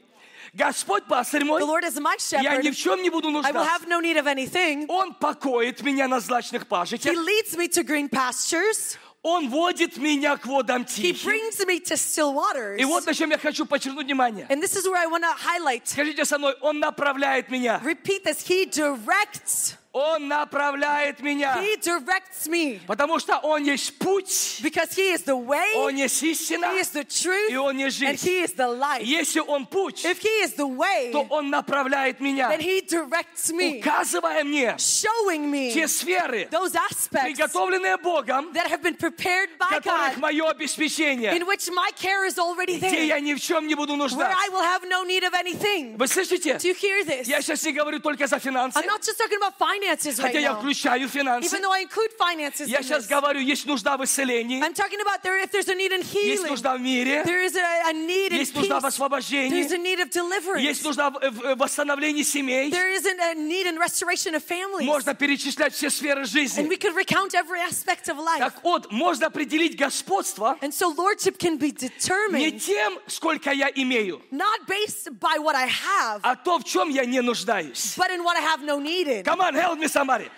Господь 0.56 1.06
пастырь 1.08 1.43
мой, 1.45 1.60
The 1.62 1.65
Lord 1.65 1.84
is 1.84 1.99
my 1.99 2.15
я 2.32 2.41
shepherd. 2.43 2.63
ни 2.63 2.69
в 2.71 2.75
чем 2.77 3.01
не 3.01 3.10
буду 3.10 3.29
I 3.29 3.32
will 3.32 3.41
нуждаться. 3.41 3.65
have 3.65 3.88
no 3.88 3.99
need 3.99 4.17
of 4.17 4.27
anything. 4.27 4.86
Он 4.88 5.13
покоит 5.15 5.82
меня 5.82 6.08
на 6.08 6.19
злачных 6.19 6.63
He 6.63 6.65
пажитях. 6.67 7.15
leads 7.15 7.56
me 7.58 7.67
to 7.67 7.84
green 7.84 8.08
pastures. 8.10 8.97
Он 9.25 9.47
водит 9.49 9.95
меня 9.97 10.36
к 10.38 10.45
водам 10.45 10.84
He 10.84 11.13
тихим. 11.13 11.32
brings 11.32 11.65
me 11.65 11.79
to 11.79 11.95
still 11.95 12.34
waters. 12.36 12.77
И 12.77 12.84
вот 12.86 13.06
на 13.06 13.13
чем 13.15 13.32
я 13.32 13.38
хочу 13.39 13.65
подчеркнуть 13.65 14.06
внимание. 14.06 14.45
And 14.49 14.62
this 14.62 14.75
is 14.75 14.86
where 14.86 14.97
I 15.01 15.08
want 15.08 15.23
to 15.23 15.32
highlight. 15.34 15.88
Скажите 15.88 16.23
со 16.25 16.38
мной, 16.38 16.56
Он 16.62 16.79
направляет 16.79 17.49
меня. 17.49 17.82
Repeat 17.84 18.23
this. 18.25 18.41
He 18.45 18.65
directs. 18.65 19.75
Он 19.98 20.28
направляет 20.28 21.20
меня. 21.20 21.56
He 21.61 21.76
directs 21.80 22.46
me. 22.46 22.80
Потому 22.87 23.18
что 23.18 23.38
Он 23.38 23.64
есть 23.64 23.98
путь, 23.98 24.61
Because 24.62 24.94
He 24.94 25.12
is 25.12 25.24
the 25.24 25.37
way, 25.37 25.74
Он 25.74 25.96
есть 25.96 26.22
истина, 26.22 26.66
He 26.66 26.80
is 26.80 26.92
the 26.92 27.04
truth, 27.04 27.50
и 27.50 27.56
Он 27.56 27.76
есть 27.76 28.00
and 28.00 28.16
жизнь. 28.16 28.28
He 28.28 28.44
is 28.44 28.54
the 28.54 28.68
life. 28.68 29.02
Если 29.02 29.40
Он 29.40 29.66
путь, 29.66 30.04
If 30.04 30.20
He 30.20 30.44
is 30.44 30.54
the 30.54 30.68
way, 30.68 31.11
то 31.11 31.26
Он 31.30 31.50
направляет 31.50 32.20
меня, 32.20 32.48
then 32.48 32.61
He 32.61 32.80
directs 32.80 33.50
me, 33.50 33.80
указывая 33.80 34.44
мне 34.44 34.76
showing 34.78 35.50
me 35.50 35.72
те 35.72 35.88
сферы, 35.88 36.48
those 36.50 36.76
aspects 36.76 37.34
приготовленные 37.34 37.96
Богом, 37.96 38.52
that 38.52 38.68
have 38.68 38.82
been 38.82 38.96
prepared 38.96 39.50
by 39.58 39.80
которых 39.80 40.14
God, 40.14 40.18
мое 40.18 40.48
обеспечение, 40.48 41.32
in 41.34 41.44
which 41.44 41.68
my 41.70 41.90
care 41.96 42.24
is 42.24 42.38
already 42.38 42.76
где 42.76 42.90
there, 42.90 43.06
я 43.06 43.20
ни 43.20 43.34
в 43.34 43.40
чем 43.40 43.66
не 43.66 43.74
буду 43.74 43.94
where 43.94 43.98
нуждаться. 43.98 44.37
I 44.38 44.48
will 44.50 44.62
have 44.62 44.88
no 44.88 45.02
need 45.04 45.24
of 45.24 45.34
anything. 45.34 45.96
Вы 45.96 46.06
слышите? 46.06 46.54
Do 46.54 46.68
you 46.68 46.74
hear 46.74 47.04
this? 47.04 47.26
Я 47.26 47.42
сейчас 47.42 47.64
не 47.64 47.72
говорю 47.72 47.98
только 47.98 48.28
за 48.28 48.38
финансы. 48.38 48.78
I'm 48.78 48.87
not 48.87 49.02
just 49.02 49.18
talking 49.18 49.38
about 49.38 49.58
finances. 49.58 49.88
Finances 49.88 50.18
right 50.18 50.27
Хотя 50.29 50.38
я 50.40 50.53
now. 50.53 50.59
включаю 50.61 51.09
финансы. 51.09 51.46
Even 51.46 51.62
though 51.62 51.72
I 51.72 51.83
include 51.83 52.12
finances 52.18 52.68
Я 52.68 52.79
in 52.79 52.83
сейчас 52.85 53.05
this. 53.05 53.09
говорю, 53.09 53.40
есть 53.40 53.66
нужда 53.66 53.96
в 53.96 54.05
исцелении, 54.05 54.61
I'm 54.62 54.74
talking 54.74 55.01
about 55.01 55.22
there 55.22 55.38
if 55.42 55.51
there's 55.51 55.68
a 55.68 55.74
need 55.74 55.92
in 55.92 56.01
есть 56.01 56.42
healing. 56.42 56.48
нужда 56.51 56.77
в 56.77 56.81
мире, 56.81 57.22
There 57.24 57.42
is 57.44 57.57
a, 57.57 57.88
a 57.88 57.92
need 57.92 58.33
in 58.33 58.38
есть 58.38 58.55
нужда 58.55 58.81
в 58.81 58.85
peace. 58.85 58.88
освобождении, 58.88 59.62
There's 59.62 59.72
a 59.72 59.79
need 59.79 60.01
of 60.01 60.11
deliverance. 60.11 60.61
есть 60.62 60.85
нужда 60.85 61.11
в, 61.11 61.18
в 61.31 61.55
восстановлении 61.57 62.22
семей. 62.22 62.70
There 62.70 62.90
isn't 62.94 63.18
a 63.20 63.35
need 63.35 63.66
in 63.66 63.79
restoration 63.79 64.35
of 64.35 64.42
families. 64.44 64.85
Можно 64.87 65.14
перечислять 65.14 65.74
все 65.74 65.90
сферы 65.90 66.22
And 66.22 66.29
жизни. 66.29 66.68
we 66.68 66.77
could 66.77 66.94
recount 66.94 67.35
every 67.35 67.61
aspect 67.61 68.09
of 68.09 68.18
life. 68.18 68.38
Так 68.38 68.62
вот, 68.62 68.90
можно 68.92 69.27
определить 69.27 69.77
господство 69.77 70.57
And 70.61 70.72
so 70.72 70.88
lordship 70.96 71.38
can 71.38 71.57
be 71.59 71.68
не 71.68 71.88
determined 71.88 72.61
тем, 72.64 72.98
сколько 73.07 73.51
я 73.53 73.68
имею, 73.74 74.20
not 74.31 74.66
based 74.66 75.11
by 75.18 75.38
what 75.38 75.55
I 75.55 75.66
have, 75.68 76.20
а 76.22 76.37
то, 76.37 76.59
в 76.59 76.64
чем 76.64 76.88
я 76.88 77.05
не 77.05 77.20
нуждаюсь. 77.20 77.94
but 77.96 78.11
in 78.11 78.22
what 78.24 78.37
I 78.37 78.40
have 78.42 78.62
no 78.62 78.79
need 78.79 79.07
in. 79.09 79.24
Come 79.24 79.40
on, 79.40 79.55
help 79.55 79.77
with 79.80 79.90
somebody. 79.90 80.28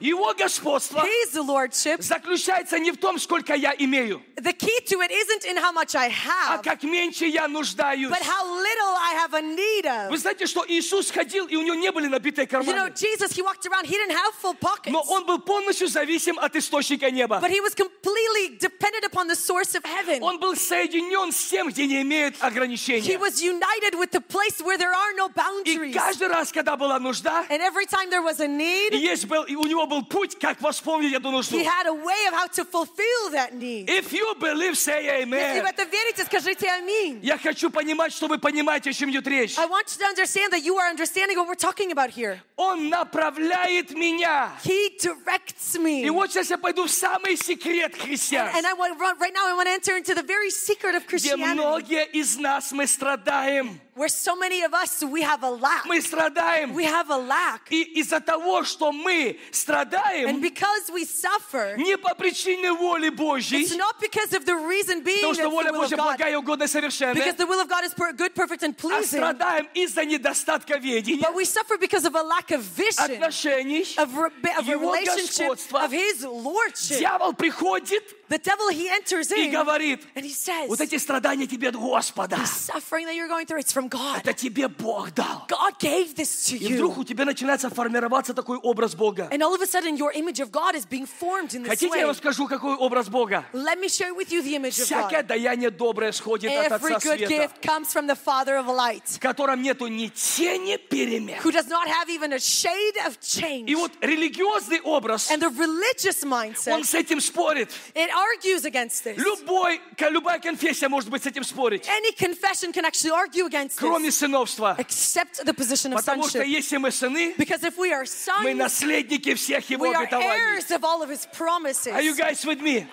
Его 0.00 0.34
господство 0.34 1.04
His 1.04 1.34
lordship, 1.34 2.02
заключается 2.02 2.78
не 2.78 2.90
в 2.92 2.96
том, 2.98 3.18
сколько 3.18 3.54
я 3.54 3.74
имею, 3.78 4.22
the 4.36 4.52
key 4.52 4.80
to 4.86 5.00
it 5.00 5.10
isn't 5.10 5.44
in 5.44 5.56
how 5.56 5.72
much 5.72 5.94
I 5.94 6.08
а 6.08 6.56
have, 6.58 6.62
как 6.62 6.82
меньше 6.82 7.26
я 7.26 7.48
нуждаюсь. 7.48 8.08
but 8.10 8.22
how 8.22 8.44
little 8.44 8.94
I 8.98 9.14
have 9.14 9.34
a 9.34 9.40
need 9.42 10.08
Вы 10.10 10.14
of. 10.14 10.18
знаете, 10.18 10.46
что 10.46 10.64
Иисус 10.68 11.10
ходил, 11.10 11.46
и 11.46 11.56
у 11.56 11.62
него 11.62 11.74
не 11.74 11.90
были 11.92 12.06
набитые 12.08 12.46
You 12.46 12.62
know, 12.62 12.64
карманы. 12.64 12.92
Jesus, 12.94 13.32
he 13.32 13.42
walked 13.42 13.64
around, 13.66 13.86
he 13.86 13.96
didn't 13.96 14.14
have 14.16 14.32
full 14.40 14.54
pockets, 14.54 14.90
Но 14.92 15.00
он 15.02 15.24
был 15.26 15.38
полностью 15.38 15.88
зависим 15.88 16.38
от 16.38 16.54
источника 16.56 17.10
неба. 17.10 17.38
but 17.40 17.50
he 17.50 17.60
was 17.60 17.74
completely 17.74 18.56
dependent 18.58 19.04
upon 19.04 19.26
the 19.28 19.36
source 19.36 19.74
of 19.74 19.84
heaven. 19.84 20.22
Он 20.22 20.38
был 20.38 20.54
соединен 20.56 21.32
с 21.32 21.44
тем, 21.48 21.68
где 21.68 21.86
не 21.86 22.02
имеет 22.02 22.34
He 22.36 22.46
ограничения. 22.46 23.18
was 23.18 23.40
united 23.42 23.94
with 23.98 24.10
the 24.10 24.20
place 24.20 24.60
where 24.62 24.76
there 24.78 24.92
are 24.92 25.12
no 25.16 25.28
И 25.28 25.32
boundaries. 25.32 25.94
каждый 25.94 26.28
раз, 26.28 26.52
когда 26.52 26.76
была 26.76 26.98
нужда, 26.98 27.46
And 27.48 27.60
every 27.62 27.86
time 27.86 28.10
there 28.10 28.22
was 28.22 28.40
a 28.40 28.44
и 28.44 28.48
need, 28.48 28.94
есть 28.96 29.26
был, 29.26 29.44
и 29.44 29.54
у 29.54 29.64
него 29.64 29.85
был 29.85 30.03
путь, 30.03 30.37
как 30.39 30.61
восполнить 30.61 31.13
эту 31.13 31.31
нужду. 31.31 31.57
he 31.57 31.63
had 31.63 31.87
a 31.87 31.93
way 31.93 32.27
of 32.27 32.33
how 32.33 32.47
to 32.47 32.63
fulfill 32.65 33.31
that 33.31 33.53
need. 33.53 33.89
If 33.89 34.11
you 34.13 34.35
believe, 34.39 34.77
say 34.77 35.03
Если 35.03 35.23
amen. 35.25 35.61
вы 35.61 35.69
это 35.69 35.83
верите, 35.83 36.23
скажите 36.25 36.69
аминь. 36.69 37.19
Я 37.21 37.37
хочу 37.37 37.69
понимать, 37.69 38.13
что 38.13 38.27
вы 38.27 38.37
понимаете, 38.37 38.89
о 38.89 38.93
чем 38.93 39.09
идет 39.11 39.27
речь. 39.27 39.57
I 39.57 39.65
want 39.65 39.87
you 39.87 39.99
to 39.99 40.05
understand 40.05 40.51
that 40.53 40.63
you 40.63 40.77
are 40.77 40.89
understanding 40.89 41.37
what 41.37 41.47
we're 41.47 41.55
talking 41.55 41.91
about 41.91 42.09
here. 42.09 42.39
Он 42.55 42.89
направляет 42.89 43.91
меня. 43.91 44.51
He 44.63 44.97
directs 44.99 45.77
me. 45.77 46.03
И 46.03 46.09
вот 46.09 46.31
сейчас 46.31 46.49
я 46.49 46.57
пойду 46.57 46.85
в 46.85 46.91
самый 46.91 47.35
секрет 47.37 47.95
христианства. 47.95 48.57
And 48.59 48.65
I 48.65 48.73
want, 48.73 48.99
right 49.19 49.33
now, 49.33 49.47
I 49.47 49.53
want 49.53 49.67
to 49.67 49.73
enter 49.73 49.97
into 49.97 50.13
the 50.13 50.23
very 50.23 50.49
secret 50.49 50.95
of 50.95 51.05
где 51.07 51.31
Christianity, 51.33 51.53
многие 51.53 52.05
из 52.07 52.37
нас 52.37 52.71
мы 52.71 52.87
страдаем. 52.87 53.79
where 53.95 54.07
so 54.07 54.35
many 54.35 54.63
of 54.63 54.73
us 54.73 55.03
we 55.03 55.21
have 55.21 55.43
a 55.43 55.49
lack. 55.49 55.85
Мы 55.85 56.01
страдаем. 56.01 56.73
We 56.73 56.85
have 56.85 57.09
a 57.09 57.17
lack, 57.17 57.61
И 57.69 57.81
из-за 57.99 58.19
того, 58.19 58.63
что 58.63 58.91
мы 58.91 59.11
and 59.31 59.37
страдаем, 59.75 60.41
because 60.41 60.89
we 60.91 61.05
suffer, 61.05 61.75
не 61.77 61.97
по 61.97 62.13
причине 62.15 62.71
воли 62.73 63.09
it's 63.09 63.15
Божьей, 63.15 63.77
not 63.77 63.99
because 63.99 64.33
of 64.33 64.45
the 64.45 64.55
reason 64.55 65.01
being 65.03 65.19
потому 65.21 65.33
that's 65.33 65.35
что 65.35 65.43
the 65.43 65.49
воля 65.49 65.71
will 65.71 65.81
of 65.83 65.89
Божья 65.89 65.97
God, 65.97 66.03
благая, 66.17 66.37
угодная, 66.37 66.67
совершенная, 66.67 67.13
because 67.15 67.35
the 67.35 67.45
will 67.45 67.59
of 67.61 67.67
God 67.69 67.83
is 67.83 67.93
per- 67.93 68.13
good, 68.13 68.33
perfect, 68.35 68.63
and 68.63 68.75
а 68.75 68.81
pleasing. 68.81 69.19
страдаем 69.19 69.69
из-за 69.73 70.05
недостатка 70.05 70.77
ведения, 70.77 71.21
But 71.21 71.35
we 71.35 71.45
suffer 71.45 71.77
because 71.77 72.05
of 72.05 72.15
a 72.15 72.21
lack 72.23 72.51
of 72.51 72.61
vision, 72.61 73.11
отношений. 73.11 73.85
of, 73.97 74.15
re- 74.15 74.29
of 74.57 74.67
a 74.67 74.71
Его 74.71 74.91
relationship, 74.93 75.47
господства. 75.49 75.83
of 75.85 75.91
His 75.91 76.23
lordship. 76.23 76.99
Дьявол 76.99 77.33
приходит 77.33 78.03
The 78.29 78.37
devil, 78.37 78.69
he 78.69 78.87
enters 78.87 79.29
и 79.29 79.47
in 79.47 79.51
говорит, 79.51 79.99
and 80.15 80.23
he 80.23 80.31
says, 80.31 80.69
вот 80.69 80.79
эти 80.79 80.97
страдания 80.97 81.47
тебе 81.47 81.67
от 81.67 81.75
Господа. 81.75 82.37
suffering 82.45 83.05
that 83.05 83.13
you're 83.13 83.27
going 83.27 83.45
through, 83.45 83.59
it's 83.59 83.73
from 83.73 83.89
God. 83.89 84.21
Это 84.23 84.31
тебе 84.33 84.69
Бог 84.69 85.13
дал. 85.13 85.45
God 85.49 85.77
gave 85.79 86.15
this 86.15 86.45
to 86.45 86.55
И 86.55 86.73
вдруг 86.73 86.95
you. 86.95 87.01
у 87.01 87.03
тебя 87.03 87.25
начинается 87.25 87.69
формироваться 87.69 88.33
такой 88.33 88.57
образ 88.57 88.95
Бога. 88.95 89.27
And 89.33 89.41
all 89.43 89.53
of 89.53 89.61
a 89.61 89.67
sudden, 89.67 89.97
your 89.97 90.13
image 90.13 90.39
of 90.39 90.49
God 90.49 90.75
is 90.75 90.85
being 90.85 91.05
formed 91.05 91.53
in 91.53 91.63
this 91.63 91.71
Хотите, 91.71 91.91
way. 91.91 91.99
я 91.99 92.05
вам 92.07 92.15
скажу, 92.15 92.47
какой 92.47 92.75
образ 92.77 93.09
Бога? 93.09 93.43
Let 93.51 93.79
me 93.81 93.89
share 93.89 94.13
with 94.15 94.31
you 94.31 94.41
the 94.41 94.55
image 94.55 94.79
of 94.79 94.85
Всякое 94.85 95.23
God. 95.23 95.27
даяние 95.27 95.69
доброе 95.69 96.13
сходит 96.13 96.53
от 96.53 96.71
Every 96.71 96.93
Отца 96.93 96.99
good 97.03 97.17
Света, 97.17 97.27
gift 97.27 97.61
comes 97.61 97.91
from 97.93 98.07
the 98.07 98.15
Father 98.15 98.55
of 98.55 98.67
light, 98.67 99.03
в 99.07 99.19
котором 99.19 99.61
нету 99.61 99.87
ни 99.87 100.07
тени 100.07 100.77
перемен. 100.77 101.35
who 101.43 101.51
does 101.51 101.67
not 101.67 101.85
have 101.89 102.09
even 102.09 102.31
a 102.31 102.39
shade 102.39 102.95
of 103.05 103.19
change. 103.19 103.69
И 103.69 103.75
вот 103.75 103.91
религиозный 103.99 104.79
образ, 104.81 105.29
And 105.29 105.41
the 105.41 105.49
religious 105.49 106.23
он 106.23 106.29
mindset, 106.31 106.85
с 106.85 106.93
этим 106.93 107.19
спорит. 107.19 107.69
it 107.93 108.09
argues 108.15 108.65
against 108.65 109.03
this. 109.03 109.17
Любой, 109.17 109.79
ка- 109.97 110.09
любая 110.09 110.39
конфессия 110.39 110.87
может 110.87 111.09
быть 111.09 111.23
с 111.23 111.25
этим 111.25 111.43
спорить, 111.43 111.87
Any 111.87 112.11
confession 112.17 112.71
can 112.73 112.85
actually 112.85 113.11
argue 113.11 113.45
against 113.45 113.77
кроме 113.77 114.09
this, 114.09 114.17
сыновства. 114.17 114.75
except 114.77 115.43
the 115.45 115.53
position 115.53 115.93
of 115.93 115.97
Потому 115.99 116.23
что 116.27 116.39
sonship. 116.39 116.47
если 116.47 116.77
мы 116.77 116.91
сыны, 116.91 117.35
Because 117.37 117.63
if 117.63 117.77
we 117.77 117.91
are 117.91 118.03
мы 118.03 118.51
sons, 118.51 118.55
наследники 118.55 119.33
всех 119.35 119.69
Его 119.69 119.85
we 119.87 119.93
are 119.93 120.03
обетований. 120.05 120.29
heirs 120.31 120.71
of 120.71 120.83
all 120.83 121.01
of 121.01 121.09
His 121.09 121.25
promises. 121.33 121.93
Are 121.93 122.01
you 122.01 122.15
guys 122.15 122.45
with 122.45 122.61
me? 122.61 122.87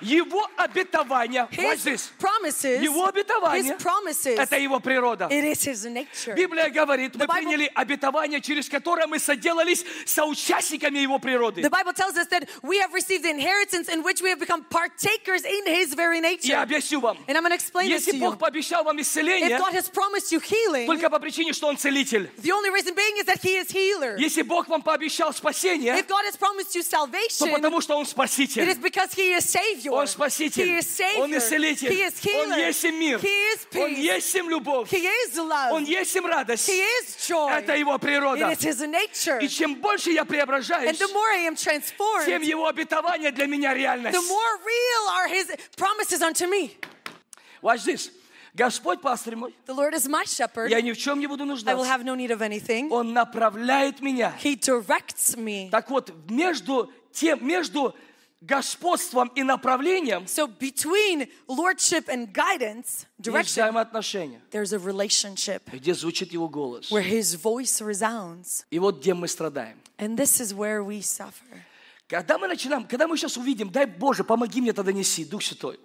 Его 0.00 0.46
обетование, 0.56 1.48
watch 1.56 1.78
His 1.78 1.84
this, 1.84 2.10
promises, 2.18 2.82
Его 2.82 3.06
His 3.06 3.08
обетование, 3.10 3.76
promises, 3.78 4.38
это 4.38 4.56
Его 4.58 4.80
природа. 4.80 5.28
it 5.30 5.44
is 5.44 5.64
His 5.64 5.84
nature. 5.86 6.34
Библия 6.34 6.68
говорит, 6.70 7.14
мы 7.14 7.24
The 7.24 7.26
Bible- 7.26 7.34
приняли 7.34 7.70
обетование, 7.74 8.40
через 8.40 8.68
которое 8.68 9.06
мы 9.06 9.18
соделались 9.18 9.84
соучастниками 10.04 10.98
Его 10.98 11.18
природы. 11.18 11.62
The 11.62 11.70
Bible 11.70 11.92
tells 11.92 12.16
us 12.16 12.26
that 12.28 12.48
we 12.62 12.78
have 12.78 12.92
received 12.92 13.24
the 13.24 13.30
inheritance 13.30 13.88
in 13.88 14.02
which 14.02 14.20
we 14.22 14.28
have 14.30 14.38
become 14.40 14.64
partakers 14.64 15.44
in 15.44 15.66
His 15.66 15.94
very 15.94 16.16
Я 16.16 16.22
nature. 16.22 16.56
объясню 16.62 17.00
вам. 17.00 17.18
And 17.28 17.36
I'm 17.36 17.42
going 17.42 17.50
to 17.50 17.54
explain 17.56 17.88
this 17.90 18.06
Если 18.06 18.18
to 18.18 18.24
Бог 18.24 18.34
you. 18.34 18.38
пообещал 18.38 18.84
вам 18.84 18.96
If 18.98 19.02
исцеление, 19.02 19.58
God 19.58 19.72
has 19.74 19.88
promised 19.88 20.32
you 20.32 20.40
healing, 20.40 20.86
только 20.86 21.10
по 21.10 21.18
причине, 21.18 21.52
что 21.52 21.68
Он 21.68 21.76
целитель. 21.76 22.30
the 22.38 22.52
only 22.52 22.70
reason 22.70 22.94
being 22.94 23.16
is 23.18 23.24
that 23.26 23.40
He 23.42 23.56
is 23.56 23.70
healer. 23.70 24.16
Если 24.18 24.42
Бог 24.42 24.68
вам 24.68 24.82
пообещал 24.82 25.32
спасение, 25.32 25.98
If 25.98 26.06
God 26.08 26.24
has 26.24 26.36
promised 26.36 26.74
you 26.74 26.82
то 26.82 26.88
salvation, 26.88 27.52
потому 27.52 27.80
что 27.80 27.96
Он 27.96 28.02
it 28.04 28.08
is 28.08 28.10
спаситель. 28.10 28.74
because 28.80 29.12
He 29.14 29.32
is 29.32 29.44
Savior. 29.44 29.85
Он 29.88 30.04
He 30.04 30.08
спаситель. 30.08 30.78
is 30.78 30.86
Savior. 30.86 31.20
Он 31.22 31.36
исцелитель. 31.36 31.88
He 31.90 32.02
is 32.06 32.14
Он 32.42 32.52
healer. 32.52 32.58
есть 32.58 32.84
им 32.84 32.98
мир. 32.98 33.18
He 33.18 33.54
is 33.54 33.80
Он 33.80 33.90
peace. 33.90 33.98
есть 33.98 34.34
им 34.34 34.50
любовь. 34.50 34.92
He 34.92 35.04
is 35.06 35.34
love. 35.36 35.72
Он 35.72 35.84
есть 35.84 36.14
им 36.16 36.26
радость. 36.26 36.68
He 36.68 36.80
is 37.02 37.16
joy. 37.28 37.50
Это 37.50 37.76
Его 37.76 37.98
природа. 37.98 38.50
It 38.50 38.58
is 38.58 38.80
His 38.80 38.86
nature. 38.86 39.38
И 39.42 39.48
чем 39.48 39.76
больше 39.76 40.10
я 40.10 40.22
And 40.22 40.28
преображаюсь, 40.28 40.98
the 40.98 41.08
more 41.12 41.30
I 41.32 41.46
am 41.48 41.54
transformed, 41.56 42.26
тем 42.26 42.42
Его 42.42 42.66
обетование 42.68 43.30
для 43.32 43.46
меня 43.46 43.74
реальность. 43.74 44.16
the 44.16 44.22
more 44.28 44.58
real 44.64 45.08
are 45.18 45.28
His 45.28 45.54
promises 45.76 46.22
unto 46.22 46.46
me. 46.46 46.76
Watch 47.62 47.84
this. 47.84 48.10
Господь 48.54 49.02
пастырь 49.02 49.36
мой, 49.36 49.54
The 49.66 49.74
Lord 49.74 49.92
is 49.92 50.08
my 50.08 50.24
shepherd. 50.24 50.70
я 50.70 50.80
ни 50.80 50.92
в 50.92 50.96
чем 50.96 51.20
не 51.20 51.26
буду 51.26 51.44
I 51.44 51.46
will 51.46 51.50
нуждаться. 51.52 51.84
have 51.86 52.04
no 52.04 52.14
need 52.14 52.30
of 52.30 52.40
anything. 52.40 52.88
Он 52.90 53.12
направляет 53.12 54.00
меня. 54.00 54.32
He 54.42 54.56
directs 54.56 55.36
me. 55.36 55.68
Так 55.70 55.90
вот, 55.90 56.10
между 56.30 56.90
тем, 57.12 57.46
между 57.46 57.94
господством 58.40 59.28
и 59.34 59.42
направлением 59.42 60.26
So 60.26 60.46
between 60.46 61.28
lordship 61.48 62.08
and 62.08 62.32
guidance, 62.32 63.06
direction, 63.20 63.72
there's 64.50 64.72
a 64.72 64.78
relationship 64.78 65.62
где 65.72 65.94
звучит 65.94 66.32
Его 66.32 66.48
голос. 66.48 66.90
where 66.90 67.02
His 67.02 67.34
voice 67.34 67.80
resounds. 67.80 68.64
И 68.70 68.78
вот 68.78 69.00
где 69.00 69.14
мы 69.14 69.28
страдаем. 69.28 69.78
And 69.98 70.16
this 70.16 70.40
is 70.40 70.52
where 70.54 70.84
we 70.84 71.00
suffer. 71.00 71.64
Когда 72.08 72.38
мы 72.38 72.46
начинаем, 72.46 72.86
когда 72.86 73.08
мы 73.08 73.16
сейчас 73.16 73.36
увидим, 73.36 73.70
дай 73.70 73.86
Боже, 73.86 74.22
помоги 74.22 74.60
мне 74.60 74.70
это 74.70 74.84
донести, 74.84 75.24
Дух 75.24 75.42
Святой. 75.42 75.80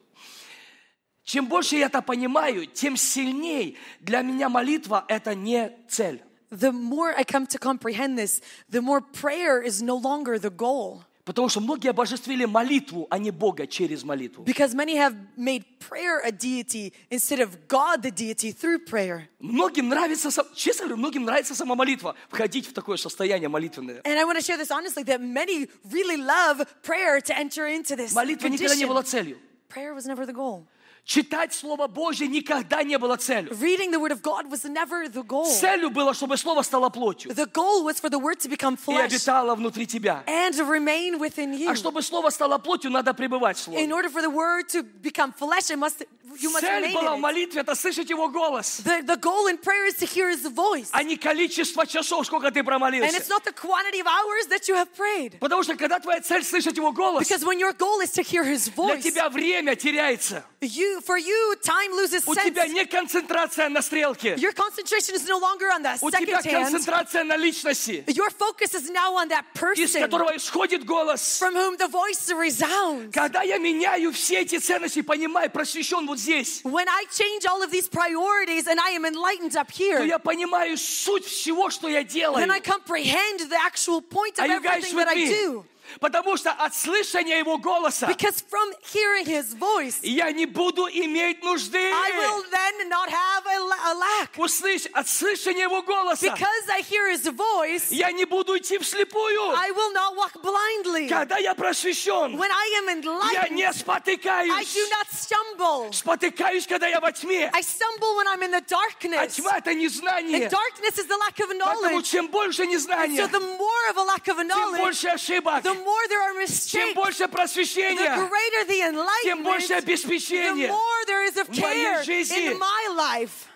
Чем 1.23 1.47
больше 1.47 1.77
я 1.77 1.85
это 1.85 2.01
понимаю, 2.01 2.65
тем 2.65 2.97
сильней 2.97 3.77
для 4.01 4.21
меня 4.21 4.49
молитва– 4.49 5.05
это 5.07 5.33
не 5.33 5.71
цель. 5.87 6.21
The 6.51 6.71
more 6.71 7.13
I 7.15 7.23
come 7.23 7.47
to 7.47 7.57
comprehend 7.57 8.17
this, 8.17 8.41
the 8.69 8.81
more 8.81 8.99
prayer 8.99 9.61
is 9.61 9.81
no 9.81 9.95
longer 9.95 10.37
the 10.37 10.49
goal. 10.49 11.03
Потому 11.23 11.49
что 11.49 11.59
многие 11.59 11.89
обожествили 11.89 12.45
молитву, 12.45 13.07
а 13.09 13.19
не 13.19 13.31
Бога 13.31 13.67
через 13.67 14.03
молитву. 14.03 14.43
Because 14.43 14.73
many 14.73 14.95
have 14.95 15.15
made 15.37 15.63
prayer 15.79 16.19
a 16.23 16.31
deity 16.31 16.93
instead 17.09 17.39
of 17.39 17.67
God 17.67 18.01
the 18.01 18.11
deity 18.11 18.51
through 18.51 18.79
prayer. 18.85 19.27
Многим 19.39 19.89
нравится, 19.89 20.29
честно 20.55 20.85
говорю, 20.85 20.97
многим 20.97 21.25
нравится 21.25 21.53
сама 21.53 21.75
молитва. 21.75 22.15
Входить 22.29 22.67
в 22.67 22.73
такое 22.73 22.97
состояние 22.97 23.49
молитвенное. 23.49 24.01
And 24.03 24.17
I 24.17 24.25
want 24.25 24.37
to 24.37 24.43
share 24.43 24.57
this 24.57 24.71
honestly 24.71 25.03
that 25.03 25.21
many 25.21 25.67
really 25.91 26.17
love 26.17 26.65
prayer 26.81 27.21
to 27.21 27.37
enter 27.37 27.67
into 27.67 27.95
this 27.95 28.13
Молитва 28.13 28.47
никогда 28.47 28.75
не 28.75 28.85
была 28.85 29.03
целью. 29.03 29.37
Prayer 29.69 29.93
was 29.93 30.05
never 30.05 30.25
the 30.25 30.33
goal. 30.33 30.65
Читать 31.03 31.51
Слово 31.53 31.87
Божье 31.87 32.27
никогда 32.27 32.83
не 32.83 32.97
было 32.97 33.17
целью. 33.17 33.51
Reading 33.53 33.91
the 33.91 33.99
Word 33.99 34.11
of 34.11 34.21
God 34.21 34.49
was 34.49 34.63
never 34.63 35.07
the 35.09 35.23
goal. 35.23 35.45
Целью 35.51 35.89
было, 35.89 36.13
чтобы 36.13 36.37
Слово 36.37 36.61
стало 36.61 36.89
плотью 36.89 37.31
The 37.31 37.47
goal 37.51 37.83
was 37.83 37.99
for 37.99 38.09
the 38.09 38.19
Word 38.19 38.39
to 38.41 38.49
become 38.49 38.75
и 38.75 38.77
flesh 38.77 39.05
обитало 39.11 39.55
внутри 39.55 39.87
тебя. 39.87 40.23
and 40.27 40.53
remain 40.69 41.19
within 41.19 41.53
you. 41.57 41.69
А 41.71 41.75
чтобы 41.75 42.01
Слово 42.03 42.29
стало 42.29 42.59
плотью, 42.59 42.91
надо 42.91 43.13
пребывать 43.13 43.57
в 43.57 43.67
In 43.69 43.89
Слове. 43.89 43.91
order 43.91 44.09
for 44.09 44.21
the 44.21 44.29
Word 44.29 44.69
to 44.69 44.83
become 45.01 45.33
flesh, 45.33 45.71
it 45.71 45.77
must, 45.79 46.05
you 46.39 46.49
must 46.51 46.61
Цель 46.61 46.93
была 46.93 47.15
в 47.15 47.17
in 47.17 47.19
молитве, 47.19 47.61
это 47.61 47.73
слышать 47.75 48.09
Его 48.09 48.29
голос, 48.29 48.81
The, 48.85 49.01
the 49.01 49.17
goal 49.19 49.47
in 49.47 49.57
prayer 49.57 49.87
is 49.87 49.95
to 49.97 50.05
hear 50.05 50.29
His 50.29 50.45
voice. 50.53 50.89
а 50.93 51.01
не 51.03 51.17
количество 51.17 51.85
часов, 51.87 52.27
сколько 52.27 52.51
ты 52.51 52.59
And 52.59 52.63
it's 52.63 52.65
промолился. 52.67 53.29
not 53.29 53.43
the 53.43 53.53
quantity 53.53 53.99
of 53.99 54.07
hours 54.07 54.47
that 54.49 54.67
you 54.69 54.75
have 54.75 54.93
prayed. 54.95 55.39
Потому 55.39 55.63
что 55.63 55.75
когда 55.75 55.99
твоя 55.99 56.21
цель 56.21 56.43
слышать 56.43 56.77
Его 56.77 56.91
голос, 56.93 57.27
Because 57.27 57.43
when 57.43 57.59
your 57.59 57.73
goal 57.73 57.99
is 58.01 58.11
to 58.11 58.21
hear 58.21 58.43
His 58.43 58.69
для 58.69 58.75
voice, 58.95 59.01
тебя 59.01 59.29
время 59.29 59.75
теряется. 59.75 60.45
you 60.61 60.90
you, 60.90 61.00
for 61.00 61.16
you, 61.18 61.54
time 61.62 61.90
loses 61.94 62.22
У 62.26 62.34
sense. 62.34 62.44
тебя 62.44 62.66
не 62.66 62.84
концентрация 62.84 63.68
на 63.68 63.82
стрелке. 63.82 64.34
Your 64.36 64.52
concentration 64.52 65.14
is 65.14 65.26
no 65.26 65.38
longer 65.38 65.70
on 65.72 65.82
the 65.82 65.96
У 66.02 66.10
тебя 66.10 66.40
second 66.40 66.44
hand. 66.46 66.70
концентрация 66.70 67.24
на 67.24 67.36
личности, 67.36 68.04
Your 68.08 68.30
focus 68.30 68.74
is 68.74 68.90
now 68.90 69.14
on 69.16 69.28
that 69.28 69.44
из 69.76 69.90
person 69.90 70.00
которого 70.02 70.36
исходит 70.36 70.84
голос. 70.84 71.38
from 71.40 71.54
whom 71.54 71.76
the 71.76 71.88
voice 71.88 72.30
resounds. 72.32 73.12
Когда 73.12 73.42
я 73.42 73.58
меняю 73.58 74.12
все 74.12 74.40
эти 74.42 74.58
ценности, 74.58 75.02
понимаю, 75.02 75.50
просвещен 75.50 76.06
вот 76.06 76.18
здесь, 76.18 76.60
When 76.64 76.86
I 76.88 77.04
change 77.10 77.46
all 77.46 77.62
of 77.62 77.70
these 77.70 77.88
priorities 77.88 78.66
and 78.66 78.78
I 78.80 78.90
am 78.90 79.04
enlightened 79.04 79.56
up 79.56 79.68
то 79.72 79.82
here, 79.82 80.04
я 80.06 80.18
понимаю 80.18 80.76
суть 80.76 81.24
всего, 81.26 81.70
что 81.70 81.88
я 81.88 82.02
делаю. 82.04 82.38
then 82.38 82.50
I 82.50 82.60
comprehend 82.60 83.40
the 83.48 83.56
actual 83.64 84.00
point 84.02 84.38
of 84.38 84.44
Are 84.44 84.48
you 84.48 84.60
guys 84.60 84.84
everything 84.84 84.96
with 84.96 85.06
that 85.06 85.12
I 85.12 85.14
me? 85.14 85.28
do. 85.28 85.64
Потому 85.99 86.37
что 86.37 86.51
от 86.51 86.73
слышания 86.75 87.37
его 87.39 87.57
голоса 87.57 88.07
Because 88.07 88.43
from 88.49 88.73
hearing 88.93 89.25
his 89.25 89.53
voice, 89.57 89.97
я 90.01 90.31
не 90.31 90.45
буду 90.45 90.87
иметь 90.87 91.43
нужды. 91.43 91.77
I 91.91 92.11
will 92.11 92.43
then 92.51 92.89
not 92.89 93.09
have 93.09 93.45
a, 93.45 93.91
a 93.91 93.93
lack. 93.95 94.29
Услышь, 94.37 94.85
от 94.93 95.07
слышания 95.07 95.63
его 95.63 95.81
голоса 95.81 96.25
Because 96.27 96.69
I 96.69 96.81
hear 96.81 97.09
his 97.11 97.27
voice, 97.27 97.87
я 97.89 98.11
не 98.11 98.25
буду 98.25 98.57
идти 98.57 98.77
вслепую. 98.77 99.51
I 99.55 99.71
will 99.71 99.93
not 99.93 100.15
walk 100.15 100.41
blindly. 100.41 101.07
Когда 101.09 101.37
я 101.37 101.53
просвещен, 101.55 102.35
When 102.37 102.49
I 102.51 102.79
am 102.79 102.87
я 103.33 103.47
не 103.49 103.63
enlightened, 103.63 103.69
I 103.69 103.73
спотыкаюсь. 103.73 104.73
do 104.75 104.89
not 104.89 105.07
stumble. 105.11 105.93
Спотыкаюсь, 105.93 106.65
когда 106.67 106.87
я 106.87 106.99
во 106.99 107.11
тьме. 107.11 107.49
I 107.53 107.61
stumble 107.61 108.15
when 108.17 108.27
I'm 108.27 108.41
in 108.43 108.51
the 108.51 108.61
А 108.61 108.61
darkness. 108.61 109.35
тьма 109.35 109.57
это 109.57 109.73
незнание. 109.73 110.45
And 110.47 110.49
darkness 110.51 110.97
is 110.97 111.07
the 111.07 111.17
lack 111.17 111.39
of 111.39 111.49
Поэтому 111.51 111.99
knowledge. 111.99 112.03
чем 112.03 112.27
больше 112.27 112.65
незнания, 112.65 113.21
So 113.23 113.27
the 113.27 113.39
more 113.39 113.89
of 113.89 113.97
a 113.97 114.03
lack 114.03 114.27
of 114.27 114.37
тем 114.37 114.47
knowledge, 114.47 114.77
больше 114.79 115.07
ошибок, 115.09 115.63
the 115.63 115.73
more 115.80 116.08
there 116.08 116.22
are 116.22 116.32
чем 116.32 116.40
mistakes, 116.40 116.94
больше 116.94 117.24
the 117.24 117.28
просвещения, 117.28 118.16
greater 118.28 118.64
the 118.66 118.80
тем 119.22 119.42
больше 119.42 119.72
enlightenment, 119.72 119.84
the 119.84 119.92
обеспечения. 119.92 120.68
more 120.68 121.04
there 121.06 121.24
is 121.24 121.36
of 121.36 121.48
в 121.48 121.58
моей 121.60 121.84
care 121.84 122.04
жизни. 122.04 122.52
in 122.52 122.58
my 122.58 122.88
life. 122.96 123.48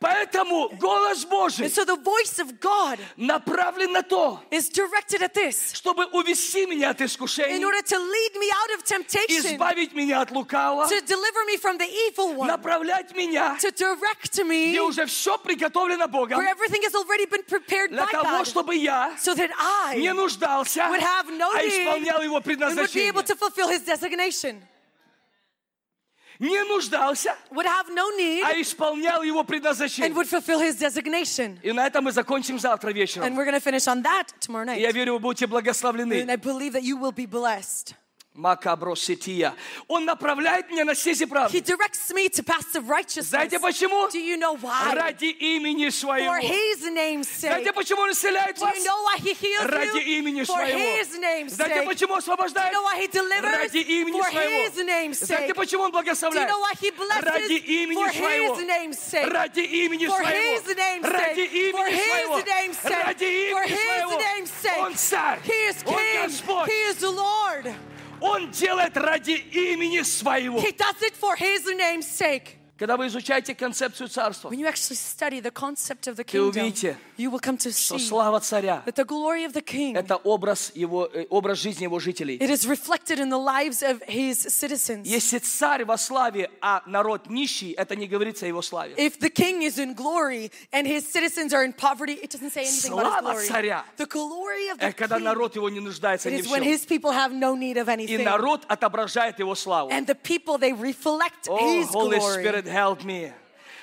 Поэтому 0.00 0.68
голос 0.78 1.24
Божий 1.24 1.66
And 1.66 1.72
so 1.72 1.84
the 1.84 1.96
voice 1.96 2.38
of 2.38 2.60
God 2.60 3.00
направлен 3.16 3.92
на 3.92 4.02
то, 4.02 4.40
is 4.48 4.68
directed 4.68 5.22
at 5.22 5.34
this 5.34 5.74
чтобы 5.74 6.06
увести 6.12 6.66
меня 6.66 6.90
от 6.90 7.00
in 7.00 7.06
искушений, 7.06 7.64
order 7.64 7.82
to 7.82 7.98
lead 7.98 8.36
me 8.38 8.48
out 8.52 8.78
of 8.78 8.84
temptation, 8.84 9.56
избавить 9.56 9.92
меня 9.94 10.20
от 10.20 10.30
лукавого, 10.30 10.86
to 10.86 11.00
deliver 11.04 11.44
me 11.46 11.56
from 11.56 11.78
the 11.78 11.88
evil 12.06 12.32
one, 12.36 12.46
направлять 12.46 13.12
меня, 13.16 13.58
to 13.60 13.72
direct 13.72 14.38
me 14.44 14.70
где 14.70 14.80
уже 14.82 15.06
все 15.06 15.36
приготовлено 15.36 16.06
Богом, 16.06 16.38
where 16.38 16.48
everything 16.48 16.82
has 16.84 16.94
already 16.94 17.26
been 17.26 17.42
prepared 17.42 17.90
для 17.90 18.04
by 18.06 18.12
того, 18.12 18.38
God, 18.38 18.46
чтобы 18.46 18.76
я 18.76 19.16
so 19.18 19.34
that 19.34 19.50
не 19.96 20.12
нуждался, 20.12 20.88
would 20.90 21.02
have 21.02 21.28
no 21.36 21.50
а 21.56 21.66
исполнял 21.66 22.22
его 22.22 22.36
and 22.36 22.44
would 22.44 22.44
be 22.44 22.56
предназначение. 22.56 23.08
able 23.08 23.24
to 23.24 23.34
fulfill 23.34 23.68
his 23.68 23.80
designation. 23.80 24.62
Не 26.39 26.63
нуждался, 26.63 27.35
Would 27.51 27.67
have 27.67 27.89
no 27.93 28.09
need 28.17 28.43
а 28.43 28.59
исполнял 28.59 29.21
его 29.23 29.41
and 29.41 29.47
предназначение. 29.47 30.11
would 30.13 30.27
fulfill 30.27 30.59
his 30.59 30.75
designation. 30.79 31.59
И 31.61 31.71
на 31.71 31.85
этом 31.87 32.03
мы 32.05 32.11
закончим 32.11 32.57
завтра 32.59 32.89
And 32.89 32.95
вечером. 32.95 33.35
we're 33.35 33.45
going 33.45 33.53
to 33.53 33.59
finish 33.61 33.87
on 33.87 34.01
that 34.03 34.27
tomorrow 34.39 34.65
И 34.75 34.81
я 34.81 34.89
night. 34.89 34.95
верю, 34.95 35.13
вы 35.13 35.19
будете 35.19 35.45
And 35.45 35.49
благословлены. 35.51 36.13
I 36.29 36.35
believe 36.37 36.73
that 36.73 36.81
you 36.83 36.97
will 36.97 37.11
be 37.13 37.27
blessed. 37.27 37.93
Макабросития. 38.37 39.53
Он 39.87 40.05
направляет 40.05 40.67
меня 40.71 40.85
на 40.85 40.95
сесть 40.95 41.21
и 41.21 41.25
He 41.25 41.27
правду. 41.29 41.55
directs 41.61 42.11
me 42.11 42.27
to 42.29 42.41
paths 42.41 42.73
of 42.75 42.89
righteousness. 42.89 43.29
Знаете 43.29 43.59
почему? 43.59 44.09
Do 44.09 44.17
you 44.17 44.37
know 44.37 44.55
why? 44.59 44.95
Ради 44.95 45.25
имени 45.29 45.89
своего. 45.91 46.33
For 46.33 46.39
his 46.41 46.81
name's 46.91 47.27
sake. 47.27 47.51
Знаете, 47.51 47.73
почему 47.73 48.01
он 48.01 48.11
исцеляет 48.11 48.55
Do 48.57 48.61
вас? 48.65 48.75
you 48.75 48.83
know 48.85 49.03
why 49.03 49.17
he 49.19 49.33
heals 49.35 49.65
Ради 49.69 49.99
you? 49.99 50.17
имени 50.17 50.41
For 50.45 50.55
своего. 50.57 50.79
his 50.79 51.15
name's 51.19 51.53
Знаете, 51.53 51.75
sake. 51.75 51.85
почему 51.85 52.15
Do 52.15 52.17
освобождает? 52.17 52.71
you 52.71 52.77
know 52.79 52.83
why 52.83 52.95
he 52.97 53.07
delivers? 53.07 53.55
Ради 53.55 53.77
имени 53.77 54.19
For 54.19 54.31
своего. 54.31 54.65
his 54.65 54.77
name's 54.83 55.19
Знаете, 55.19 55.47
sake. 55.49 55.55
почему 55.55 55.83
он 55.83 55.91
Do 55.91 55.97
you 55.97 56.03
благословляет? 56.03 56.49
know 56.49 56.59
why 56.59 56.73
he 56.81 56.89
blesses? 56.89 57.23
Ради 57.23 57.53
имени 57.53 57.93
For 58.03 58.13
своего. 58.13 58.55
his 58.55 58.65
name's 58.65 58.97
sake. 58.99 59.29
Ради 59.31 59.59
имени 59.61 60.07
For 60.07 60.17
своего. 60.23 60.57
his 60.57 60.75
name's 60.75 61.05
Ради 61.05 61.35
sake. 61.35 61.71
For 61.71 61.85
имени 61.85 61.99
своего. 62.01 62.37
his 62.39 62.45
name's 62.47 62.77
sake. 62.79 63.05
Ради 63.05 63.51
For 63.51 63.63
имени 63.63 63.69
his 63.69 63.79
своего. 63.79 64.17
name's 64.17 64.51
sake. 64.51 64.79
Он 64.81 64.95
царь. 64.95 65.39
He 65.45 65.67
is 65.69 65.75
Он 65.85 65.93
king. 65.95 66.23
Господь. 66.25 66.67
He 66.67 66.81
is 66.89 66.95
the 66.97 67.11
Lord. 67.11 67.75
Он 68.20 68.50
делает 68.50 68.96
ради 68.96 69.32
имени 69.32 70.02
своего. 70.02 70.58
He 70.60 70.72
does 70.76 71.02
it 71.02 71.14
for 71.14 71.36
his 71.36 71.64
name's 71.76 72.06
sake. 72.06 72.56
Когда 72.78 72.96
вы 72.96 73.08
изучаете 73.08 73.54
концепцию 73.54 74.08
царства, 74.08 74.50
When 74.50 74.60
you 74.60 74.66
actually 74.66 74.96
study 74.96 75.40
the 75.40 75.50
concept 75.50 76.06
of 76.06 76.16
the 76.16 76.24
kingdom, 76.24 76.50
увидите, 76.50 76.96
you 77.17 77.29
will 77.29 77.39
come 77.39 77.57
to 77.57 77.71
что 77.71 77.95
see 77.95 78.07
слава 78.07 78.39
царя 78.39 78.83
that 78.85 78.95
the 78.95 79.05
glory 79.05 79.45
of 79.45 79.53
the 79.53 79.61
king – 79.61 79.97
это 79.97 80.15
образ, 80.23 80.71
его, 80.75 81.09
э, 81.13 81.25
образ 81.29 81.59
жизни 81.59 81.83
его 81.83 81.99
жителей. 81.99 82.37
it 82.37 82.49
is 82.49 82.65
reflected 82.67 83.19
in 83.19 83.29
the 83.29 83.37
lives 83.37 83.81
of 83.83 84.01
his 84.07 84.35
citizens. 84.49 85.05
Если 85.05 85.39
царь 85.39 85.85
во 85.85 85.97
славе, 85.97 86.49
а 86.61 86.81
народ 86.85 87.27
нищий, 87.29 87.71
это 87.73 87.95
не 87.95 88.07
говорится 88.07 88.45
о 88.45 88.47
его 88.49 88.61
славе. 88.61 88.93
If 88.97 89.19
the 89.19 89.29
king 89.29 89.61
is 89.63 89.77
in 89.77 89.93
glory 89.95 90.51
and 90.71 90.87
his 90.87 91.07
citizens 91.07 91.53
are 91.53 91.63
in 91.63 91.73
poverty, 91.73 92.13
it 92.13 92.29
doesn't 92.31 92.51
say 92.51 92.61
anything 92.65 92.93
about 92.93 93.21
Слава 93.21 93.29
his 93.29 93.33
glory. 93.33 93.47
царя. 93.47 93.85
The 93.97 94.05
glory 94.07 94.69
of 94.71 94.79
the 94.79 94.85
Это 94.87 94.93
когда 94.97 95.17
king 95.17 95.23
народ 95.23 95.55
его 95.55 95.69
не 95.69 95.79
нуждается 95.79 96.29
it 96.29 96.33
ни 96.33 96.39
is 96.41 96.47
в 96.47 96.51
when 96.51 96.63
чем. 96.63 96.71
his 96.73 96.85
people 96.85 97.11
have 97.11 97.31
no 97.33 97.55
need 97.55 97.77
of 97.77 97.87
И 97.89 97.91
anything. 97.91 98.23
народ 98.23 98.65
отображает 98.67 99.39
его 99.39 99.55
славу. 99.55 99.89
And 99.91 100.05
the 100.07 100.15
people, 100.15 100.57
they 100.57 100.73
reflect 100.73 101.47
О, 101.47 101.57
his 101.57 101.87
Holy 101.89 102.17
glory. 102.17 102.43
Spirit, 102.43 102.65
help 102.65 103.03
me. 103.03 103.31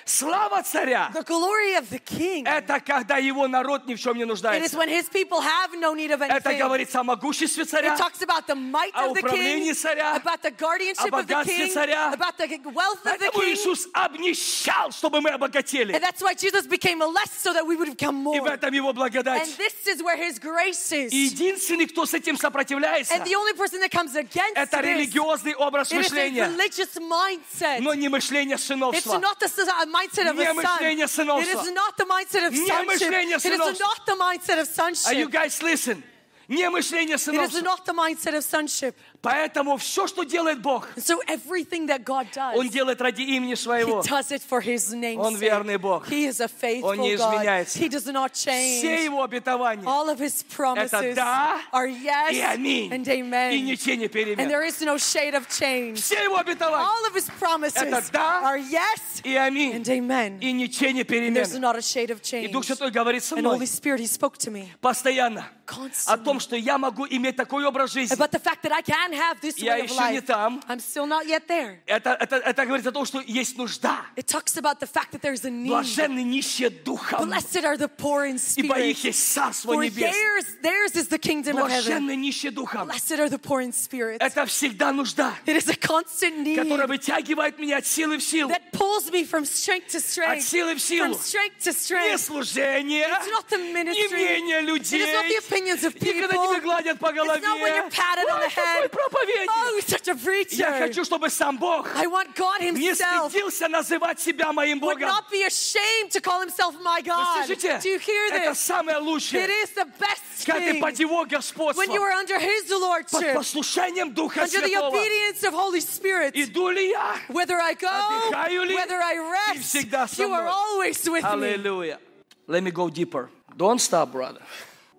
Слава 0.08 0.62
царя 0.62 1.10
The 1.14 1.24
glory 1.24 1.74
of 1.76 1.90
the 1.90 1.98
king.– 1.98 2.44
это 2.46 2.80
когда 2.80 3.18
его 3.18 3.48
народ 3.48 3.88
ни 3.88 3.96
в 3.96 4.00
чем 4.00 4.16
не 4.18 4.22
It 4.22 4.26
is 4.26 4.28
нуждается. 4.28 4.78
when 4.78 4.88
his 4.88 5.10
people 5.10 5.42
have 5.42 5.74
no 5.80 5.96
need 5.96 6.12
of 6.12 6.22
Это 6.22 6.52
anything. 6.52 6.60
говорится 6.60 7.00
о 7.00 7.04
могуществе 7.04 7.66
царя, 7.66 7.96
It 7.96 7.98
talks 7.98 8.22
about 8.22 8.46
the 8.46 8.54
might 8.54 8.92
о 8.94 9.08
of 9.10 9.14
the 9.16 9.22
king, 9.22 9.26
управлении 9.26 9.74
царя, 9.74 10.16
about 10.16 10.44
the 10.44 10.52
guardianship 10.52 11.12
о 11.12 11.18
of 11.22 11.26
the 11.26 11.34
богатстве 11.34 11.58
king, 11.66 11.74
царя. 11.74 12.14
about 12.14 12.38
the 12.38 12.46
wealth 12.72 13.04
of 13.04 13.18
the 13.18 13.32
Поэтому 13.32 13.42
king. 13.42 13.54
Иисус 13.56 13.88
обнищал, 13.94 14.92
чтобы 14.92 15.22
мы 15.22 15.32
обогатели. 15.32 15.92
And 15.96 16.04
that's 16.04 16.22
why 16.22 16.36
Jesus 16.36 16.68
became 16.68 17.00
less 17.00 17.32
so 17.32 17.52
that 17.54 17.66
we 17.66 17.76
would 17.76 17.90
become 17.90 18.16
И 18.20 18.40
more. 18.40 18.42
в 18.42 18.46
этом 18.46 18.72
его 18.76 18.90
And 18.90 18.98
благодать. 19.00 19.58
this 19.58 19.88
is 19.88 20.04
where 20.04 20.18
his 20.18 20.38
grace 20.38 20.92
is. 20.92 21.12
И 21.12 21.30
единственный, 21.34 21.88
кто 21.88 22.06
с 22.06 22.14
этим 22.14 22.38
сопротивляется, 22.38 23.12
And 23.16 23.24
the 23.26 23.36
only 23.36 23.54
person 23.54 23.80
that 23.82 23.90
comes 23.90 24.16
against 24.16 24.54
это 24.56 24.82
религиозный 24.82 25.56
образ 25.56 25.92
it 25.92 25.96
is 25.96 25.98
a 25.98 26.14
мышления, 26.14 26.46
religious 26.48 26.96
mindset. 27.00 27.80
но 27.80 27.96
не 27.96 28.08
мышление 28.08 28.56
It's 28.58 28.66
сыновства. 28.68 29.18
not 29.18 29.40
the 29.40 29.50
uh, 29.68 29.95
mindset 29.95 30.29
of 30.31 30.37
Не 30.37 30.45
a 30.45 30.55
son. 30.55 30.57
мышление 30.57 31.05
It 31.05 31.11
сыновства. 31.11 31.63
is 31.63 31.71
not 31.73 31.97
the 31.97 32.05
mindset 32.05 32.47
of 32.47 32.53
Не 32.53 32.67
sonship. 32.67 32.87
мышление 32.87 33.37
It 33.37 33.37
is 33.37 33.43
сыновства. 33.43 33.79
not 33.81 34.07
the 34.07 34.17
mindset 34.17 34.59
of 34.61 34.79
Are 34.79 35.15
you 35.15 35.25
sonship. 35.25 35.31
guys 35.31 35.63
listen? 35.63 36.03
Не 36.49 36.69
мышление 36.69 37.15
It 37.15 37.21
is 37.21 37.23
сыновства. 37.29 37.63
not 37.63 37.85
the 37.87 37.93
mindset 37.93 38.35
of 38.37 38.45
sonship. 38.45 38.97
Поэтому 39.26 39.78
все, 39.78 40.08
что 40.08 40.24
делает 40.24 40.62
Бог, 40.62 40.88
And 40.96 41.04
so 41.04 41.20
everything 41.28 41.88
that 41.88 42.04
God 42.04 42.28
does, 42.34 42.56
Он 42.56 42.70
делает 42.70 43.02
ради 43.02 43.22
имени 43.24 43.54
He 43.54 43.56
своего. 43.58 44.02
does 44.04 44.32
it 44.32 44.42
for 44.42 44.62
His 44.62 44.94
name's 44.94 45.18
Он 45.26 45.36
верный 45.36 45.78
Бог. 45.78 46.08
He 46.08 46.26
is 46.28 46.40
a 46.40 46.48
faithful 46.48 46.90
Он 46.92 47.00
не 47.00 47.16
God. 47.16 47.34
изменяется. 47.36 47.80
He 47.80 47.90
does 47.90 48.06
not 48.12 48.34
Все. 48.36 49.04
Его 49.04 49.24
обетования 49.24 49.86
All 49.88 50.10
of 50.10 50.20
His 50.20 50.44
promises 50.44 51.16
да 51.16 51.60
are 51.74 51.88
и 51.88 51.96
yes 52.06 52.56
аминь. 52.56 52.92
and 52.94 53.08
И 53.08 53.22
amen. 53.22 53.66
ничего 53.66 53.96
не 53.96 54.06
And 54.06 54.12
перемен. 54.12 54.48
there 54.48 54.64
is 54.64 54.80
no 54.82 54.98
shade 54.98 55.34
of 55.34 55.48
change. 55.50 56.00
Все 56.02 56.24
Его 56.24 56.38
обетования 56.38 56.86
All 56.88 57.08
of 57.10 57.16
His 57.16 57.30
promises 57.40 57.82
Это 57.82 58.04
да 58.12 58.42
are 58.44 58.58
yes 58.60 59.22
и 59.24 59.36
аминь. 59.36 59.74
and 59.76 59.88
amen. 59.90 60.40
И 60.40 60.52
ничего 60.52 60.92
не 60.92 61.04
There's 61.04 61.08
перемен. 61.08 61.62
not 61.62 61.76
a 61.76 61.82
shade 61.82 62.12
of 62.12 62.22
И. 62.32 62.48
Дух 62.50 62.64
Святой 62.66 62.92
говорит 62.92 63.24
со 63.24 63.36
And 63.36 63.42
мной 63.42 63.58
Holy 63.58 63.66
Spirit, 63.66 64.00
He 64.00 64.08
spoke 64.08 64.38
to 64.38 64.52
me 64.52 64.68
постоянно 64.82 65.48
о 65.68 65.72
constantly 65.72 66.24
том, 66.24 66.40
что 66.40 66.56
я 66.56 66.78
могу 66.78 67.08
иметь 67.08 67.36
такой 67.36 67.66
образ 67.66 67.92
жизни. 67.92 68.14
about 68.16 68.32
the 68.32 68.40
fact 68.40 68.62
that 68.64 68.72
I 68.72 68.82
can 68.82 69.14
have 69.15 69.41
this 69.41 69.59
Я 69.59 69.75
way 69.77 69.81
of 69.83 69.85
еще 69.91 69.95
не 70.13 70.19
life. 70.21 70.27
там. 70.27 70.63
I'm 70.69 70.81
still 70.81 71.07
not 71.07 71.27
yet 71.27 71.47
there. 71.49 71.79
Это, 71.87 72.17
это, 72.21 72.37
это 72.37 72.67
говорит 72.67 72.87
о 72.87 72.93
том, 72.93 73.05
что 73.07 73.21
есть 73.21 73.57
нужда. 73.57 74.01
It 74.17 74.27
talks 74.27 74.57
about 74.57 74.81
the 74.81 74.87
fact 74.87 75.13
that 75.13 75.23
there's 75.23 75.45
a 75.45 75.51
need. 75.51 75.69
Блаженны 75.69 76.23
нищие 76.23 76.71
духом, 76.71 77.29
Blessed 77.31 77.65
are 77.65 77.77
the 77.77 77.89
poor 77.89 78.25
in 78.27 78.39
ибо 78.57 78.75
spirit. 78.75 78.91
их 78.91 79.05
есть 79.05 79.33
Царство 79.33 79.75
For 79.75 79.85
Небесное. 79.85 80.13
theirs, 80.13 80.47
theirs 80.63 80.97
is 80.97 81.09
the 81.09 81.19
kingdom 81.19 81.57
of 81.59 81.69
heaven. 81.71 81.85
Блаженны 82.05 82.17
нищие 82.17 82.51
духом. 82.51 82.89
Blessed 82.89 83.19
are 83.19 83.29
the 83.29 83.39
poor 83.39 83.61
in 83.61 83.73
spirit. 83.73 84.19
Это 84.21 84.47
всегда 84.47 84.93
нужда, 84.93 85.35
It 85.47 85.57
is 85.57 85.69
a 85.69 85.75
constant 85.77 86.39
need 86.45 86.57
которая 86.57 86.87
вытягивает 86.87 87.59
меня 87.59 87.79
от 87.79 87.87
силы 87.87 88.19
в 88.19 88.23
силу. 88.23 88.51
that 88.51 88.73
pulls 88.73 89.11
me 89.11 89.25
from 89.25 89.45
strength 89.45 89.89
to 89.89 89.99
От 89.99 90.05
strength. 90.05 90.43
силы 90.43 90.75
в 90.75 90.79
From 90.79 90.81
силу. 90.81 91.15
strength 91.15 91.59
to 91.61 91.71
Не 91.71 91.73
strength. 92.17 92.21
служение, 92.21 93.07
It's 93.09 93.29
not 93.31 93.49
the 93.49 93.57
не 93.59 93.73
ministry. 93.73 94.13
мнение 94.17 94.61
It 94.61 94.65
людей, 94.65 95.01
is 95.01 95.15
not 95.15 95.29
the 95.29 95.37
opinions 95.39 95.85
of 95.85 95.95
не 96.01 96.13
когда 96.13 96.29
people. 96.35 96.49
тебя 96.55 96.61
гладят 96.61 96.99
по 96.99 97.13
голове. 97.13 97.41
It's 97.41 97.45
not 97.45 97.61
when 97.61 97.75
you're 97.75 97.91
patted 97.91 98.29
on 98.31 98.41
Ой, 98.41 98.49
the 98.49 98.55
какой 98.55 98.65
head. 98.83 98.91
проповедник. 98.95 99.51
Oh, 99.51 99.81
such 99.81 100.09
a 100.09 100.13
Я 100.13 100.15
preacher. 100.15 100.79
хочу, 100.79 101.05
чтобы 101.05 101.29
сам 101.31 101.59
Бог 101.59 101.89
I 101.97 102.07
want 102.07 102.35
God 102.35 102.61
не 102.61 102.91
Himself 102.91 103.31
стыдился 103.31 103.69
называть 103.69 104.21
себя 104.21 104.53
моим 104.53 104.79
would 104.81 104.99
Богом. 104.99 105.09
not 105.09 105.31
be 105.31 105.43
ashamed 105.45 106.11
to 106.11 106.21
call 106.21 106.41
Himself 106.43 106.75
my 106.83 107.01
Вы 107.01 107.09
God. 107.09 107.47
слышите? 107.47 107.79
Do 107.83 107.89
you 107.89 107.99
hear 107.99 108.27
Это 108.33 108.51
this? 108.53 108.59
самое 108.61 108.99
It 108.99 109.03
лучшее. 109.03 109.47
is 109.47 109.71
the 109.75 109.85
best 109.99 110.47
Когда 110.47 110.61
ты 110.61 110.73
thing 110.73 110.81
под 110.81 110.99
Его 110.99 111.25
господством, 111.27 111.77
when 111.85 111.91
you 111.93 112.01
are 112.03 112.13
under 112.13 112.39
His 112.39 112.65
под 112.69 112.81
lordship, 112.81 113.35
послушанием 113.35 114.13
Духа 114.15 114.43
under 114.43 114.61
the 114.61 114.69
Святого. 114.69 114.89
obedience 114.89 115.43
of 115.45 115.53
Holy 115.55 115.81
Spirit. 115.81 116.33
Иду 116.35 116.71
ли 116.71 116.91
я? 116.91 117.17
Whether 117.29 117.59
I 117.61 117.75
go, 117.75 117.89
Отдыхаю 117.89 118.65
ли? 118.65 118.75
whether 118.75 119.01
I 119.01 119.15
Ты 119.17 119.59
rest, 119.59 119.63
всегда 119.65 120.07
со 120.09 120.23
you 120.23 120.33
are 120.33 120.43
мной. 120.45 120.53
always 120.53 121.09
with 121.09 121.23
me. 121.23 121.29
Hallelujah. 121.29 121.99
Let 122.47 122.63
me 122.63 122.71
go 122.71 122.89
deeper. 122.89 123.29
Don't 123.57 123.79
stop, 123.81 124.13
brother. 124.13 124.41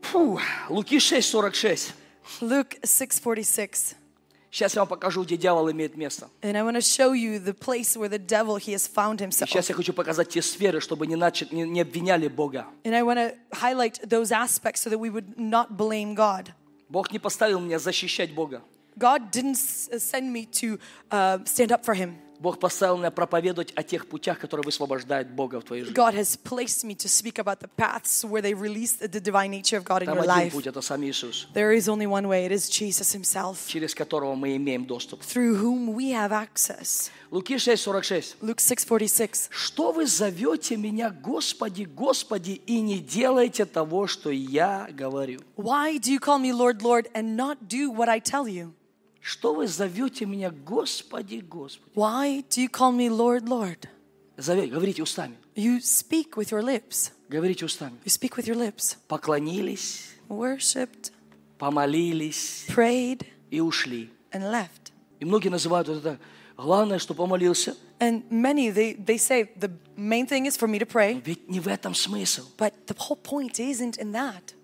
Фу. 0.04 0.40
Луки 0.70 0.98
6:46. 1.00 1.94
Luke 2.42 2.80
6:46. 2.84 3.96
Сейчас 4.52 4.76
я 4.76 4.82
вам 4.82 4.90
покажу, 4.90 5.24
где 5.24 5.38
дьявол 5.38 5.72
имеет 5.72 5.96
место. 5.96 6.30
And 6.42 6.58
I 6.58 6.62
want 6.62 6.76
to 6.76 6.82
show 6.82 7.14
you 7.14 7.40
the 7.40 7.54
place 7.54 7.96
where 7.96 8.10
the 8.10 8.20
devil 8.20 8.58
he 8.58 8.74
has 8.74 8.86
found 8.86 9.22
И 9.22 9.26
himself. 9.26 9.48
сейчас 9.48 9.70
я 9.70 9.76
хочу 9.76 9.94
показать 9.94 10.28
те 10.30 10.42
сферы, 10.42 10.82
чтобы 10.82 11.08
не, 11.08 11.16
начать, 11.16 11.54
не, 11.54 11.64
не 11.64 11.82
обвиняли 11.82 12.28
Бога. 12.28 12.66
And 12.84 12.94
I 12.94 13.02
want 13.04 13.16
to 13.18 13.34
highlight 13.54 14.02
those 14.10 14.32
aspects 14.34 14.82
so 14.82 14.90
that 14.90 15.00
we 15.00 15.10
would 15.10 15.38
not 15.38 15.78
blame 15.78 16.14
God. 16.16 16.50
Бог 16.90 17.12
не 17.14 17.20
поставил 17.20 17.62
меня 17.62 17.80
защищать 17.80 18.34
Бога. 18.34 18.62
God 18.98 19.32
didn't 19.32 19.56
s- 19.56 19.90
send 20.00 20.34
me 20.34 20.46
to 20.60 20.78
uh, 21.12 21.40
stand 21.46 21.72
up 21.72 21.86
for 21.86 21.94
him. 21.96 22.18
Бог 22.41 22.59
поставил 22.59 22.97
меня 22.99 23.11
проповедовать 23.11 23.73
о 23.75 23.83
тех 23.83 24.07
путях, 24.07 24.39
которые 24.39 24.65
высвобождают 24.65 25.29
Бога 25.29 25.61
в 25.61 25.65
твоей 25.65 25.85
жизни. 25.85 25.97
God 25.97 26.15
has 26.15 26.37
placed 26.37 26.85
me 26.85 26.95
to 26.97 27.09
speak 27.09 27.39
about 27.39 27.61
the 27.61 27.69
paths 27.77 28.25
where 28.25 28.43
they 28.43 28.55
release 28.55 28.95
the 28.99 29.21
divine 29.21 29.51
nature 29.51 29.77
of 29.79 29.85
God 29.85 30.03
in 30.03 30.07
Там 30.07 30.17
your 30.19 30.25
один 30.25 30.49
life. 30.49 30.53
путь, 30.53 30.67
это 30.67 30.81
сам 30.81 31.03
Иисус, 31.05 31.49
There 31.55 31.73
is 31.73 31.89
only 31.89 32.07
one 32.07 32.27
way. 32.29 32.47
It 32.47 32.53
is 32.53 32.69
Jesus 32.69 33.13
himself, 33.15 33.57
через 33.67 33.95
которого 33.95 34.35
мы 34.35 34.57
имеем 34.57 34.87
доступ. 34.87 35.21
through 35.23 35.57
whom 35.57 35.95
we 35.95 36.11
have 36.13 36.33
access. 36.33 37.11
Луки 37.31 37.57
6,46. 37.57 38.37
Luke 38.41 38.61
6:46. 38.61 39.49
Что 39.51 39.91
вы 39.93 40.07
зовете 40.07 40.77
меня, 40.77 41.11
Господи, 41.11 41.83
Господи, 41.85 42.61
и 42.67 42.81
не 42.81 43.01
делаете 43.01 43.65
того, 43.65 44.07
что 44.07 44.31
я 44.31 44.89
говорю? 44.93 45.41
Why 45.57 45.99
do 45.99 46.13
you 46.13 46.21
call 46.21 46.39
me 46.39 46.53
Lord, 46.53 46.83
Lord, 46.83 47.09
and 47.15 47.37
not 47.37 47.67
do 47.69 47.91
what 47.91 48.09
I 48.09 48.21
tell 48.21 48.47
you? 48.47 48.73
Что 49.26 49.54
вы 49.54 49.68
зовете 49.68 50.26
меня, 50.26 50.50
Господи, 50.52 51.38
Господи? 51.48 51.92
Why 51.96 52.44
do 52.50 52.62
you 52.64 52.70
call 52.70 52.92
me 52.92 53.08
Lord, 53.10 53.44
Lord? 53.48 53.88
Зовете, 54.38 54.72
говорите 54.74 55.04
устами. 55.04 55.38
You 55.56 55.80
speak 55.80 56.36
with 56.36 56.50
your 56.52 56.64
lips. 56.64 57.12
Говорите 57.30 57.66
устами. 57.66 57.98
You 58.04 58.10
speak 58.10 58.36
with 58.38 58.48
your 58.48 58.56
lips. 58.58 58.98
Поклонились, 59.08 60.10
Worshipped, 60.30 61.12
помолились 61.60 62.66
prayed, 62.68 63.26
и 63.52 63.60
ушли. 63.60 64.10
and 64.32 64.44
left. 64.52 64.92
И 65.20 65.26
многие 65.26 65.50
называют 65.50 65.88
вот 65.88 65.98
это 65.98 66.20
главное, 66.58 67.00
что 67.00 67.14
помолился. 67.14 67.76
And 68.00 68.24
many 68.32 68.72
they, 68.72 68.96
they 68.96 69.18
say 69.20 69.52
the 69.56 69.70
main 69.96 70.26
thing 70.26 70.48
is 70.48 70.58
for 70.58 70.68
me 70.68 70.80
to 70.80 70.86
pray, 70.88 71.22
Ведь 71.24 71.48
не 71.48 71.60
в 71.60 71.68
этом 71.68 71.94
смысл. 71.94 72.48
but 72.58 72.74
the 72.88 72.96
whole 72.98 73.18
point 73.22 73.60
isn't 73.60 73.98
in 74.00 74.12
that. 74.14 74.55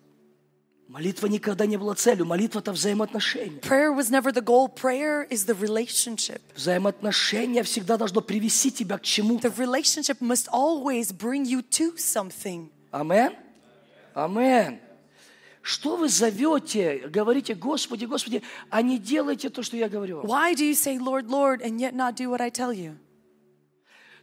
Молитва 0.92 1.26
никогда 1.26 1.64
не 1.64 1.78
была 1.78 1.94
целью. 1.94 2.26
Молитва– 2.26 2.58
это 2.60 2.70
взаимоотношения. 2.70 3.60
Prayer 3.60 3.96
was 3.96 4.10
never 4.10 4.30
the 4.30 4.42
goal. 4.42 4.68
Prayer 4.68 5.26
is 5.30 5.46
the 5.46 5.58
relationship. 5.58 6.42
Взаимоотношения 6.54 7.62
всегда 7.62 7.96
должно 7.96 8.20
привести 8.20 8.70
тебя 8.70 8.98
к 8.98 9.02
чему-то. 9.02 9.48
The 9.48 9.56
relationship 9.56 10.20
must 10.20 10.48
always 10.52 11.10
bring 11.10 11.46
you 11.46 11.62
to 11.62 11.96
something. 11.96 12.68
Амен? 12.90 13.32
Амен. 14.12 14.80
Что 15.62 15.96
вы 15.96 16.10
зовете, 16.10 17.08
говорите, 17.08 17.54
Господи, 17.54 18.04
Господи, 18.04 18.42
а 18.68 18.82
не 18.82 18.98
делайте 18.98 19.48
то, 19.48 19.62
что 19.62 19.78
я 19.78 19.88
говорю 19.88 20.18
вам. 20.18 20.26
Why 20.26 20.54
do 20.54 20.62
you 20.62 20.74
say, 20.74 20.98
Lord, 20.98 21.30
Lord, 21.30 21.62
and 21.62 21.80
yet 21.80 21.94
not 21.94 22.16
do 22.16 22.28
what 22.28 22.42
I 22.42 22.50
tell 22.50 22.70
you? 22.70 22.98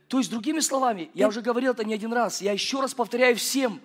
То 0.07 0.19
есть, 0.19 0.29
другими 0.29 0.59
словами, 0.59 1.09
я 1.15 1.29
уже 1.29 1.41
говорил 1.41 1.71
это 1.71 1.83
не 1.83 1.95
один 1.95 2.13
раз, 2.13 2.43
я 2.43 2.51
еще 2.51 2.79
раз 2.79 2.93
повторяю 2.93 3.35
всем, 3.37 3.81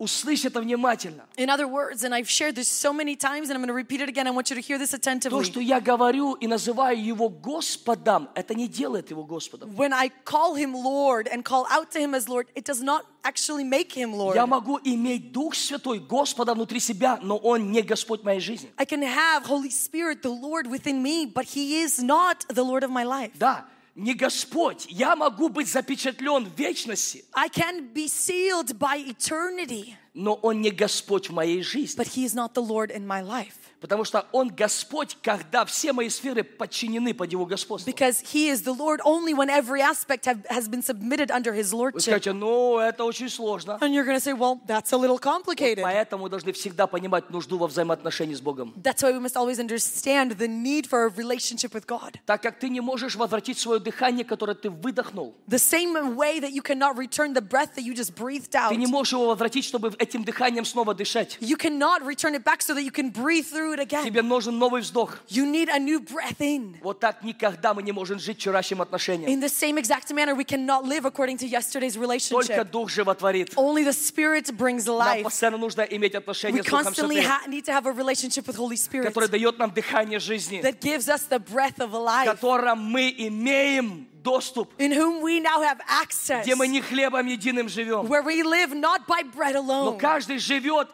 услышь 0.00 0.46
это 0.46 0.60
внимательно. 0.62 1.26
In 1.36 1.50
other 1.50 1.68
words, 1.68 2.04
and 2.04 2.14
I've 2.14 2.28
shared 2.28 2.54
this 2.54 2.68
so 2.68 2.90
many 2.90 3.14
times, 3.14 3.50
and 3.50 3.52
I'm 3.52 3.60
going 3.60 3.68
to 3.68 3.74
repeat 3.74 4.00
it 4.00 4.08
again. 4.08 4.26
I 4.26 4.30
want 4.30 4.48
you 4.48 4.56
to 4.56 4.62
hear 4.62 4.78
this 4.78 4.92
То, 4.92 4.96
attentively. 4.96 5.44
что 5.44 5.60
я 5.60 5.78
говорю 5.78 6.32
и 6.34 6.46
называю 6.46 7.04
его 7.04 7.28
Господом, 7.28 8.30
это 8.34 8.54
не 8.54 8.66
делает 8.66 9.10
его 9.10 9.24
Господом. 9.24 9.74
When 9.76 9.92
I 9.92 10.10
call 10.24 10.54
him 10.54 10.72
Lord 10.72 11.28
and 11.28 11.44
call 11.44 11.66
out 11.70 11.90
to 11.92 12.00
him 12.00 12.14
as 12.14 12.28
Lord, 12.28 12.46
it 12.54 12.64
does 12.64 12.82
not 12.82 13.04
actually 13.24 13.62
make 13.62 13.92
him 13.92 14.14
Lord. 14.14 14.36
Я 14.36 14.46
могу 14.46 14.80
иметь 14.82 15.32
Дух 15.32 15.54
Святой, 15.54 15.98
Господа 15.98 16.54
внутри 16.54 16.80
себя, 16.80 17.18
но 17.22 17.36
Он 17.36 17.70
не 17.70 17.82
Господь 17.82 18.24
моей 18.24 18.40
жизни. 18.40 18.72
I 18.78 18.86
can 18.86 19.02
have 19.02 19.44
Holy 19.44 19.68
Spirit, 19.70 20.22
the 20.22 20.30
Lord 20.30 20.66
within 20.66 21.02
me, 21.02 21.26
but 21.26 21.44
he 21.44 21.82
is 21.82 22.02
not 22.02 22.46
the 22.48 22.64
Lord 22.64 22.84
of 22.84 22.90
my 22.90 23.04
life. 23.04 23.32
Да, 23.38 23.66
Не 23.95 24.13
Господь. 24.13 24.85
Я 24.89 25.15
могу 25.15 25.49
быть 25.49 25.67
запечатлен 25.69 26.45
в 26.45 26.59
вечности, 26.59 27.25
I 27.33 27.47
can 27.49 27.93
be 27.93 28.07
sealed 28.07 28.77
by 28.77 28.97
eternity, 28.97 29.95
но 30.15 30.33
Он 30.35 30.61
не 30.61 30.71
Господь 30.71 31.29
в 31.29 31.33
моей 31.33 31.61
жизни. 31.61 31.97
but 32.01 32.07
he 32.07 32.25
is 32.25 32.33
not 32.33 32.53
the 32.53 32.61
Lord 32.65 32.89
in 32.89 33.05
my 33.05 33.21
life. 33.21 33.53
Потому 33.81 34.03
что 34.03 34.25
Он 34.31 34.49
Господь, 34.49 35.15
когда 35.21 35.63
все 35.65 35.93
мои 35.93 36.09
сферы 36.09 36.43
подчинены 36.43 37.13
под 37.13 37.31
Его 37.31 37.45
господство. 37.45 37.87
Because 37.87 38.21
he 38.33 38.49
is 38.49 38.63
the 38.63 38.73
Lord 38.73 38.99
only 39.05 39.33
when 39.35 39.47
every 39.49 39.81
aspect 39.81 40.25
have, 40.25 40.43
has 40.49 40.67
been 40.67 40.81
submitted 40.81 41.29
under 41.29 41.53
his 41.53 41.71
Вы 41.71 41.77
lordship. 41.91 42.01
скажете, 42.01 42.33
ну, 42.33 42.79
это 42.79 43.03
очень 43.03 43.29
сложно. 43.29 43.77
And 43.81 43.93
you're 43.93 44.05
going 44.05 44.17
to 44.17 44.21
say, 44.23 44.33
well, 44.33 44.59
that's 44.65 44.91
a 44.91 44.97
little 44.97 45.19
complicated. 45.19 45.83
Поэтому 45.83 46.23
мы 46.23 46.29
должны 46.29 46.51
всегда 46.53 46.87
понимать 46.87 47.29
нужду 47.29 47.59
во 47.59 47.67
взаимоотношении 47.67 48.33
с 48.33 48.41
Богом. 48.41 48.73
That's 48.81 49.03
why 49.03 49.11
we 49.11 49.19
must 49.19 49.35
always 49.35 49.59
understand 49.59 50.31
the 50.39 50.47
need 50.47 50.87
for 50.87 51.05
a 51.05 51.09
relationship 51.09 51.73
with 51.75 51.85
God. 51.85 52.15
Так 52.25 52.41
как 52.41 52.57
ты 52.57 52.69
не 52.69 52.79
можешь 52.81 53.15
возвратить 53.15 53.59
свое 53.59 53.79
дыхание, 53.79 54.25
которое 54.25 54.55
ты 54.55 54.71
выдохнул. 54.71 55.35
The 55.47 55.59
same 55.59 56.15
way 56.15 56.39
that 56.39 56.51
you 56.53 56.63
cannot 56.63 56.97
return 56.97 57.33
the 57.33 57.41
breath 57.41 57.75
that 57.75 57.83
you 57.83 57.93
just 57.93 58.15
breathed 58.15 58.55
out. 58.55 58.69
Ты 58.69 58.77
не 58.77 58.87
можешь 58.87 59.13
его 59.13 59.27
возвратить, 59.27 59.65
чтобы 59.65 59.93
этим 60.05 60.23
дыханием 60.23 60.65
снова 60.65 60.93
дышать. 60.93 61.37
You 61.41 61.57
cannot 61.57 62.03
return 62.03 62.35
it 62.35 62.43
back 62.43 62.61
so 62.61 62.73
that 62.73 62.83
you 62.83 62.91
can 62.91 63.11
breathe 63.11 63.45
through 63.45 63.73
it 63.73 63.79
again. 63.79 64.05
Тебе 64.05 64.21
нужен 64.21 64.57
новый 64.57 64.81
вздох. 64.81 65.17
You 65.29 65.45
need 65.45 65.69
a 65.69 65.79
new 65.79 65.99
breath 65.99 66.39
in. 66.39 66.77
Вот 66.81 66.99
так 66.99 67.23
никогда 67.23 67.73
мы 67.73 67.83
не 67.83 67.91
можем 67.91 68.19
жить 68.19 68.37
вчерашним 68.37 68.81
отношением. 68.81 69.29
In 69.29 69.39
the 69.41 69.49
same 69.49 69.77
exact 69.77 70.11
manner, 70.13 70.35
we 70.35 70.45
cannot 70.45 70.85
live 70.85 71.05
according 71.05 71.37
to 71.37 71.47
yesterday's 71.47 71.95
Только 71.95 72.53
relationship. 72.53 72.71
Дух 72.71 72.89
животворит. 72.89 73.53
Only 73.55 73.83
the 73.83 73.93
Spirit 73.93 74.55
brings 74.57 74.85
Нам 74.85 74.97
life. 74.97 75.23
постоянно 75.23 75.57
нужно 75.57 75.81
иметь 75.81 76.13
We 76.13 76.17
отношения 76.17 76.61
с 76.61 76.65
Духом 76.65 76.87
constantly 76.87 77.21
Святым, 77.21 77.25
ha- 77.25 77.41
need 77.47 77.65
to 77.65 77.71
have 77.73 77.85
a 77.85 77.91
relationship 77.91 78.47
with 78.47 78.55
Holy 78.57 78.77
Spirit 78.77 79.05
который 79.07 79.29
дает 79.29 79.57
нам 79.57 79.71
дыхание 79.71 80.19
жизни, 80.19 80.61
that 80.61 80.79
gives 80.81 81.07
us 81.07 81.23
the 81.29 81.39
breath 81.39 81.79
of 81.79 81.89
в 81.89 81.95
life, 81.95 82.25
котором 82.25 82.79
мы 82.79 83.13
имеем 83.17 84.07
доступ, 84.24 84.72
in 84.78 84.92
whom 84.92 85.22
we 85.22 85.40
now 85.40 85.60
have 85.62 85.80
access, 85.88 86.44
где 86.44 86.54
мы 86.54 86.68
не 86.68 86.80
хлебом 86.80 87.26
единым 87.26 87.68
живем, 87.68 88.06
where 88.06 88.22
we 88.22 88.42
live 88.42 88.74
not 88.74 89.06
by 89.06 89.22
bread 89.22 89.54
но 89.54 89.92
alone, 89.92 89.98
каждый 89.98 90.38
живет 90.38 90.88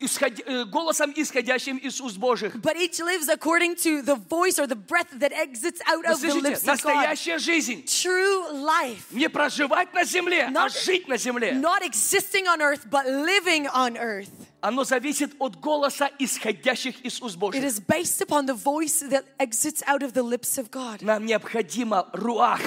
исход- 0.00 0.40
э, 0.46 0.64
голосом, 0.64 1.12
исходящим 1.14 1.76
из 1.76 2.00
уст 2.00 2.16
Божьих. 2.16 2.54
but 2.56 2.76
each 2.76 2.98
lives 3.00 3.28
according 3.28 3.74
to 3.76 4.02
the 4.02 4.16
voice 4.16 4.58
or 4.58 4.66
the 4.66 4.74
breath 4.76 5.08
that 5.18 5.32
exits 5.32 5.80
out 5.86 6.04
of 6.06 6.20
the 6.20 6.34
lips 6.34 6.62
of 6.66 6.82
God. 6.82 6.94
Настоящая 6.94 7.38
жизнь. 7.38 7.84
True 7.84 8.50
life, 8.52 9.04
Не 9.10 9.28
проживать 9.28 9.92
на 9.94 10.04
земле, 10.04 10.44
а 10.44 10.50
Not- 10.50 10.84
жить 10.84 11.06
на 11.08 11.16
земле. 11.16 11.52
not 11.52 11.82
existing 11.82 12.46
on 12.46 12.60
earth, 12.60 12.88
but 12.90 13.06
living 13.06 13.66
on 13.74 13.96
earth. 13.96 14.28
Оно 14.62 14.84
зависит 14.84 15.32
от 15.38 15.58
голоса, 15.58 16.10
исходящих 16.18 17.00
из 17.02 17.20
уст 17.22 17.36
It 17.36 17.38
Божьих. 17.38 17.64
is 17.64 17.80
based 17.80 18.20
upon 18.20 18.46
the 18.46 18.54
voice 18.54 19.00
that 19.08 19.24
exits 19.38 19.82
out 19.86 20.02
of 20.02 20.12
the 20.12 20.22
lips 20.22 20.58
of 20.58 20.70
God. 20.70 21.00
Нам 21.02 21.24
необходимо 21.26 22.08
руах, 22.12 22.60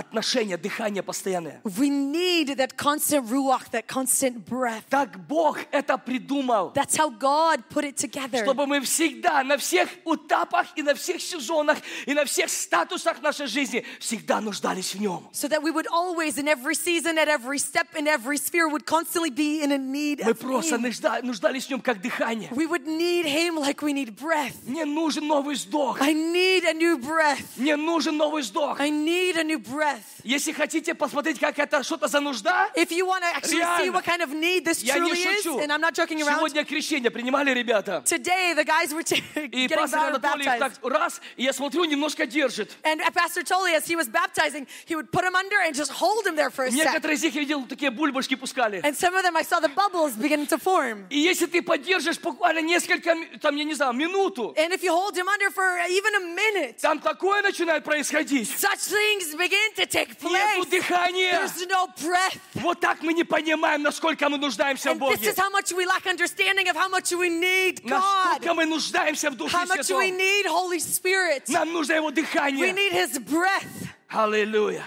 отношения, 0.00 0.56
дыхание 0.56 1.02
постоянное. 1.02 1.60
We 1.64 1.88
need 1.88 2.56
that 2.56 2.76
constant 2.76 3.28
ruach, 3.28 3.70
that 3.70 3.86
constant 3.86 4.44
breath. 4.46 4.82
Так 4.88 5.26
Бог 5.28 5.58
это 5.70 5.98
придумал. 5.98 6.72
That's 6.74 6.96
how 6.96 7.10
God 7.10 7.62
put 7.68 7.84
it 7.84 7.96
together. 7.96 8.42
Чтобы 8.42 8.66
мы 8.66 8.80
всегда 8.80 9.44
на 9.44 9.56
всех 9.56 9.88
этапах 10.04 10.66
и 10.76 10.82
на 10.82 10.94
всех 10.94 11.20
сезонах 11.20 11.78
и 12.06 12.14
на 12.14 12.24
всех 12.24 12.50
статусах 12.50 13.20
нашей 13.22 13.46
жизни 13.46 13.84
всегда 13.98 14.40
нуждались 14.40 14.94
в 14.94 15.00
Нем. 15.00 15.28
So 15.32 15.48
that 15.48 15.62
we 15.62 15.70
would 15.70 15.86
always, 15.88 16.38
in 16.38 16.48
every 16.48 16.74
season, 16.74 17.18
at 17.18 17.28
every 17.28 17.58
step, 17.58 17.88
in 17.96 18.06
every 18.08 18.38
sphere, 18.38 18.68
would 18.68 18.86
constantly 18.86 19.30
be 19.30 19.62
in 19.62 19.72
a 19.72 19.78
need 19.78 20.22
Мы 20.24 20.34
просто 20.34 20.78
нуждались 20.78 21.66
в 21.66 21.70
Нем 21.70 21.80
как 21.80 22.00
дыхание. 22.00 22.48
We 22.50 22.66
would 22.66 22.86
need 22.86 23.26
Him 23.26 23.56
like 23.56 23.82
we 23.82 23.92
need 23.92 24.16
breath. 24.16 24.54
Мне 24.66 24.84
нужен 24.84 25.26
новый 25.26 25.54
вздох. 25.54 26.00
I 26.00 26.14
need 26.14 26.64
a 26.64 26.72
new 26.72 26.96
breath. 26.98 27.44
Мне 27.56 27.76
нужен 27.76 28.16
новый 28.16 28.42
вздох. 28.42 28.80
I 28.80 28.90
need 28.90 29.36
a 29.36 29.44
new 29.44 29.58
breath. 29.58 29.89
Если 30.23 30.51
хотите 30.53 30.93
посмотреть, 30.95 31.39
как 31.39 31.57
это 31.59 31.83
что-то 31.83 32.07
за 32.07 32.19
нужда, 32.19 32.69
If 32.75 32.89
you 32.91 33.05
want 33.05 33.21
to 33.21 33.27
actually 33.35 33.61
see 33.61 33.85
Реально. 33.85 33.91
what 33.93 34.03
kind 34.05 34.21
of 34.21 34.29
need 34.33 34.65
this 34.65 34.83
я 34.83 34.97
не 34.99 35.11
truly 35.11 35.23
is, 35.23 35.43
шучу. 35.43 35.59
and 35.59 35.71
I'm 35.71 35.81
not 35.81 35.93
joking 35.93 36.21
around, 36.21 36.37
Сегодня 36.37 36.65
крещение 36.65 37.11
принимали 37.11 37.51
ребята. 37.53 38.03
today 38.05 38.53
the 38.55 38.63
guys 38.65 38.93
were 38.93 39.03
t- 39.03 39.23
И 39.35 39.67
getting 39.67 39.75
пастор 39.77 39.99
Анатолий 39.99 40.43
их 40.45 40.49
baptized. 40.51 40.59
так 40.81 40.91
раз, 40.91 41.21
и 41.37 41.43
я 41.43 41.53
смотрю, 41.53 41.85
немножко 41.85 42.25
держит. 42.25 42.71
And 42.83 43.01
Pastor 43.13 43.43
Tully, 43.43 43.73
as 43.75 43.85
he 43.87 43.95
was 43.95 44.07
baptizing, 44.07 44.67
he 44.87 44.95
would 44.95 45.11
put 45.11 45.23
him 45.23 45.35
under 45.35 45.57
and 45.65 45.75
just 45.75 45.91
hold 45.91 46.25
him 46.25 46.35
there 46.35 46.49
for 46.49 46.65
a 46.65 46.71
sec. 46.71 46.77
Некоторые 46.93 47.15
из 47.17 47.23
них 47.23 47.35
я 47.35 47.41
видел, 47.41 47.65
такие 47.67 47.91
бульбашки 47.91 48.35
пускали. 48.35 48.81
And 48.83 48.95
some 48.97 49.15
of 49.15 49.23
them, 49.23 49.35
I 49.37 49.43
saw 49.43 49.59
the 49.59 49.69
bubbles 49.69 50.13
beginning 50.17 50.47
to 50.47 50.57
form. 50.57 51.05
И 51.09 51.19
если 51.19 51.45
ты 51.45 51.61
поддержишь 51.61 52.19
буквально 52.19 52.59
несколько, 52.61 53.13
ми- 53.15 53.37
там, 53.41 53.55
я 53.55 53.63
не 53.63 53.73
знаю, 53.73 53.93
минуту, 53.93 54.53
And 54.57 54.71
if 54.73 54.81
you 54.83 54.91
hold 54.91 55.15
him 55.15 55.27
under 55.27 55.49
for 55.51 55.77
even 55.89 56.15
a 56.15 56.19
minute, 56.35 56.77
там 56.81 56.99
такое 56.99 57.41
начинает 57.41 57.83
происходить. 57.83 58.49
such 58.49 58.79
things 58.89 59.35
begin 59.35 59.68
to 59.75 59.85
take 59.85 60.09
Нету 60.09 60.29
place. 60.29 60.69
дыхания. 60.69 61.31
There's 61.39 61.67
no 61.67 61.87
breath. 62.01 62.37
Вот 62.55 62.79
так 62.79 63.01
мы 63.01 63.13
не 63.13 63.23
понимаем, 63.23 63.81
насколько 63.83 64.27
мы 64.29 64.37
нуждаемся 64.37 64.93
в 64.93 64.97
And 64.97 64.99
this 65.01 65.17
Боге. 65.19 65.29
is 65.31 65.37
how 65.37 65.49
much 65.51 65.71
we 65.73 65.85
lack 65.85 66.05
understanding 66.07 66.67
of 66.67 66.75
how 66.75 66.89
much 66.89 67.11
we 67.13 67.29
need 67.29 67.81
God. 67.83 68.01
Насколько 68.39 68.53
мы 68.53 68.65
нуждаемся 68.65 69.29
в 69.31 69.35
Духе 69.35 69.55
How 69.55 69.65
much 69.65 69.77
we 69.89 70.11
Святом. 70.11 70.17
need 70.17 70.45
Holy 70.47 70.79
Spirit. 70.79 71.43
Нам 71.49 71.71
нужно 71.73 71.93
Его 71.93 72.09
We 72.09 72.13
дыхание. 72.15 72.71
need 72.73 72.91
His 72.93 73.19
breath. 73.19 73.89
Аллилуйя. 74.09 74.85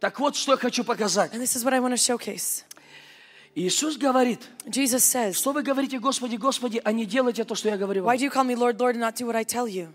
Так 0.00 0.18
вот, 0.20 0.36
что 0.36 0.52
я 0.52 0.58
хочу 0.58 0.84
показать. 0.84 1.32
And 1.32 1.40
this 1.40 1.56
is 1.56 1.64
what 1.64 1.72
I 1.72 1.80
want 1.80 1.92
to 1.94 1.96
showcase. 1.96 2.64
Иисус 3.56 3.96
говорит, 3.96 4.40
Jesus 4.66 5.04
says, 5.04 5.34
что 5.34 5.52
вы 5.52 5.62
говорите, 5.62 5.98
Господи, 6.00 6.34
Господи, 6.36 6.80
а 6.84 6.90
не 6.92 7.06
делайте 7.06 7.44
то, 7.44 7.54
что 7.54 7.68
я 7.68 7.76
говорю 7.76 8.02
Why 8.02 8.06
вам. 8.06 8.16
do 8.18 8.24
you 8.24 8.30
call 8.30 8.44
me 8.44 8.56
Lord, 8.56 8.78
Lord, 8.80 8.96
and 8.96 9.00
not 9.00 9.14
do 9.14 9.26
what 9.26 9.36
I 9.36 9.44
tell 9.44 9.68
you? 9.68 9.92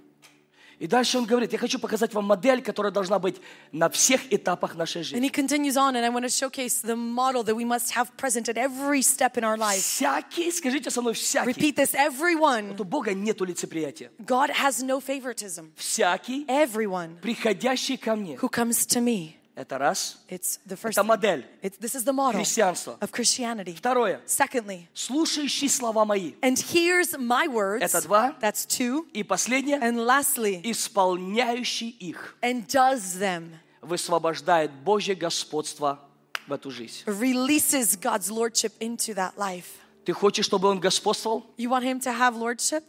И 0.84 0.86
дальше 0.86 1.16
он 1.16 1.24
говорит, 1.24 1.50
я 1.50 1.58
хочу 1.58 1.78
показать 1.78 2.12
вам 2.12 2.26
модель, 2.26 2.60
которая 2.60 2.92
должна 2.92 3.18
быть 3.18 3.36
на 3.72 3.88
всех 3.88 4.20
этапах 4.30 4.74
нашей 4.74 5.00
And 5.00 5.04
жизни. 5.04 5.28
he 5.28 5.30
continues 5.30 5.78
on, 5.78 5.96
and 5.96 6.04
I 6.04 6.10
want 6.10 6.24
to 6.24 6.28
showcase 6.28 6.82
the 6.82 6.94
model 6.94 7.42
that 7.44 7.54
we 7.56 7.64
must 7.64 7.92
have 7.92 8.14
present 8.18 8.50
at 8.50 8.58
every 8.58 9.00
step 9.00 9.38
in 9.38 9.44
our 9.44 9.56
life. 9.56 9.78
Всякий, 9.80 10.52
скажите 10.52 10.90
со 10.90 11.00
мной, 11.00 11.14
всякий. 11.14 11.48
Repeat 11.52 11.76
this 11.76 11.94
everyone. 11.94 12.68
Вот 12.72 12.80
у 12.82 12.84
Бога 12.84 13.14
нету 13.14 13.46
лицеприятия. 13.46 14.10
God 14.18 14.50
has 14.50 14.82
no 14.84 15.00
favoritism. 15.00 15.70
Всякий, 15.74 16.44
Everyone 16.48 17.18
приходящий 17.22 17.96
ко 17.96 18.14
мне. 18.14 18.36
who 18.36 18.50
comes 18.50 18.84
to 18.86 19.00
me. 19.00 19.36
Это 19.55 19.77
раз. 19.77 20.19
It's 20.29 20.57
the 20.65 20.77
first 20.77 20.93
Это 20.97 21.01
thing. 21.01 21.07
модель 21.07 21.45
It's, 21.61 21.77
this 21.79 21.93
is 21.93 22.05
the 22.05 22.13
model 22.13 22.39
христианства. 22.39 22.97
of 23.01 23.11
Christianity. 23.11 23.75
Второе. 23.75 24.21
Secondly, 24.25 24.87
Слушающий 24.93 25.67
слова 25.67 26.05
мои. 26.05 26.33
and 26.41 26.57
here's 26.57 27.17
my 27.17 27.47
words. 27.47 27.81
Это 27.83 28.01
два. 28.01 28.35
That's 28.39 28.65
two. 28.65 29.05
И 29.11 29.23
последнее. 29.23 29.77
And 29.79 29.97
lastly, 30.05 30.61
Исполняющий 30.63 31.89
их 31.89 32.37
and 32.41 32.65
does 32.67 33.17
them. 33.19 33.49
высвобождает 33.81 34.71
Божье 34.71 35.15
господство 35.15 35.99
в 36.47 36.53
эту 36.53 36.71
жизнь. 36.71 37.03
Releases 37.05 37.95
God's 37.99 38.29
lordship 38.31 38.71
into 38.79 39.13
that 39.15 39.35
life. 39.37 39.65
Ты 40.05 40.13
хочешь, 40.13 40.45
чтобы 40.45 40.69
Он 40.69 40.79
господствовал? 40.79 41.45
You 41.57 41.69
want 41.69 41.83
Him 41.83 41.99
to 42.01 42.11
have 42.17 42.35
lordship? 42.37 42.83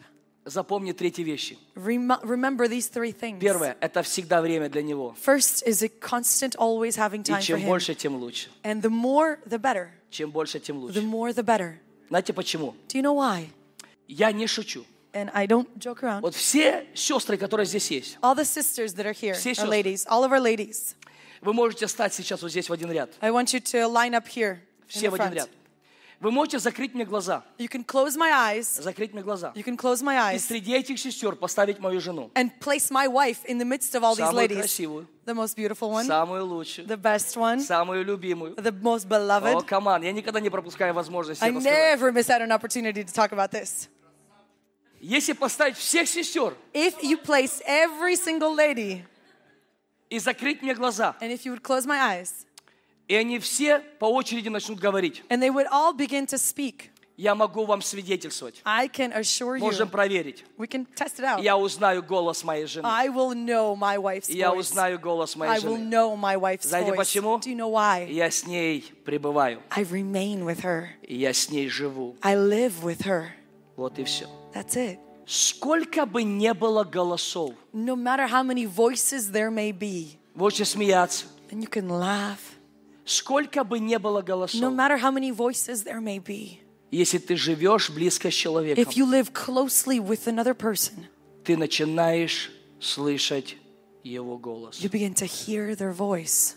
Запомни 0.45 0.91
третьи 0.91 1.23
вещи. 1.23 1.57
Rem- 1.75 2.21
remember 2.21 2.67
these 2.67 2.87
three 2.87 3.11
things. 3.11 3.39
Первое– 3.39 3.75
это 3.81 4.03
всегда 4.03 4.41
время 4.43 4.69
для 4.69 4.83
Него. 4.83 5.15
First 5.25 5.63
is 5.65 5.81
a 5.83 5.87
constant, 5.99 6.55
always 6.57 6.95
having 6.97 7.21
И 7.21 7.31
time 7.31 7.39
for 7.39 7.41
чем 7.41 7.59
Him. 7.61 7.65
больше, 7.65 7.95
тем 7.95 8.15
лучше. 8.17 8.49
And 8.63 8.81
the 8.83 8.89
more, 8.91 9.39
the 9.47 9.57
better. 9.57 9.87
Чем 10.11 10.29
больше, 10.29 10.59
тем 10.59 10.77
The 10.77 10.81
лучше. 10.81 10.99
more, 11.01 11.33
the 11.33 11.43
better. 11.43 11.77
Знаете 12.09 12.31
почему? 12.33 12.75
Do 12.87 12.97
you 12.97 13.01
know 13.01 13.15
why? 13.15 13.47
Я 14.07 14.31
не 14.31 14.45
шучу. 14.45 14.85
And 15.13 15.31
I 15.33 15.47
don't 15.47 15.67
joke 15.79 16.01
around. 16.03 16.21
Вот 16.21 16.35
все 16.35 16.85
сестры, 16.93 17.37
которые 17.37 17.65
здесь 17.65 17.89
есть, 17.89 18.17
All 18.21 18.35
the 18.35 18.43
sisters 18.45 18.93
that 18.95 19.05
are 19.07 19.13
here, 19.19 19.33
Все 19.33 19.51
our 19.51 19.55
сестры. 19.55 19.69
ladies, 19.81 20.05
all 20.07 20.23
of 20.23 20.31
our 20.31 20.39
ladies, 20.41 20.93
вы 21.41 21.53
можете 21.53 21.87
стать 21.87 22.13
сейчас 22.13 22.43
вот 22.43 22.51
здесь 22.51 22.69
в 22.69 22.73
один 22.73 22.91
ряд. 22.91 23.09
I 23.19 23.31
want 23.31 23.45
you 23.51 23.59
to 23.61 23.87
line 23.91 24.13
up 24.13 24.27
here 24.27 24.59
Все 24.87 25.07
the 25.07 25.09
в 25.09 25.13
один 25.15 25.27
front. 25.29 25.35
ряд. 25.35 25.49
Вы 26.20 26.30
можете 26.30 26.58
закрыть 26.58 26.92
мне 26.92 27.06
глаза. 27.06 27.42
You 27.56 27.66
can 27.66 27.82
close 27.82 28.14
my 28.14 28.30
eyes. 28.30 28.78
Закрыть 28.82 29.14
мне 29.14 29.22
глаза. 29.22 29.52
You 29.54 29.62
can 29.64 29.74
close 29.78 30.02
my 30.02 30.14
И 30.32 30.36
eyes 30.36 30.40
среди 30.40 30.74
этих 30.74 30.98
сестер 30.98 31.34
поставить 31.34 31.78
мою 31.78 31.98
жену. 31.98 32.30
and 32.34 32.50
place 32.60 32.90
my 32.90 33.08
wife 33.08 33.38
in 33.46 33.56
the 33.58 33.64
midst 33.64 33.94
of 33.94 34.04
all 34.04 34.14
these 34.14 34.26
Самую 34.28 34.36
ladies. 34.48 34.58
красивую, 34.58 35.06
The 35.24 35.32
most 35.34 35.56
beautiful 35.56 35.90
one, 35.90 36.04
самую 36.06 36.44
лучшую, 36.44 36.86
the 36.86 36.98
best 37.00 37.36
one, 37.38 37.60
самую 37.60 38.04
любимую. 38.04 38.54
the 38.56 38.70
most 38.82 39.06
О, 39.06 39.08
beloved. 39.08 39.64
команд, 39.66 40.04
я 40.04 40.12
никогда 40.12 40.40
не 40.40 40.50
пропускаю 40.50 40.92
возможности 40.92 41.42
I 41.42 41.48
это 41.52 41.60
сказать. 41.62 41.98
never 42.00 42.12
miss 42.12 42.28
out 42.28 42.42
an 42.42 42.52
opportunity 42.52 43.02
to 43.02 43.10
talk 43.14 43.32
about 43.32 43.50
this. 43.50 43.88
Если 45.00 45.32
поставить 45.32 45.78
всех 45.78 46.06
сестер 46.06 46.54
If 46.74 47.02
you 47.02 47.16
place 47.16 47.62
every 47.66 48.14
single 48.16 48.54
lady 48.54 49.04
и 50.10 50.18
закрыть 50.18 50.60
мне 50.60 50.74
глаза, 50.74 51.16
and 51.22 51.32
if 51.32 51.46
you 51.46 51.52
would 51.52 51.62
close 51.62 51.86
my 51.86 51.98
eyes 51.98 52.43
И 53.07 53.15
они 53.15 53.39
все 53.39 53.79
по 53.99 54.05
очереди 54.05 54.49
начнут 54.49 54.79
говорить, 54.79 55.23
and 55.29 55.41
they 55.41 55.49
would 55.51 55.67
all 55.71 55.93
begin 55.95 56.25
to 56.25 56.37
speak, 56.37 56.89
я 57.17 57.33
могу 57.33 57.63
вам 57.65 57.81
свидетельствовать. 57.81 58.61
I 58.65 58.87
can 58.89 59.13
assure 59.13 59.57
Можем 59.57 59.87
you, 59.87 59.91
проверить. 59.91 60.43
we 60.57 60.67
can 60.67 60.85
test 60.95 61.19
it 61.19 61.23
out. 61.23 61.41
Я 61.41 61.55
узнаю 61.57 62.03
голос 62.03 62.43
моей 62.43 62.65
жены. 62.65 62.85
I 62.85 63.07
will 63.07 63.33
know 63.33 63.73
my 63.75 63.97
wife's 63.97 64.29
И 64.29 64.35
я 64.37 64.49
voice. 64.49 64.59
узнаю 64.59 64.99
голос 64.99 65.35
моей 65.37 65.51
I 65.53 65.59
will 65.59 65.77
жены. 65.77 65.89
know 65.89 66.15
my 66.17 66.35
wife's 66.37 66.67
Знаете 66.67 66.91
voice. 66.91 66.97
почему? 66.97 67.37
Do 67.39 67.49
you 67.49 67.55
know 67.55 67.69
why? 67.71 68.05
Я 68.11 68.29
с 68.29 68.45
ней 68.45 68.81
пребываю. 69.05 69.61
I 69.69 69.83
remain 69.83 70.43
with 70.43 70.61
her. 70.63 70.87
Я 71.07 71.31
с 71.33 71.49
ней 71.49 71.69
живу. 71.69 72.17
I 72.21 72.35
live 72.35 72.83
with 72.83 73.03
her. 73.05 73.27
Вот 73.77 73.97
и 73.97 74.03
все. 74.03 74.27
That's 74.53 74.75
it. 74.75 74.97
Сколько 75.25 76.05
бы 76.05 76.23
не 76.23 76.53
было 76.53 76.83
голосов, 76.83 77.53
No 77.73 77.95
matter 77.95 78.27
how 78.27 78.43
many 78.43 78.65
voices 78.65 79.31
there 79.31 79.49
may 79.49 79.71
be, 79.71 80.17
можете 80.35 80.65
смеяться, 80.65 81.25
and 81.49 81.63
you 81.63 81.69
can 81.69 81.87
laugh. 81.89 82.39
Сколько 83.05 83.63
бы 83.63 83.79
не 83.79 83.97
было 83.99 84.19
No 84.19 84.25
голосов, 84.25 84.61
matter 84.73 84.97
how 84.97 85.11
many 85.11 85.31
voices 85.31 85.83
there 85.83 86.01
may 86.01 86.19
be, 86.19 86.59
если 86.91 87.17
ты 87.17 87.35
живешь 87.35 87.89
близко 87.89 88.29
с 88.29 88.33
человеком, 88.33 88.83
if 88.83 88.95
you 88.95 89.05
live 89.05 89.31
closely 89.33 89.99
with 89.99 90.27
another 90.27 90.53
person, 90.55 91.05
ты 91.43 91.55
начинаешь 91.57 92.51
слышать 92.79 93.57
его 94.03 94.37
голос. 94.37 94.79
you 94.79 94.89
begin 94.89 95.13
to 95.13 95.25
hear 95.25 95.75
their 95.75 95.93
voice. 95.93 96.55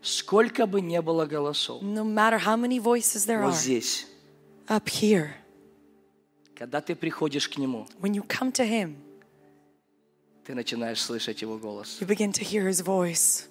Сколько 0.00 0.66
бы 0.66 0.80
не 0.80 1.02
было 1.02 1.26
голосов, 1.26 1.82
No 1.82 2.04
matter 2.04 2.38
how 2.38 2.56
many 2.56 2.78
voices 2.78 3.26
there 3.26 3.42
вот 3.42 3.54
are, 3.54 3.56
здесь, 3.56 4.06
up 4.68 4.86
here, 4.86 5.30
когда 6.54 6.80
ты 6.80 6.94
приходишь 6.94 7.48
к 7.48 7.56
нему, 7.58 7.86
when 8.00 8.12
you 8.14 8.22
come 8.26 8.52
to 8.52 8.64
Him, 8.68 8.94
ты 10.44 10.54
начинаешь 10.54 11.00
слышать 11.00 11.42
его 11.42 11.58
голос. 11.58 11.98
you 12.00 12.06
begin 12.06 12.32
to 12.32 12.44
hear 12.44 12.68
His 12.68 12.80
voice. 12.80 13.47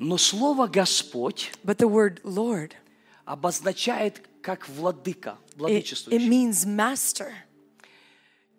Но 0.00 0.16
слово 0.16 0.68
Господь 0.68 1.50
But 1.64 1.78
the 1.78 1.88
word 1.88 2.20
Lord, 2.22 2.72
обозначает 3.24 4.22
как 4.42 4.68
владыка, 4.68 5.38
it, 5.48 5.54
it 5.54 5.56
владычествующий. 5.56 6.28
means 6.28 6.64
master. 6.64 7.32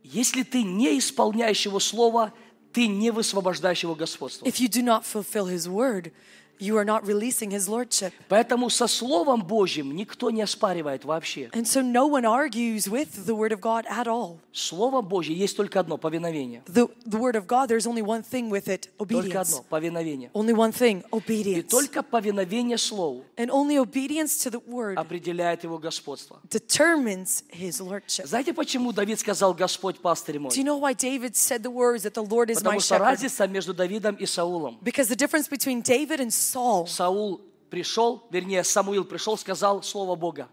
Если 0.04 0.44
ты 0.44 0.64
не 0.64 1.00
исполняешь 1.00 1.66
его 1.66 1.80
слово, 1.80 2.34
ты 2.74 2.88
не 2.88 3.12
высвобождаешь 3.12 3.84
его 3.84 3.96
господство. 3.96 4.46
If 4.46 4.60
you 4.60 4.68
do 4.68 4.84
not 4.84 5.06
fulfill 5.06 5.48
His 5.48 5.68
word, 5.68 6.12
you 6.60 6.78
are 6.78 6.86
not 6.86 7.06
releasing 7.08 7.50
His 7.52 7.68
lordship. 7.68 8.12
Поэтому 8.28 8.70
со 8.70 8.86
Словом 8.88 9.42
Божьим 9.42 9.96
никто 9.96 10.30
не 10.30 10.42
оспаривает 10.42 11.06
вообще. 11.06 11.50
And 11.54 11.66
so 11.66 11.82
no 11.82 12.06
one 12.08 12.26
argues 12.26 12.88
with 12.90 13.26
the 13.26 13.34
word 13.36 13.52
of 13.52 13.62
God 13.62 13.86
at 13.90 14.08
all. 14.08 14.38
Слово 14.52 15.02
Божье 15.02 15.36
есть 15.36 15.56
только 15.56 15.80
одно– 15.80 15.98
повиновение. 15.98 16.62
The, 16.66 16.88
the 17.06 17.18
word 17.18 17.36
of 17.36 17.48
God, 17.48 17.70
there's 17.70 17.88
only 17.88 18.02
one 18.02 18.22
thing 18.24 18.50
with 18.50 18.68
it 18.68 18.90
Только 18.98 19.14
obedience. 19.20 19.50
одно– 19.54 19.66
повиновение. 19.70 20.30
Only 20.34 20.54
one 20.54 20.72
thing 20.72 21.02
И 21.02 21.06
obedience. 21.16 21.70
только 21.70 22.04
повиновение 22.04 22.78
Слову 22.78 23.24
And 23.38 23.50
only 23.50 23.78
obedience 23.78 24.38
to 24.44 24.50
the 24.52 24.60
word 24.68 24.96
определяет 24.98 25.64
его 25.64 25.78
господство. 25.78 26.40
determines 26.50 27.44
his 27.52 27.80
lordship. 27.80 28.26
Знаете, 28.28 28.54
почему 28.54 28.92
Давид 28.92 29.20
сказал 29.20 29.54
«Господь 29.54 30.00
пастырь 30.00 30.40
мой»? 30.40 30.52
Do 30.52 30.58
you 30.60 30.64
know 30.66 30.78
why 30.78 30.94
David 30.94 31.36
said 31.36 31.64
the 31.64 31.72
words 31.72 32.04
that 32.04 32.14
the 32.14 32.24
Lord 32.24 32.50
is 32.50 32.58
my 32.58 32.72
Потому 32.76 32.80
что 32.82 32.96
shepherd? 32.96 33.06
разница 33.06 33.48
между 33.48 33.74
Давидом 33.74 34.16
и 34.16 34.26
Саулом. 34.26 34.78
Because 34.82 35.08
the 35.08 35.16
difference 35.16 35.48
between 35.48 35.82
David 35.82 36.20
and 36.20 36.32
Saul, 36.34 36.49
Саул 36.88 37.42
пришел, 37.70 38.28
вернее, 38.32 38.64
Самуил 38.64 39.06
пришел, 39.06 39.38
сказал 39.38 39.84
Слово 39.84 40.16
Бога. 40.16 40.48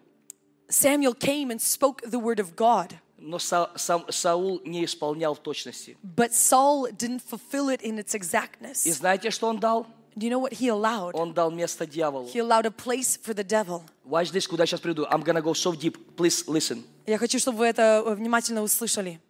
Samuel 0.68 1.14
came 1.14 1.50
and 1.50 1.60
spoke 1.60 2.02
the 2.02 2.18
word 2.20 2.40
of 2.40 2.54
God, 2.56 2.92
Но 3.18 3.38
Са- 3.38 3.70
Сам- 3.76 4.04
Саул 4.10 4.60
не 4.64 4.84
исполнял 4.84 5.34
в 5.34 5.38
точности. 5.38 5.96
but 6.02 6.32
Saul 6.32 6.88
didn't 6.92 7.22
fulfill 7.22 7.68
it 7.70 7.80
in 7.82 7.98
its 7.98 8.14
И 8.14 8.18
exactness. 8.18 8.84
знаете, 8.92 9.30
что 9.30 9.46
он 9.48 9.58
дал? 9.58 9.86
Do 10.16 10.24
you 10.26 10.30
know 10.30 10.38
what 10.40 10.52
he 10.54 10.68
allowed? 10.68 11.12
Он 11.14 11.32
дал 11.34 11.50
место 11.50 11.86
дьяволу. 11.86 12.26
He 12.32 12.40
allowed 12.40 12.66
a 12.66 12.70
place 12.70 13.16
for 13.22 13.34
the 13.34 13.44
devil. 13.44 13.82
Watch 14.04 14.32
this, 14.32 14.46
куда 14.48 14.62
я 14.64 14.66
сейчас 14.66 14.80
приду. 14.80 15.04
I'm 15.10 15.22
gonna 15.22 15.42
go 15.42 15.52
so 15.54 15.72
deep. 15.72 15.96
Please 16.16 16.44
listen. 16.46 16.84
Я 17.06 17.18
хочу, 17.18 17.38
чтобы 17.38 17.58
вы 17.58 17.66
это 17.66 18.02
э, 18.04 18.14
внимательно 18.14 18.62
услышали. 18.62 19.20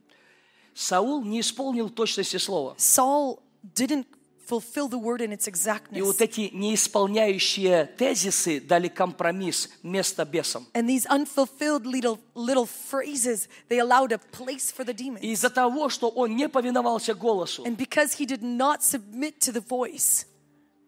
Саул 0.74 1.22
не 1.24 1.40
исполнил 1.40 1.88
точности 1.90 2.36
слова. 2.36 2.74
Saul 2.78 3.40
didn't 3.74 4.06
fulfill 4.47 4.89
the 4.89 4.97
word 4.99 5.21
in 5.21 5.31
its 5.31 5.47
И 5.47 5.51
exactness. 5.51 6.01
вот 6.03 6.21
эти 6.21 6.49
неисполняющие 6.51 7.85
тезисы 7.97 8.59
дали 8.59 8.87
компромисс, 8.89 9.69
место 9.83 10.25
бесам. 10.25 10.67
And 10.73 10.87
these 10.87 11.05
unfulfilled 11.07 11.85
little 11.85 12.19
little 12.35 12.65
phrases, 12.65 13.47
they 13.69 13.79
allowed 13.79 14.11
a 14.11 14.17
place 14.19 14.71
for 14.71 14.83
the 14.83 14.91
И 14.91 14.95
demons. 14.95 15.21
из-за 15.21 15.49
того, 15.49 15.89
что 15.89 16.09
он 16.09 16.35
не 16.35 16.49
повиновался 16.49 17.13
голосу, 17.13 17.63
And 17.65 17.77
because 17.77 18.13
he 18.17 18.25
did 18.25 18.41
not 18.43 18.81
submit 18.83 19.39
to 19.39 19.51
the 19.53 19.61
voice, 19.65 20.25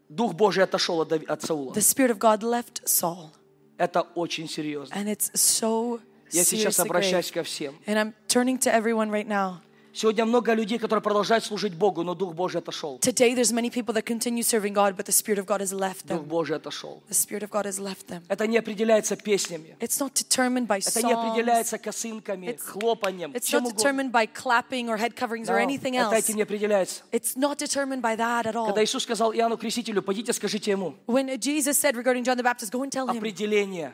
Дух 0.10 0.34
Божий 0.34 0.64
отошел 0.64 1.02
от, 1.02 1.10
Дави- 1.12 1.26
от 1.26 1.42
Саула. 1.42 1.74
the 1.74 1.82
Spirit 1.82 2.12
of 2.12 2.20
God 2.20 2.42
left 2.44 2.82
Saul. 2.86 3.30
Это 3.78 4.02
очень 4.16 4.48
серьезно. 4.50 4.94
And 4.94 5.08
it's 5.08 5.32
so 5.34 6.00
Я 6.32 6.44
сейчас 6.44 6.76
seriously 6.80 6.86
обращаюсь 6.86 7.28
grave. 7.32 7.34
ко 7.34 7.44
всем. 7.44 7.76
And 7.88 7.98
I'm 7.98 8.14
turning 8.28 8.58
to 8.60 8.74
everyone 8.74 9.10
right 9.10 9.28
now. 9.28 9.62
Сегодня 9.99 10.25
много 10.25 10.55
людей, 10.55 10.79
которые 10.79 11.03
продолжают 11.03 11.45
служить 11.45 11.75
Богу, 11.75 12.05
но 12.05 12.15
Дух 12.15 12.33
Божий 12.33 12.61
отошел. 12.61 13.01
Today, 13.01 13.35
there's 13.35 13.53
many 13.53 13.69
people 13.69 13.93
that 13.95 14.05
continue 14.05 14.45
serving 14.45 14.73
God, 14.73 14.95
but 14.97 15.07
the 15.07 15.13
Spirit 15.13 15.41
of 15.41 15.47
God 15.47 15.61
has 15.61 15.73
left 15.73 16.07
Дух 16.07 16.21
them. 16.21 16.29
Божий 16.29 16.55
отошел. 16.55 17.03
The 17.11 17.15
Spirit 17.15 17.43
of 17.43 17.51
God 17.51 17.65
has 17.67 17.81
left 17.81 18.07
them. 18.07 18.23
Это 18.29 18.47
не 18.47 18.59
определяется 18.59 19.17
песнями. 19.17 19.77
It's 19.81 19.99
not 19.99 20.15
determined 20.15 20.69
by 20.69 20.79
Это 20.87 21.03
не 21.03 21.13
songs. 21.13 21.31
определяется 21.31 21.79
косынками, 21.79 22.47
It's- 22.47 22.61
хлопанием, 22.65 23.33
It's 23.33 23.51
not 23.53 23.65
determined 23.75 24.13
by 24.13 24.27
clapping 24.33 24.87
or 24.89 24.97
head 24.99 25.17
coverings 25.17 25.49
or 25.49 25.59
No, 25.59 25.67
anything 25.67 25.97
это 25.97 26.15
else. 26.15 26.19
этим 26.19 26.37
не 26.37 26.43
определяется. 26.43 27.03
It's 27.11 27.35
not 27.37 27.59
determined 27.59 28.01
by 28.01 28.15
that 28.17 28.47
at 28.47 28.55
all. 28.55 28.67
Когда 28.67 28.85
Иисус 28.85 29.03
сказал 29.03 29.33
Иоанну 29.35 29.57
Крестителю, 29.57 30.03
пойдите 30.03 30.33
скажите 30.33 30.71
ему, 30.71 30.95
When 31.09 31.27
Jesus 31.41 31.77
said 31.77 31.97
regarding 31.97 32.23
John 32.23 32.37
the 32.37 32.45
Baptist, 32.45 32.71
go 32.71 32.85
and 32.85 32.93
tell 32.93 33.09
him, 33.09 33.19
определение 33.19 33.93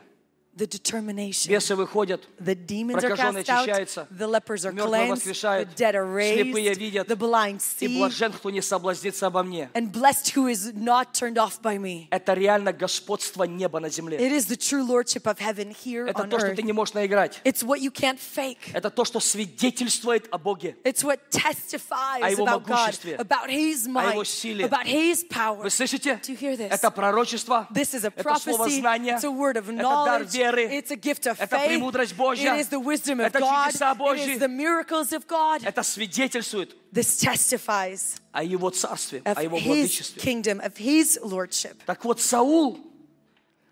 the 0.54 0.66
determination. 0.66 1.48
Бесы 1.48 1.74
выходят, 1.76 2.20
The 2.38 2.54
demons 2.56 2.96
are 2.96 3.08
Прокаженные 3.08 3.44
cast 3.44 3.48
out, 3.50 3.62
очищаются, 3.62 4.08
the 4.10 4.26
lepers 4.26 4.66
are 4.66 4.72
мертвые 4.72 5.06
cleansed, 5.06 5.06
the 5.06 5.10
воскрешают, 5.30 5.68
dead 5.76 5.94
are 5.94 6.04
слепые 6.34 6.70
raised, 6.72 6.78
видят, 6.78 7.08
the 7.08 7.16
blind 7.16 7.62
и 7.78 7.86
see, 7.86 7.96
блажен, 7.98 8.32
кто 8.32 8.50
не 8.50 8.60
соблазнится 8.60 9.28
обо 9.28 9.42
мне. 9.44 9.70
and 9.74 9.90
blessed 9.92 10.34
who 10.34 10.48
is 10.48 10.74
not 10.74 11.14
turned 11.14 11.38
off 11.38 11.62
by 11.62 11.78
me. 11.78 12.08
Это 12.10 12.34
реально 12.34 12.72
господство 12.74 13.44
неба 13.44 13.78
на 13.80 13.88
земле. 13.88 14.18
It 14.18 14.32
is 14.32 14.46
the 14.48 14.56
true 14.56 14.82
lordship 14.84 15.22
of 15.26 15.38
heaven 15.38 15.70
here 15.72 16.06
Это 16.08 16.24
on 16.24 16.28
то, 16.28 16.38
что 16.40 16.48
earth. 16.48 16.56
ты 16.56 16.62
не 16.62 16.72
можешь 16.72 16.94
наиграть. 16.94 17.40
It's 17.44 17.62
what 17.62 17.78
you 17.80 17.90
can't 17.92 18.18
fake. 18.18 18.58
Это 18.74 18.90
то, 18.90 19.04
что 19.06 19.20
свидетельствует 19.20 20.26
о 20.32 20.36
Боге. 20.36 20.76
It's 20.84 21.04
what 21.04 21.20
О 21.32 21.38
testifies 21.38 22.30
Его 22.32 22.44
about 22.44 22.64
God, 22.66 22.68
могуществе, 22.68 23.14
about 23.16 23.48
His 23.48 23.86
о 23.86 24.10
Его 24.12 24.22
might, 24.22 24.26
силе. 24.26 24.66
about 24.66 24.84
His 24.86 25.24
power. 25.30 25.62
Вы 25.62 25.70
слышите? 25.70 26.20
Do 26.22 26.32
you 26.32 26.36
hear 26.38 26.56
this? 26.56 26.68
Это 26.70 26.90
пророчество, 26.90 27.66
This 27.72 27.94
is 27.94 28.04
a 28.04 28.08
это 28.14 28.38
слово 28.38 28.66
prophecy. 28.66 28.80
знания, 28.80 29.14
It's 29.16 29.24
a 29.24 29.30
word 29.30 29.56
of 29.56 29.68
это 29.70 29.78
дар 29.78 30.22
knowledge. 30.22 30.40
веры, 30.44 30.68
It's 30.70 30.90
a 30.90 30.96
gift 30.96 31.26
of 31.26 31.38
это 31.38 31.56
faith. 31.56 31.66
премудрость 31.68 32.14
Божья, 32.14 32.54
It 32.56 32.60
is 32.60 32.68
the 32.68 32.80
wisdom 32.80 33.20
of 33.20 33.26
это 33.26 33.38
God. 33.40 33.70
чудеса 33.72 33.92
It 33.92 33.98
Божьи. 33.98 34.34
is 34.36 34.38
the 34.40 34.48
miracles 34.48 35.12
of 35.12 35.26
God. 35.26 35.62
это 35.64 35.82
свидетельствует 35.82 36.74
This 36.92 37.18
testifies 37.22 38.16
о 38.32 38.42
Его 38.44 38.70
царстве, 38.70 39.20
of 39.24 39.36
о 39.38 39.42
Его 39.42 39.56
His 39.58 39.66
владычестве. 39.66 40.20
kingdom, 40.22 40.60
of 40.60 40.74
His 40.76 41.18
lordship. 41.22 41.76
Так 41.86 42.04
вот, 42.04 42.20
Саул, 42.20 42.78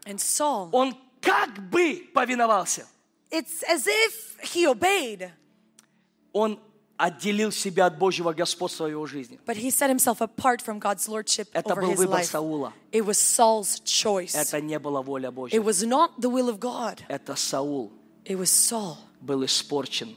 And 0.06 0.18
Saul, 0.20 0.70
он 0.72 0.96
как 1.20 1.58
бы 1.70 2.08
повиновался. 2.14 2.86
it's 3.30 3.62
as 3.68 3.86
if 3.86 4.36
he 4.54 4.66
obeyed, 4.66 5.30
Он 6.32 6.58
отделил 6.97 7.51
себя 7.51 7.87
от 7.87 7.97
Божьего 7.97 8.33
господства 8.33 8.85
в 8.85 8.89
его 8.91 9.05
жизни. 9.05 9.39
but 9.45 9.55
he 9.57 9.69
set 9.71 9.89
himself 9.89 10.21
apart 10.21 10.61
from 10.61 10.79
God's 10.79 11.07
lordship 11.07 11.47
Это 11.53 11.73
over 11.73 11.81
был 11.81 11.91
his 11.91 11.97
выбор 11.97 12.19
life. 12.19 12.25
Саула. 12.29 12.73
It 12.91 13.03
was 13.05 13.17
Saul's 13.19 13.81
choice. 13.83 14.35
Это 14.35 14.61
не 14.61 14.77
была 14.79 15.01
воля 15.01 15.29
It 15.29 15.33
Божья. 15.33 15.61
was 15.61 15.83
not 15.83 16.11
the 16.19 16.29
will 16.29 16.49
of 16.49 16.59
God. 16.59 16.99
Это 17.09 17.35
Саул 17.35 17.91
It 18.25 18.37
was 18.37 18.49
Saul 18.51 18.97
был 19.21 19.43
испорчен. 19.45 20.15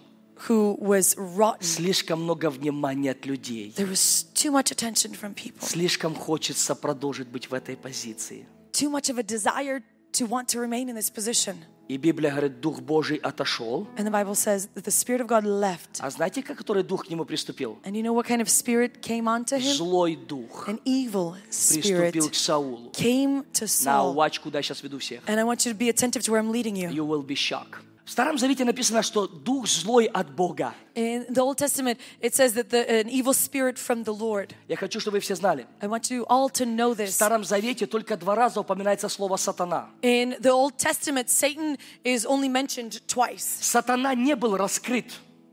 who 0.49 0.77
was 0.79 1.17
rotten. 1.17 1.63
Слишком 1.63 2.23
много 2.23 2.51
внимания 2.51 3.13
от 3.13 3.25
людей. 3.25 3.73
There 3.75 3.89
was 3.89 4.27
too 4.35 4.51
much 4.53 4.71
attention 4.71 5.15
from 5.19 5.35
people, 5.35 5.67
Слишком 5.67 6.15
хочется 6.15 6.75
продолжить 6.75 7.29
быть 7.29 7.49
в 7.51 7.55
этой 7.55 7.75
позиции. 7.77 8.47
too 8.73 8.91
much 8.91 9.09
of 9.09 9.19
a 9.19 9.23
desire 9.23 9.83
to 10.14 10.26
want 10.26 10.48
to 10.50 10.60
remain 10.60 10.90
in 10.90 10.96
this 10.96 11.10
position. 11.10 11.56
И 11.88 11.98
Библия 11.98 12.32
говорит, 12.32 12.62
Дух 12.62 12.80
Божий 12.80 13.18
отошел. 13.18 13.86
And 13.98 14.06
the 14.08 14.12
Bible 14.12 14.34
says 14.34 14.70
that 14.76 14.86
the 14.86 14.92
Spirit 14.92 15.20
of 15.20 15.28
God 15.28 15.44
left. 15.44 16.00
А 16.00 16.10
знаете, 16.10 16.42
как 16.42 16.58
который 16.58 16.84
дух 16.84 17.06
к 17.06 17.10
нему 17.10 17.26
приступил? 17.26 17.80
And 17.84 17.96
you 17.98 18.02
know 18.02 18.14
what 18.14 18.26
kind 18.26 18.40
of 18.42 18.48
spirit 18.50 19.02
came 19.02 19.28
onto 19.28 19.58
him? 19.58 19.76
Злой 19.76 20.16
дух 20.16 20.70
An 20.70 20.80
evil 20.86 21.36
spirit 21.50 22.14
приступил 22.14 22.30
к 22.30 22.36
Саулу. 22.36 22.92
came 22.94 23.44
to 23.52 23.64
На 23.64 23.68
Saul. 23.68 24.16
watch, 24.16 24.40
куда 24.42 24.60
я 24.60 24.64
сейчас 24.64 24.82
веду 24.84 25.00
всех. 25.00 25.22
And 25.28 25.38
I 25.38 25.44
want 25.44 25.66
you 25.66 25.74
to 25.74 25.78
be 25.78 25.90
attentive 25.90 26.24
to 26.24 26.32
where 26.32 26.40
I'm 26.42 26.52
leading 26.52 26.78
you. 26.78 26.90
You 26.90 27.04
will 27.06 27.24
be 27.24 27.36
shocked. 27.36 27.80
В 28.07 28.11
Старом 28.13 28.39
Завете 28.39 28.65
написано, 28.65 29.03
что 29.03 29.27
дух 29.27 29.67
злой 29.67 30.05
от 30.05 30.31
Бога. 30.31 30.75
In 30.95 31.27
the 31.29 31.43
Old 31.43 31.59
Testament, 31.59 31.99
it 32.21 32.37
says 32.37 32.53
that 32.53 32.71
the, 32.71 32.89
an 32.89 33.09
evil 33.09 33.35
spirit 33.35 33.77
from 33.77 34.05
the 34.05 34.17
Lord. 34.17 34.55
Я 34.69 34.77
хочу, 34.77 35.01
чтобы 35.01 35.17
вы 35.17 35.21
все 35.21 35.35
знали. 35.35 35.67
I 35.81 35.89
want 35.89 36.09
you 36.09 36.25
all 36.29 36.49
to 36.51 36.65
know 36.65 36.95
В 36.95 37.01
this. 37.01 37.09
Старом 37.09 37.43
Завете 37.43 37.87
только 37.87 38.17
два 38.17 38.37
раза 38.37 38.61
упоминается 38.61 39.09
слово 39.09 39.37
«сатана». 39.37 39.91
In 40.03 40.41
the 40.41 40.53
Old 40.53 40.77
Testament, 40.77 41.29
Satan 41.29 41.77
is 42.05 42.25
only 42.25 42.49
mentioned 42.49 43.03
twice. 43.09 43.59
Сатана 43.61 44.15
не 44.15 44.37
был 44.37 44.57
раскрыт, 44.57 45.07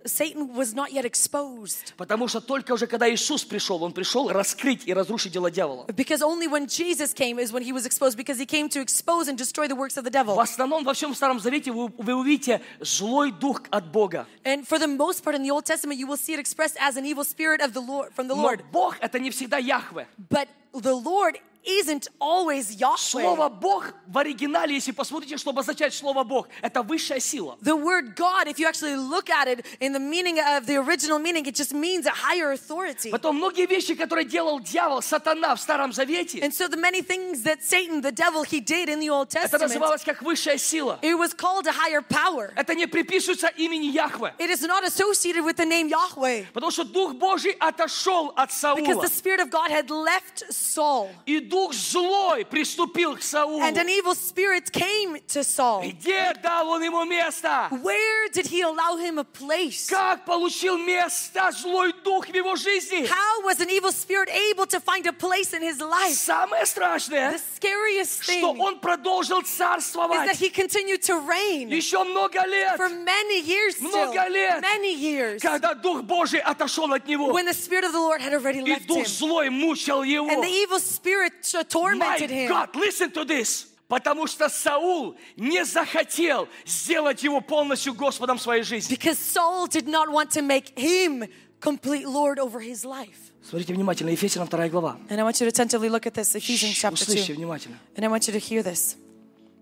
Satan 0.06 0.54
was 0.54 0.72
not 0.74 0.90
yet 0.92 1.04
exposed. 1.04 1.92
потому 1.98 2.28
что 2.28 2.40
только 2.40 2.72
уже 2.72 2.86
когда 2.86 3.12
Иисус 3.12 3.44
пришел, 3.44 3.82
Он 3.82 3.92
пришел 3.92 4.30
раскрыть 4.30 4.86
и 4.86 4.94
разрушить 4.94 5.32
дела 5.32 5.50
дьявола. 5.50 5.84
Because 5.88 6.22
only 6.22 6.46
when 6.48 6.66
Jesus 6.66 7.12
came 7.12 7.38
is 7.38 7.52
when 7.52 7.62
he 7.62 7.72
was 7.72 7.84
exposed, 7.84 8.16
because 8.16 8.38
he 8.38 8.46
came 8.46 8.68
to 8.70 8.80
expose 8.80 9.28
and 9.28 9.36
destroy 9.36 9.66
the 9.68 9.74
works 9.76 9.96
of 9.98 10.04
the 10.04 10.10
В 10.10 10.12
devil. 10.12 10.40
основном 10.40 10.84
во 10.84 10.94
всем 10.94 11.14
Старом 11.14 11.40
Завете 11.40 11.72
вы, 11.72 11.88
вы 11.98 12.14
увидите 12.14 12.62
злой 12.80 13.32
дух 13.32 13.60
от 13.70 13.90
Бога. 13.90 14.26
And 14.44 14.66
for 14.66 14.78
the 14.78 14.86
most 14.88 15.22
part 15.24 15.34
in 15.34 15.42
the 15.42 15.50
Old 15.50 15.66
Testament, 15.66 15.98
you 15.98 16.06
will 16.06 16.16
see 16.16 16.32
it 16.32 16.38
expressed 16.38 16.76
as 16.80 16.96
an 16.96 17.04
evil 17.04 17.24
spirit 17.24 17.60
of 17.60 17.74
the 17.74 17.80
Lord 17.80 18.14
from 18.14 18.28
the 18.28 18.34
Но 18.36 18.42
Lord. 18.42 18.62
Бог 18.72 18.96
это 19.00 19.18
не 19.18 19.30
всегда 19.30 19.58
Яхве. 19.58 20.06
But 20.30 20.48
the 20.72 20.94
Lord 20.94 21.38
isn't 21.64 22.08
always 22.18 22.80
Yahweh. 22.80 22.96
Слово 22.96 23.48
Бог 23.50 23.92
в 24.06 24.16
оригинале, 24.16 24.74
если 24.74 24.92
посмотрите, 24.92 25.36
что 25.36 25.50
обозначает 25.50 25.92
слово 25.92 26.24
Бог, 26.24 26.48
это 26.62 26.82
высшая 26.82 27.20
сила. 27.20 27.58
The 27.60 27.76
word 27.76 28.16
God, 28.16 28.46
if 28.48 28.58
you 28.58 28.66
actually 28.66 28.96
look 28.96 29.28
at 29.28 29.48
it 29.48 29.66
in 29.80 29.92
the 29.92 30.00
meaning 30.00 30.38
of 30.38 30.64
the 30.66 30.76
original 30.76 31.18
meaning, 31.18 31.44
it 31.44 31.54
just 31.54 31.74
means 31.74 32.06
a 32.06 32.10
higher 32.10 32.52
authority. 32.52 33.10
Потом 33.10 33.36
многие 33.36 33.66
вещи, 33.66 33.94
которые 33.94 34.24
делал 34.24 34.60
дьявол, 34.60 35.02
сатана 35.02 35.54
в 35.54 35.60
Старом 35.60 35.92
Завете, 35.92 36.38
And 36.40 36.54
so 36.54 36.68
the 36.68 36.78
many 36.78 37.02
things 37.02 37.42
that 37.42 37.62
Satan, 37.62 38.00
the 38.00 38.12
devil, 38.12 38.44
he 38.44 38.60
did 38.60 38.88
in 38.88 38.98
the 39.00 39.10
Old 39.10 39.28
это 39.34 39.58
Testament, 39.58 39.68
называлось 39.68 40.04
как 40.04 40.22
высшая 40.22 40.56
сила. 40.56 40.98
it 41.02 41.18
was 41.18 41.34
called 41.34 41.66
a 41.66 41.72
higher 41.72 42.00
power. 42.00 42.50
Это 42.56 42.74
не 42.74 42.86
приписывается 42.86 43.48
имени 43.48 43.88
Яхве. 43.88 44.32
It 44.38 44.48
is 44.48 44.62
not 44.62 44.84
associated 44.84 45.44
with 45.44 45.56
the 45.56 45.66
name 45.66 45.88
Yahweh. 45.90 46.46
Потому 46.54 46.70
что 46.70 46.84
Дух 46.84 47.14
Божий 47.14 47.52
отошел 47.60 48.32
от 48.36 48.48
Because 48.48 48.60
Саула. 48.94 49.02
the 49.02 49.10
Spirit 49.10 49.40
of 49.40 49.50
God 49.50 49.70
had 49.70 49.90
left 49.90 50.44
Saul. 50.50 51.10
И 51.26 51.40
Дух 51.52 51.72
злой 51.74 52.44
приступил 52.44 53.16
к 53.16 53.22
Саулу. 53.22 53.60
And 53.60 53.76
an 53.76 53.88
evil 53.88 54.14
spirit 54.14 54.72
came 54.72 55.20
to 55.28 55.44
Saul. 55.44 55.82
Где 55.92 56.34
дал 56.42 56.68
он 56.70 56.82
ему 56.82 57.04
место? 57.04 57.68
Where 57.70 58.28
did 58.32 58.46
he 58.46 58.62
allow 58.62 58.96
him 58.96 59.18
a 59.18 59.24
place? 59.24 59.88
Как 59.88 60.24
получил 60.24 60.78
место 60.78 61.50
злой 61.52 61.92
дух 62.02 62.26
в 62.28 62.34
его 62.34 62.56
жизни? 62.56 63.06
How 63.06 63.42
was 63.44 63.60
an 63.60 63.70
evil 63.70 63.92
spirit 63.92 64.28
able 64.30 64.66
to 64.66 64.80
find 64.80 65.06
a 65.06 65.12
place 65.12 65.52
in 65.52 65.62
his 65.62 65.80
life? 65.80 66.14
Самое 66.14 66.64
страшное, 66.66 67.32
The 67.32 67.40
scariest 67.56 68.22
что 68.22 68.32
thing 68.32 68.58
он 68.58 68.80
продолжил 68.80 69.40
is 69.40 69.44
that 69.44 69.80
царствовать 69.80 70.40
he 70.40 70.50
continued 70.50 71.02
to 71.02 71.18
reign 71.26 71.68
еще 71.68 72.02
много 72.04 72.44
лет, 72.46 72.76
for 72.76 72.88
many 72.88 73.40
years 73.40 73.76
still. 73.76 73.88
Много 73.90 74.28
лет. 74.28 74.62
Many 74.62 74.94
years. 74.94 75.40
когда 75.40 75.74
Дух 75.74 76.02
Божий 76.02 76.40
отошел 76.40 76.92
от 76.92 77.06
него. 77.06 77.30
When 77.32 77.46
the 77.46 77.54
Spirit 77.54 77.84
of 77.84 77.92
the 77.92 78.00
Lord 78.00 78.20
had 78.20 78.32
already 78.32 78.60
И 78.60 78.72
left 78.72 78.86
Дух 78.86 78.98
him. 78.98 79.06
злой 79.06 79.50
мучил 79.50 80.02
его. 80.02 80.28
And 80.28 80.42
the 80.42 80.48
evil 80.48 80.78
spirit 80.78 81.41
uh, 81.53 81.57
My 81.57 81.63
tormented 81.63 82.29
him. 82.29 82.49
God, 82.49 82.75
listen 82.75 83.11
to 83.11 83.25
this. 83.25 83.67
Потому 83.87 84.27
что 84.27 84.49
Саул 84.49 85.15
не 85.35 85.63
захотел 85.65 86.47
сделать 86.65 87.21
его 87.21 87.41
полностью 87.41 87.93
Господом 87.93 88.39
своей 88.39 88.63
жизни. 88.63 88.95
Because 88.95 89.17
Saul 89.19 89.67
did 89.67 89.87
not 89.87 90.09
want 90.09 90.31
to 90.31 90.41
make 90.41 90.73
him 90.77 91.27
complete 91.59 92.05
Lord 92.05 92.39
over 92.39 92.59
his 92.59 92.85
life. 92.85 93.31
Смотрите 93.43 93.73
внимательно, 93.73 94.09
Ефесянам 94.09 94.47
2 94.47 94.69
глава. 94.69 94.97
And 95.09 95.19
I 95.19 95.23
want 95.23 95.39
you 95.39 95.45
to 95.45 95.49
attentively 95.49 95.89
look 95.89 96.07
at 96.07 96.13
this, 96.13 96.33
Ephesians 96.35 96.75
chapter 96.75 97.03
Услышьте 97.03 97.33
2. 97.33 97.35
внимательно. 97.35 97.77
And 97.95 98.05
I 98.05 98.07
want 98.07 98.27
you 98.27 98.33
to 98.33 98.39
hear 98.39 98.63
this. 98.63 98.95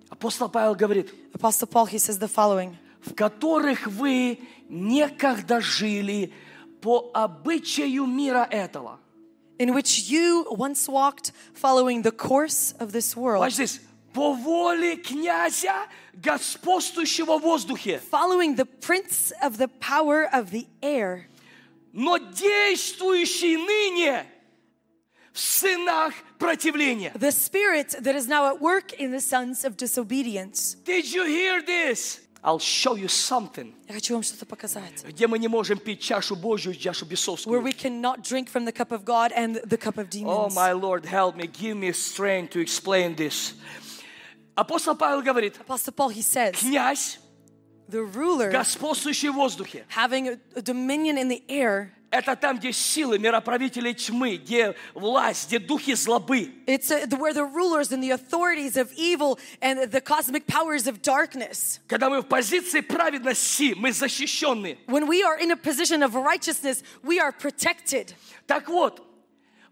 Апостол 0.09 0.49
Павел 0.49 0.75
говорит, 0.75 1.13
Apostle 1.33 1.67
Paul, 1.67 1.87
he 1.87 1.97
says 1.97 2.19
the 2.19 2.27
following 2.27 2.75
в 3.01 3.13
которых 3.15 3.87
вы 3.87 4.39
некогда 4.69 5.59
жили 5.59 6.31
по 6.81 7.11
обычаю 7.13 8.05
мира 8.05 8.47
этого. 8.49 8.99
In 9.60 9.72
which 9.72 10.10
you 10.10 10.46
once 10.50 10.86
walked 10.88 11.32
following 11.54 12.02
the 12.02 12.12
course 12.12 12.74
of 12.78 12.92
this 12.92 13.16
world, 13.16 13.40
Вот 13.40 13.52
здесь. 13.52 13.80
По 14.12 14.32
воле 14.34 14.96
князя, 14.96 15.86
господствующего 16.14 17.38
в 17.38 17.42
воздухе, 17.42 18.00
following 18.10 18.54
the 18.56 18.64
prince 18.66 19.32
of 19.42 19.56
the 19.58 19.68
power 19.80 20.28
of 20.32 20.50
the 20.50 20.66
air, 20.82 21.26
но 21.92 22.18
действующий 22.18 23.56
ныне 23.56 24.24
в 25.32 25.38
сынах 25.38 26.14
противления. 26.38 27.12
the 27.18 27.30
spirit 27.32 27.94
that 28.00 28.14
is 28.14 28.26
now 28.26 28.46
at 28.46 28.60
work 28.60 28.92
in 28.94 29.10
the 29.10 29.20
sons 29.20 29.64
of 29.64 29.76
disobedience. 29.76 30.74
Did 30.84 31.10
you 31.12 31.24
hear 31.26 31.62
this? 31.62 32.20
I'll 32.42 32.60
show 32.60 32.94
you 32.96 33.08
something, 33.08 33.74
Я 33.88 33.94
хочу 33.94 34.14
вам 34.14 34.22
что-то 34.22 34.46
показать. 34.46 35.02
где 35.04 35.26
мы 35.26 35.38
не 35.38 35.48
можем 35.48 35.78
пить 35.78 36.00
чашу 36.00 36.36
Божью, 36.36 36.74
чашу 36.74 37.04
Where 37.04 37.08
бесовскую. 37.08 37.60
we 37.62 37.72
cannot 37.72 38.22
drink 38.22 38.48
from 38.48 38.64
the 38.64 38.72
cup 38.72 38.92
of 38.92 39.04
God 39.04 39.32
and 39.34 39.56
the 39.64 39.76
cup 39.76 39.98
of 39.98 40.06
Oh, 40.06 40.10
demons. 40.10 40.54
my 40.54 40.72
Lord, 40.72 41.04
help 41.06 41.34
me, 41.36 41.46
give 41.48 41.76
me 41.76 41.90
strength 41.92 42.50
to 42.52 42.60
explain 42.60 43.16
this. 43.16 43.54
Апостол 44.54 44.94
Павел 44.96 45.22
говорит, 45.22 45.58
Apostle 45.66 45.92
Paul, 45.92 46.10
he 46.10 46.22
says, 46.22 46.52
князь, 46.54 47.18
the 47.90 48.02
ruler 48.02 48.50
господствующий 48.50 49.30
в 49.30 49.34
воздухе, 49.34 49.84
having 49.88 50.28
a, 50.28 50.38
a 50.56 50.62
dominion 50.62 51.18
in 51.18 51.28
the 51.28 51.42
air, 51.48 51.92
это 52.10 52.36
там, 52.36 52.58
где 52.58 52.72
силы 52.72 53.18
мироправителей 53.18 53.94
тьмы, 53.94 54.36
где 54.36 54.74
власть, 54.94 55.48
где 55.48 55.58
духи 55.58 55.94
злобы. 55.94 56.52
it's 56.66 56.90
uh 56.90 57.06
the, 57.06 57.16
where 57.16 57.32
the 57.32 57.44
rulers 57.44 57.92
and 57.92 58.02
the 58.02 58.10
authorities 58.10 58.76
of 58.76 58.92
evil 58.96 59.38
and 59.60 59.90
the 59.90 60.00
cosmic 60.00 60.46
powers 60.46 60.86
of 60.86 61.02
darkness. 61.02 61.80
Когда 61.88 62.08
мы 62.08 62.22
в 62.22 62.26
позиции 62.26 62.80
праведности, 62.80 63.74
мы 63.76 63.92
защищены. 63.92 64.78
When 64.86 65.06
we 65.06 65.22
are 65.22 65.38
in 65.38 65.50
a 65.50 65.56
position 65.56 66.02
of 66.02 66.14
righteousness, 66.14 66.82
we 67.02 67.18
are 67.18 67.32
protected. 67.32 68.14
Так 68.46 68.68
вот, 68.68 69.02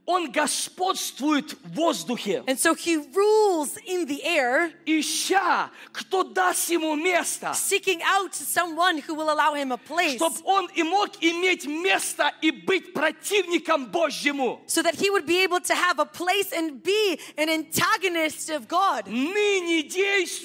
он 0.10 0.32
господствует 0.32 1.54
в 1.64 1.76
воздухе, 1.76 2.44
And 2.48 2.58
so 2.60 2.74
he 2.74 2.98
rules 3.14 3.78
in 3.86 4.06
the 4.06 4.24
air, 4.24 4.72
ища, 4.86 5.70
кто 5.92 6.24
даст 6.24 6.70
ему 6.70 6.96
место, 6.96 7.54
seeking 7.54 8.02
out 8.02 8.34
someone 8.34 8.98
who 8.98 9.14
will 9.14 9.30
allow 9.30 9.54
him 9.54 9.72
a 9.72 9.78
place 9.78 10.16
чтобы 10.18 10.40
он 10.44 10.68
и 10.74 10.84
мог 10.84 11.12
иметь 11.22 11.66
место 11.66 12.34
и 12.42 12.52
быть 12.52 12.94
противником 12.94 13.86
Божьему. 13.86 14.62
so 14.68 14.82
that 14.82 14.96
he 14.96 15.10
would 15.10 15.26
be 15.26 15.44
able 15.44 15.60
to 15.62 15.74
have 15.74 16.00
a 16.00 16.06
place 16.06 16.52
and 16.52 16.82
be 16.84 17.20
an 17.38 17.50
antagonist 17.50 18.50
of 18.50 18.68
God. 18.68 19.06
Ныне 19.08 19.84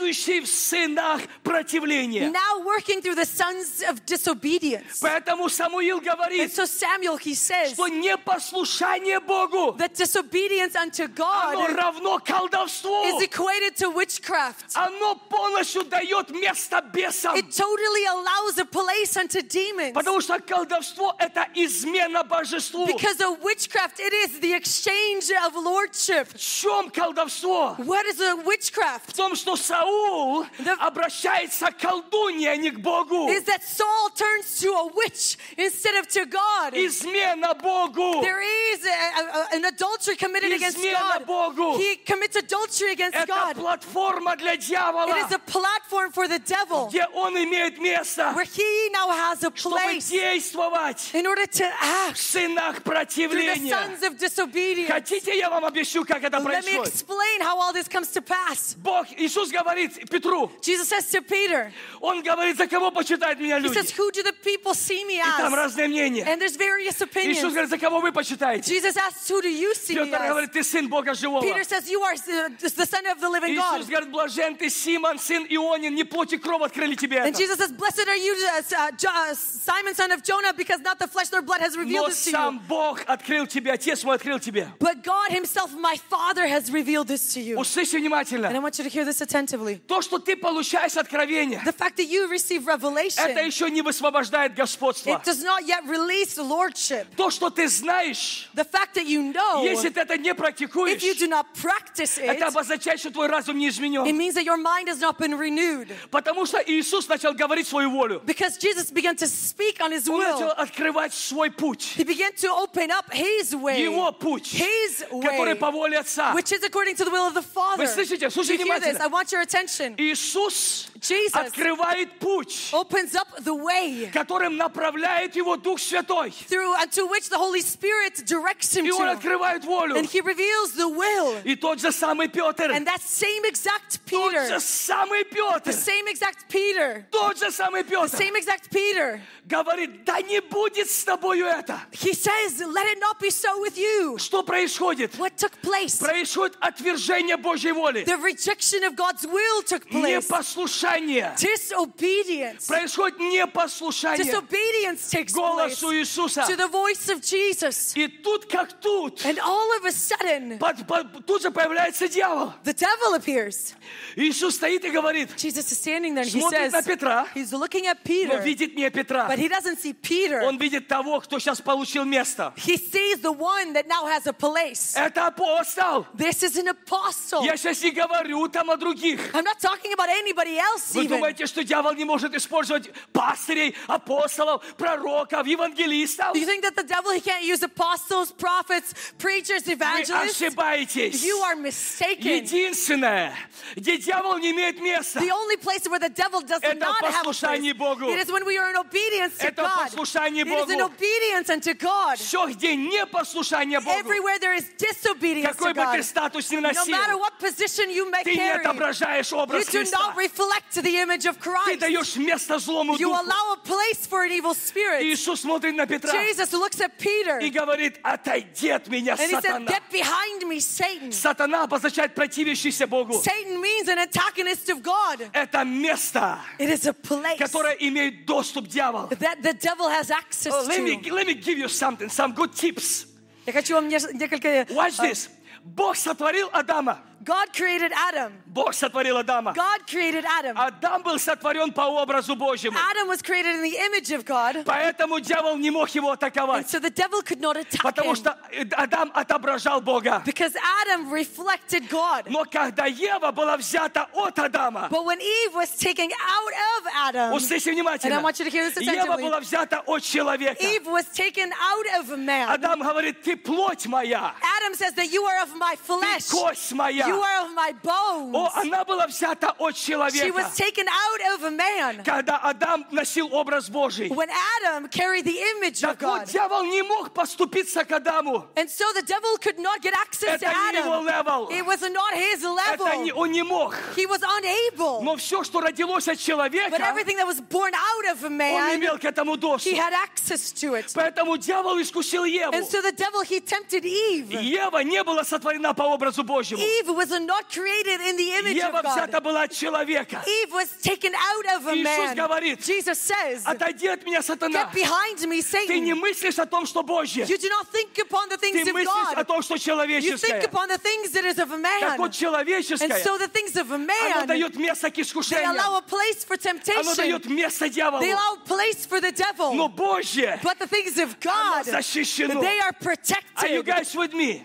работающий 0.05 0.41
в 0.41 0.47
сынах 0.47 1.23
противления. 1.43 2.31
now 2.31 2.61
working 2.65 3.01
through 3.01 3.15
the 3.15 3.27
sons 3.27 3.83
of 3.89 4.05
disobedience. 4.07 5.01
Поэтому 5.01 5.49
Самуил 5.49 5.99
And 5.99 6.05
говорит, 6.05 6.55
so 6.55 6.67
Samuel, 6.67 7.17
he 7.17 7.35
says 7.35 7.73
что 7.73 7.89
непослушание 7.89 9.21
Богу, 9.21 9.54
that 9.78 9.94
disobedience 9.96 10.76
unto 10.76 11.04
оно 11.04 11.14
God 11.14 11.76
равно 11.76 12.20
колдовству. 12.20 13.06
is 13.06 13.22
equated 13.22 13.76
to 13.78 13.90
witchcraft. 13.92 14.76
Оно 14.76 15.16
полностью 15.16 15.84
дает 15.84 16.30
место 16.32 16.82
бесам. 16.94 17.36
It 17.36 17.52
totally 17.52 18.06
allows 18.06 18.58
a 18.58 18.66
place 18.66 19.16
unto 19.18 19.42
demons. 19.42 19.94
Потому 19.94 20.22
что 20.22 20.40
колдовство – 20.40 21.20
это 21.20 21.48
измена 21.56 22.24
божеству. 22.24 22.88
Because 22.88 23.20
of 23.22 23.40
witchcraft, 23.42 24.00
it 24.00 24.14
is 24.14 24.40
the 24.40 24.54
exchange 24.54 25.30
of 25.46 25.56
lordship. 25.56 26.28
В 26.34 26.40
чем 26.40 26.90
колдовство? 26.90 27.76
What 27.80 28.06
is 28.08 28.20
a 28.20 28.36
witchcraft? 28.44 29.08
В 29.08 29.14
том, 29.14 29.36
что 29.36 29.56
Саул 29.56 30.46
The- 30.60 30.76
обращается 30.80 31.72
к 31.72 31.78
колдунье, 31.78 32.52
а 32.52 32.56
не 32.58 32.72
к 32.72 32.80
Богу. 32.80 33.30
Is 33.30 33.44
that 33.46 33.64
Saul 33.64 34.10
turns 34.16 34.60
to 34.62 34.74
a 34.74 34.88
witch 34.94 35.38
instead 35.58 35.96
of 35.96 36.08
to 36.10 36.26
God. 36.26 36.74
Измена 36.74 37.54
Богу. 37.54 38.22
There 38.22 38.42
is 38.42 38.84
a, 38.86 39.22
a- 39.22 39.43
an 39.54 39.66
adultery 39.66 40.16
committed 40.16 40.52
against 40.52 40.78
Измена 40.78 41.20
God. 41.20 41.26
Богу. 41.26 41.78
He 41.78 41.98
commits 41.98 42.36
adultery 42.36 42.92
against 42.94 43.16
Это 43.16 43.28
God. 43.28 43.56
платформа 43.56 44.36
для 44.38 44.56
дьявола, 44.58 45.10
It 45.16 45.26
is 45.28 45.32
a 45.34 45.40
platform 45.40 46.12
for 46.12 46.28
the 46.28 46.40
devil 46.40 46.88
где 46.90 47.06
он 47.14 47.36
имеет 47.38 47.78
место, 47.80 48.34
where 48.36 48.46
he 48.46 48.90
now 48.92 49.10
has 49.10 49.44
a 49.44 49.52
чтобы 49.56 49.78
place 49.78 50.10
действовать 50.10 51.14
in 51.14 51.26
order 51.28 51.46
to 51.46 51.64
в 51.64 52.10
act 52.10 52.18
сынах 52.18 52.76
through 52.76 52.84
the 52.84 52.92
противления. 52.92 53.70
sons 53.74 54.04
of 54.04 54.18
disobedience. 54.18 54.88
Хотите, 54.92 55.38
я 55.38 55.50
вам 55.50 55.66
объясню, 55.66 56.06
как 56.06 56.24
это 56.24 56.38
Let 56.38 56.64
me 56.66 56.78
происходит? 56.78 56.94
explain 56.94 57.42
how 57.42 57.60
all 57.60 57.74
this 57.74 57.88
comes 57.88 58.10
to 58.12 58.22
pass. 58.22 58.76
Бог, 58.78 59.08
Иисус 59.18 59.50
говорит 59.52 60.10
Петру, 60.10 60.52
Jesus 60.62 60.88
says 60.90 61.10
to 61.12 61.22
Peter, 61.22 61.72
Он 62.02 62.22
говорит, 62.22 62.58
за 62.58 62.68
кого 62.68 62.92
почитают 62.92 63.40
меня 63.40 63.58
He 63.60 63.64
люди? 63.64 63.74
says, 63.78 63.92
Who 63.92 64.12
do 64.12 64.24
the 64.24 64.34
people 64.44 64.74
see 64.74 65.06
me 65.06 65.18
И 65.20 65.22
там 65.38 65.54
as? 65.54 65.58
разные 65.58 65.88
мнения. 65.88 66.24
And 66.26 66.40
there's 66.42 66.56
various 66.56 66.96
Иисус 67.02 67.10
opinions. 67.10 67.54
говорит, 67.54 67.70
за 67.70 67.78
кого 67.78 68.00
вы 68.00 68.12
почитаете? 68.12 68.70
Jesus 68.70 68.96
asks, 68.98 69.28
Who 69.34 69.42
do 69.42 69.50
you 69.50 69.74
see 69.76 69.96
me 69.96 70.06
Петр 70.10 70.24
as? 70.24 70.30
говорит, 70.30 70.52
ты 70.52 70.64
сын 70.64 70.88
Бога 70.90 71.14
живого. 71.14 71.42
Peter 71.42 71.64
says, 71.64 71.90
You 71.90 72.02
are 72.02 72.16
the 72.16 72.72
the 72.76 72.86
son 72.86 73.06
of 73.08 73.20
the 73.20 73.30
living 73.30 73.56
God. 73.56 73.80
Иисус 73.82 73.88
говорит, 73.88 74.10
блажен 74.12 74.56
ты, 74.56 74.70
Симон, 74.70 75.20
сын 75.20 75.46
Ионин, 75.50 75.94
не 75.96 76.04
плоть 76.04 76.34
и 76.34 76.38
кровь 76.38 76.62
открыли 76.64 76.96
тебе 76.96 77.18
And 77.20 77.30
это. 77.30 77.38
Jesus 77.38 77.58
says, 77.58 77.72
Blessed 77.72 78.08
are 78.08 78.16
you, 78.18 78.34
uh, 78.34 78.62
uh, 78.78 78.92
Jo- 78.92 79.10
uh, 79.10 79.34
Simon, 79.36 79.94
son 79.96 80.12
of 80.12 80.24
Jonah, 80.24 80.54
because 80.54 80.80
not 80.82 81.00
the 81.00 81.08
flesh 81.08 81.32
nor 81.32 81.42
blood 81.42 81.62
has 81.62 81.76
revealed 81.78 82.04
Но 82.04 82.10
this 82.10 82.24
to 82.26 82.32
сам 82.32 82.56
you. 82.56 82.62
Бог 82.68 83.04
открыл 83.08 83.46
тебе, 83.48 83.72
Отец 83.72 84.04
мой 84.04 84.16
открыл 84.16 84.40
тебе. 84.40 84.68
But 84.80 85.04
God 85.04 85.30
Himself, 85.32 85.74
my 85.78 85.96
Father, 86.10 86.48
has 86.48 86.72
revealed 86.72 87.08
this 87.08 87.34
to 87.34 87.40
you. 87.42 87.58
Услышь 87.58 87.94
And 87.94 87.98
I 87.98 88.02
внимательно. 88.02 88.62
want 88.62 88.78
you 88.78 88.84
to 88.84 88.90
hear 88.90 89.06
this 89.06 89.22
attentively. 89.22 89.80
То, 89.88 90.02
что 90.02 90.20
ты 90.20 90.36
получаешь 90.36 90.96
откровение, 90.98 91.62
The 91.66 91.74
fact 91.74 91.98
that 91.98 92.08
you 92.10 92.28
receive 92.30 92.66
revelation, 92.66 93.20
это 93.22 93.42
еще 93.42 93.70
не 93.70 93.82
высвобождает 93.82 94.54
господство. 94.56 95.10
it 95.12 95.24
does 95.24 95.44
not 95.44 95.66
yet 95.66 95.86
release 95.88 96.38
lordship. 96.38 97.08
То, 97.16 97.30
что 97.30 97.50
ты 97.50 97.68
знаешь, 97.68 98.50
The 98.56 98.66
fact 98.66 98.94
that 98.96 99.06
you 99.06 99.13
know, 99.14 99.64
если 99.64 99.90
ты 99.90 100.02
это 100.02 100.18
не 100.18 100.30
if 100.30 100.34
you 100.34 100.36
практикуешь, 100.36 101.02
do 101.20 101.28
not 101.28 101.46
practice 101.54 102.18
it, 102.18 102.26
это 102.26 102.48
обозначает, 102.48 103.00
что 103.00 103.12
твой 103.12 103.28
разум 103.28 103.58
не 103.58 103.68
it 103.68 103.72
изменен. 103.72 104.04
means 104.18 104.36
that 104.36 104.44
your 104.46 104.58
mind 104.58 104.88
has 104.88 105.00
not 105.00 105.18
been 105.18 105.38
renewed. 105.38 105.90
Потому 106.12 106.46
что 106.46 106.60
Иисус 106.66 107.08
начал 107.08 107.34
говорить 107.34 107.68
свою 107.68 107.90
волю. 107.92 108.22
Because 108.26 108.58
Jesus 108.58 108.92
began 108.92 109.16
to 109.16 109.28
speak 109.28 109.80
on 109.82 109.92
His 109.92 110.08
Он 110.10 110.20
начал 110.20 110.48
will. 110.48 110.54
открывать 110.58 111.14
свой 111.14 111.50
путь. 111.52 111.94
He 111.98 112.04
began 112.04 112.32
to 112.34 112.50
open 112.52 112.92
up 112.92 113.12
His 113.14 113.54
way, 113.56 113.82
Его 113.84 114.12
путь, 114.12 114.54
His 114.54 115.04
который 115.10 115.54
way, 115.54 115.56
по 115.56 115.72
воле 115.72 115.98
Отца. 116.00 116.34
which 116.34 116.52
is 116.52 116.64
according 116.64 116.96
to 116.96 117.04
the 117.06 117.12
will 117.12 117.28
of 117.28 117.34
the 117.34 117.42
Father. 117.44 117.84
Вы 117.84 117.88
слышите? 117.88 118.28
Do 118.28 118.32
Слушайте 118.32 118.64
you 118.64 118.72
hear 118.72 118.80
this? 118.80 119.00
I 119.00 119.08
внимательно. 119.08 119.12
want 119.12 119.32
your 119.32 119.42
attention. 119.42 119.96
Иисус 119.98 120.88
Jesus 121.02 121.34
открывает 121.34 122.20
путь, 122.20 122.70
opens 122.74 123.16
up 123.16 123.28
the 123.44 123.54
way 123.56 124.10
которым 124.12 124.58
направляет 124.58 125.36
его 125.36 125.56
Дух 125.56 125.80
Святой. 125.80 126.32
through 126.50 126.74
unto 126.76 127.08
which 127.08 127.30
the 127.30 127.38
Holy 127.38 127.62
Spirit 127.62 128.26
directs 128.26 128.76
him 128.76 128.86
И 128.86 128.92
он 128.92 129.08
to. 129.08 129.12
открывает 129.18 129.64
волю. 129.64 129.96
And 129.96 130.06
he 130.06 130.20
reveals 130.22 130.74
the 130.74 130.90
will. 130.90 131.42
И 131.46 131.56
тот 131.56 131.80
же 131.80 131.92
самый 131.94 132.28
Петр, 132.28 132.70
And 132.72 132.86
that 132.86 133.02
same 133.02 133.46
exact 133.46 134.00
тот 134.10 134.32
же 134.34 134.38
Peter, 134.40 134.60
самый 134.60 135.24
the 135.24 135.30
Петр, 135.30 135.72
same 135.72 136.08
exact 136.08 136.50
Peter, 136.50 137.06
тот 137.12 137.38
же 137.38 137.50
самый 137.52 137.84
the 137.84 137.90
Петр 137.90 138.16
same 138.18 138.36
exact 138.36 138.70
Peter, 138.70 139.22
говорит, 139.46 140.04
да 140.04 140.22
не 140.22 140.42
будет 140.42 140.90
с 140.92 141.04
тобою 141.06 141.46
это. 141.46 141.80
he 141.92 142.14
says, 142.14 142.60
Let 142.60 142.88
it 142.88 143.00
not 143.00 143.20
be 143.22 143.30
so 143.30 143.60
with 143.62 143.78
you. 143.78 144.18
Что 144.18 144.44
происходит? 144.44 145.16
What 145.18 145.38
took 145.38 145.54
place? 145.62 145.98
Происходит 146.00 146.58
отвержение 146.60 147.38
Божьей 147.38 147.72
воли. 147.72 148.04
The 148.04 148.18
rejection 148.18 148.84
of 148.84 148.96
God's 148.98 149.26
will 149.26 149.64
took 149.64 149.88
place. 149.90 150.28
Непослушание. 150.28 150.90
Disobedience. 151.38 152.68
Происходит 152.68 153.20
непослушание 153.20 154.24
Disobedience 154.24 155.10
takes 155.12 155.32
place 155.32 155.36
голосу 155.36 155.92
Иисуса. 155.94 156.46
to 156.48 156.56
the 156.56 156.68
voice 156.68 157.10
of 157.10 157.22
Jesus. 157.22 157.94
И 157.96 158.08
тут 158.08 158.46
как 158.46 158.74
тут, 158.82 159.24
And 159.26 159.40
all 159.40 159.70
of 159.78 159.86
a 159.86 159.92
sudden, 159.92 160.58
под- 160.60 160.86
под- 160.88 161.26
тут 161.26 161.42
же 161.42 161.52
появляется 161.52 162.08
дьявол. 162.08 162.54
the 162.64 162.74
devil 162.74 163.14
appears. 163.16 163.74
Иисус 164.16 164.56
стоит 164.56 164.84
и 164.86 164.90
говорит, 164.90 165.30
Jesus 165.38 165.72
is 165.72 165.78
standing 165.80 166.14
there 166.16 166.24
and 166.24 166.32
he 166.32 166.40
смотрит 166.42 166.72
says, 166.72 166.72
на 166.72 166.82
Петра, 166.84 167.28
He's 167.34 167.52
looking 167.54 167.86
at 167.88 167.98
но 168.04 168.04
Peter, 168.04 168.42
видит 168.44 168.76
не 168.76 168.90
Петра. 168.90 169.28
but 169.28 169.38
he 169.40 169.48
doesn't 169.48 169.80
see 169.80 169.94
Peter. 169.94 170.42
Он 170.44 170.58
видит 170.58 170.88
того, 170.88 171.20
кто 171.22 171.40
сейчас 171.40 171.62
получил 171.62 172.06
место. 172.06 172.54
He 172.58 172.78
sees 172.78 173.22
the 173.22 173.32
one 173.32 173.74
that 173.74 173.88
now 173.88 174.06
has 174.06 174.28
a 174.28 174.34
place. 174.34 174.94
Это 174.96 175.28
апостол. 175.28 176.06
This 176.16 176.44
is 176.44 176.58
an 176.58 176.68
apostle. 176.70 177.44
Я 177.44 177.58
сейчас 177.58 177.82
не 177.84 177.92
говорю 177.92 178.48
там 178.50 178.70
о 178.70 178.78
других. 178.78 179.20
I'm 179.34 179.44
not 179.44 179.60
talking 179.60 179.94
about 179.94 180.10
anybody 180.10 180.58
else 180.58 180.73
Вы 180.94 181.06
even. 181.06 181.08
думаете, 181.10 181.46
что 181.46 181.64
дьявол 181.64 181.94
не 181.94 182.06
может 182.06 182.34
использовать 182.36 182.90
пастырей, 183.14 183.76
апостолов, 183.88 184.64
пророков, 184.78 185.46
евангелистов? 185.46 186.36
You 186.36 186.46
think 186.46 186.64
that 186.64 186.76
the 186.76 186.84
devil 186.84 187.12
he 187.12 187.22
can't 187.22 187.44
use 187.44 187.62
apostles, 187.64 188.32
prophets, 188.32 188.94
preachers, 189.18 189.64
Вы 189.66 189.74
evangelists? 189.74 190.42
ошибаетесь. 190.42 191.24
You 191.24 191.38
are 191.44 191.56
mistaken. 191.56 192.44
Единственное, 192.44 193.34
где 193.76 193.98
дьявол 193.98 194.38
не 194.38 194.52
имеет 194.52 194.80
места, 194.82 195.20
The 195.20 195.32
only 195.32 195.58
place 195.58 195.88
where 195.88 196.00
the 196.00 196.10
devil 196.10 196.42
does 196.42 196.60
Это 196.62 196.76
not 196.76 197.02
have 197.02 197.10
a 197.10 197.24
place, 197.24 197.24
послушание 197.24 197.74
Богу. 197.74 198.10
it 198.10 198.20
is 198.20 198.32
when 198.32 198.46
we 198.46 198.58
are 198.58 198.70
in 198.72 198.78
obedience 198.78 199.38
to 199.38 199.48
Это 199.48 199.64
God. 199.64 199.78
послушание 199.92 200.44
It 200.44 200.48
is 200.48 200.70
in 200.72 200.80
Богу. 200.80 200.94
obedience 200.94 201.50
unto 201.50 201.74
God. 201.74 202.18
все, 202.18 202.48
где 202.48 202.76
непослушание 202.76 203.80
Богу, 203.80 204.00
Everywhere 204.00 204.40
there 204.40 204.54
is 204.56 204.66
disobedience 204.78 205.56
какой 205.56 205.74
to 205.74 205.76
бы 205.76 205.86
ты 205.92 205.98
God, 206.00 206.04
статус 206.04 206.50
ни 206.52 206.58
no 206.58 206.62
matter 206.72 207.14
носил, 207.14 207.20
what 207.20 207.40
position 207.40 207.90
you 207.90 208.10
may 208.10 208.24
ты 208.24 208.32
не 208.32 208.38
carry, 208.38 208.62
отображаешь 208.64 209.32
you 209.32 209.38
образ 209.38 209.66
do 209.68 209.72
Христа. 209.80 209.98
not 209.98 210.16
reflect 210.18 210.63
to 210.74 210.82
the 210.82 210.98
image 210.98 211.26
of 211.26 211.38
Ты 211.38 211.50
Christ. 211.50 211.80
даешь 211.80 212.16
место 212.16 212.60
злому 212.60 212.94
You 212.98 213.10
духу. 213.10 213.16
allow 213.24 213.54
a 213.54 213.58
place 213.64 214.06
for 214.08 214.24
an 214.24 214.32
evil 214.32 214.54
spirit. 214.54 215.02
Иисус 215.04 215.42
смотрит 215.42 215.76
на 215.76 215.86
Петра 215.86 216.12
Jesus 216.12 216.52
looks 216.54 216.80
at 216.80 216.98
Peter 216.98 217.40
и 217.40 217.50
and 217.50 217.54
говорит, 217.54 218.00
отойди 218.04 218.70
от 218.70 218.88
меня, 218.88 219.16
he 219.16 219.28
said, 219.28 219.42
сатана. 219.44 219.66
Get 219.68 219.82
behind 219.92 220.48
me, 220.48 220.60
Satan. 220.60 221.12
Сатана 221.12 221.64
обозначает 221.64 222.14
противящийся 222.16 222.88
Богу. 222.88 223.22
Satan 223.22 223.60
means 223.62 223.88
an 223.88 224.00
antagonist 224.00 224.70
of 224.70 224.82
God. 224.84 225.30
Это 225.34 225.64
место, 225.64 226.40
It 226.60 226.70
is 226.70 226.86
a 226.88 226.94
place 226.94 227.38
которое 227.38 227.74
имеет 227.80 228.26
доступ 228.26 228.68
дьявол. 228.68 229.08
that 229.10 229.42
the 229.42 229.54
devil 229.54 229.90
has 229.90 230.12
access 230.12 230.54
Oh, 230.54 230.66
let, 230.68 230.82
me, 230.84 231.02
to. 231.02 231.14
let 231.14 231.28
me 231.28 231.34
give 231.34 231.58
you 231.58 231.68
something, 231.68 232.10
some 232.10 232.34
good 232.34 232.54
tips. 232.54 233.06
Я 233.46 233.54
хочу 233.54 233.74
вам 233.76 233.88
неш- 233.88 234.14
несколько... 234.14 234.66
Watch 234.74 235.00
uh, 235.00 235.10
this. 235.10 235.30
Бог 235.64 235.96
сотворил 235.98 236.50
Адама. 236.54 237.00
God 237.22 237.52
created 237.54 237.92
Adam. 237.94 238.32
Бог 238.46 238.74
сотворил 238.74 239.18
Адама. 239.18 239.54
God 239.54 239.86
created 239.86 240.24
Adam. 240.26 240.56
Адам 240.58 241.04
был 241.04 241.20
сотворен 241.20 241.72
по 241.74 241.82
образу 241.82 242.34
Божьему. 242.36 242.78
Adam 242.80 243.08
was 243.10 243.22
created 243.22 243.56
in 243.56 243.62
the 243.62 243.76
image 243.78 244.10
of 244.12 244.24
God. 244.26 244.64
Поэтому 244.66 245.20
дьявол 245.20 245.58
не 245.58 245.70
мог 245.70 245.90
его 245.90 246.12
And 246.14 246.18
атаковать. 246.18 246.70
so 246.70 246.80
the 246.80 246.90
devil 246.90 247.22
could 247.22 247.42
not 247.42 247.58
attack 247.58 247.82
Потому 247.84 248.12
him 248.14 248.16
что 248.16 248.38
э, 248.52 248.64
Адам 248.72 249.12
отображал 249.14 249.82
Бога. 249.82 250.24
because 250.26 250.56
Adam 250.82 251.12
reflected 251.12 251.90
God. 251.90 252.24
Но 252.30 252.46
когда 252.46 252.86
Ева 252.86 253.32
была 253.32 253.58
взята 253.58 254.08
от 254.14 254.40
Адама, 254.40 254.88
But 254.90 255.04
when 255.06 255.20
Eve 255.20 255.54
was 255.54 255.76
taken 255.78 256.10
out 256.10 256.54
of 256.78 256.88
Adam, 256.96 257.34
услышьте 257.34 257.70
And 257.72 257.80
I 257.80 257.82
внимательно, 257.84 258.22
want 258.24 258.40
you 258.40 258.46
to 258.46 258.50
hear 258.52 258.72
this 258.72 258.82
Ева 258.82 258.92
attentively. 259.16 259.24
была 259.24 259.40
взята 259.42 259.84
от 259.86 260.02
человека. 260.04 260.64
Eve 260.64 260.88
was 260.88 261.06
taken 261.14 261.52
out 261.52 262.00
of 262.00 262.18
man. 262.18 262.48
Адам 262.50 262.80
говорит, 262.82 263.22
ты 263.24 263.36
плоть 263.36 263.86
моя, 263.88 264.34
Adam 264.58 264.74
says 264.74 264.94
that 264.96 265.12
you 265.12 265.22
are 265.26 265.44
of 265.44 265.54
my 265.58 265.76
ты 265.76 265.84
flesh. 265.86 266.30
кость 266.32 266.72
моя. 266.72 267.03
You 267.04 267.22
are 267.22 267.46
of 267.46 267.54
my 267.54 267.74
bones. 267.84 268.34
О, 268.36 268.50
она 268.56 268.84
была 268.86 269.08
взята 269.08 269.54
от 269.58 269.76
She 269.76 269.92
человека. 269.92 270.34
was 270.34 270.56
taken 270.56 270.86
out 270.88 271.36
of 271.36 271.44
a 271.44 271.52
man. 271.52 272.04
Когда 272.04 272.38
Адам 272.38 272.86
носил 272.92 273.34
образ 273.34 273.70
Божий. 273.70 274.10
When 274.10 274.30
Adam 274.62 274.88
carried 274.90 275.26
the 275.26 275.38
image 275.56 275.84
of 275.84 275.98
Так 275.98 276.02
вот, 276.02 276.20
God. 276.22 276.26
дьявол 276.32 276.64
не 276.66 276.82
мог 276.84 277.14
поступиться 277.14 277.84
к 277.84 277.92
Адаму. 277.92 278.48
And 278.56 278.70
so 278.70 278.86
the 278.94 279.02
devil 279.04 279.38
could 279.38 279.60
not 279.60 279.82
get 279.82 279.94
access 279.94 280.40
to 280.40 280.46
Это 280.48 280.54
не 280.72 280.80
его 280.80 280.94
Adam. 281.02 281.06
level. 281.06 281.48
It 281.52 281.66
was 281.66 281.82
not 281.82 282.14
his 282.14 282.44
Это 282.44 282.96
не, 282.98 283.12
level. 283.12 283.18
он 283.18 283.32
не 283.32 283.44
мог. 283.44 283.76
He 283.96 284.06
was 284.06 284.22
unable. 284.24 285.02
Но 285.02 285.16
все, 285.18 285.44
что 285.44 285.62
родилось 285.62 286.08
от 286.08 286.18
But 286.18 286.24
человека, 286.24 286.76
everything 286.78 287.18
that 287.18 287.28
was 287.28 287.42
born 287.42 287.74
out 287.74 288.06
of 288.16 288.24
a 288.24 288.28
он 288.28 288.38
man, 288.38 288.76
имел 288.76 288.98
к 288.98 289.06
этому 289.06 289.36
he 289.36 289.40
доступ. 289.40 289.74
had 289.74 289.94
access 289.94 290.52
to 290.54 290.76
it. 290.76 290.92
Поэтому 290.96 291.38
дьявол 291.38 291.82
искусил 291.82 292.24
Еву. 292.26 292.54
And 292.54 292.66
so 292.66 292.82
the 292.82 292.92
devil, 292.92 293.22
he 293.22 293.40
tempted 293.42 293.84
Eve. 293.86 294.32
Ева 294.42 294.80
не 294.84 295.04
была 295.04 295.24
сотворена 295.24 295.74
по 295.74 295.84
образу 295.84 296.24
Божьему. 296.24 296.62
Eve 296.62 296.92
was 296.94 297.10
not 297.20 297.50
created 297.52 298.00
in 298.02 298.16
the 298.18 298.32
image 298.34 298.56
Ева 298.58 298.80
of 298.80 298.84
God. 298.84 298.96
взята 298.98 299.20
была 299.22 299.44
от 299.44 299.52
человека. 299.54 300.24
Eve 300.26 300.52
was 300.54 300.70
taken 300.82 301.14
out 301.16 301.46
of 301.58 301.68
a 301.68 301.74
Иисус 301.76 301.84
man. 301.84 302.16
говорит, 302.16 302.64
Jesus 302.66 303.00
says, 303.00 303.44
Отойди 303.46 303.88
от 303.88 304.04
меня, 304.06 304.22
сатана. 304.22 304.66
Get 304.66 304.74
behind 304.74 305.20
me, 305.28 305.42
Ты 305.42 305.80
не 305.80 305.94
Satan. 305.94 306.00
мыслишь 306.00 306.40
о 306.40 306.46
том, 306.46 306.66
что 306.66 306.84
Божье. 306.84 307.26
You 307.26 307.38
do 307.38 307.50
not 307.50 307.68
think 307.72 307.98
upon 308.00 308.30
the 308.30 308.38
things 308.38 308.64
Ты 308.64 308.70
of 308.70 308.74
мыслишь 308.74 309.14
о 309.14 309.24
God. 309.24 309.28
том, 309.28 309.42
что 309.42 309.56
You 309.56 309.58
think 309.58 309.64
человеческое. 309.66 310.42
upon 310.48 310.68
the 310.70 310.78
things 310.78 311.12
that 311.12 311.26
is 311.26 311.38
of 311.40 311.52
a 311.52 311.58
Так 311.58 311.62
man. 311.62 311.98
вот, 311.98 312.12
And 312.12 312.14
человеческое, 312.14 313.04
so 313.04 313.18
the 313.18 313.28
things 313.28 313.56
of 313.56 313.72
a 313.72 313.76
оно 313.76 313.86
man, 313.86 314.28
дает 314.28 314.56
место 314.56 314.90
к 314.92 314.96
they 314.96 315.02
искушениям. 315.02 315.52
allow 315.56 315.78
a 315.78 315.82
place 315.82 316.24
for 316.24 316.36
Оно 316.36 316.62
temptation. 316.62 316.96
дает 316.96 317.26
место 317.26 317.70
дьяволу. 317.70 318.02
They 318.02 318.12
allow 318.12 318.36
place 318.46 318.86
for 318.86 319.00
the 319.02 319.12
Но 319.54 319.68
devil. 319.68 319.70
Божье, 319.70 320.40
But 320.44 320.60
the 320.60 320.68
things 320.68 320.98
of 320.98 321.16
оно 321.26 321.64
God, 321.64 321.66
защищено. 321.66 322.42
they 322.42 322.60
are 322.60 322.70
Are 322.70 322.74
you 322.74 323.64
protected. 323.64 323.66
guys 323.66 323.96
with 323.96 324.14
me? 324.14 324.44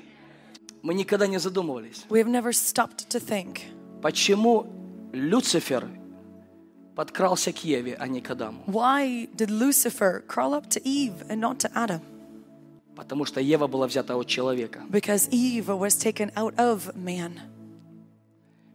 Мы 0.82 0.94
никогда 0.94 1.28
не 1.28 1.40
задумывались, 1.40 2.06
We 2.10 2.20
have 2.24 2.28
never 2.30 2.52
stopped 2.52 3.08
to 3.10 3.20
think. 3.20 3.60
почему 4.02 4.66
Люцифер 5.12 5.88
подкрался 6.96 7.52
к 7.52 7.64
Еве, 7.64 7.96
а 8.00 8.08
не 8.08 8.22
к 8.22 8.30
Адаму. 8.32 8.64
Why 8.68 9.30
did 9.36 9.50
Lucifer 9.50 10.24
crawl 10.28 10.54
up 10.54 10.70
to 10.70 10.82
Eve 10.84 11.26
and 11.30 11.40
not 11.40 11.58
to 11.60 11.72
Adam? 11.74 12.02
Потому 12.96 13.24
что 13.26 13.40
Ева 13.40 13.68
была 13.68 13.88
взята 13.88 14.16
от 14.18 14.28
человека. 14.28 14.84
Because 14.90 15.30
Eve 15.32 15.68
was 15.70 15.96
taken 15.98 16.32
out 16.36 16.54
of 16.58 16.94
man. 16.96 17.40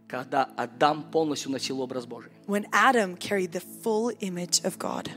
Когда 0.08 0.44
Адам 0.56 1.02
полностью 1.02 1.50
носил 1.50 1.80
образ 1.80 2.06
Божий. 2.06 2.30
When 2.46 2.66
Adam 2.72 3.16
carried 3.16 3.52
the 3.52 3.62
full 3.82 4.10
image 4.20 4.62
of 4.64 4.78
God. 4.78 5.10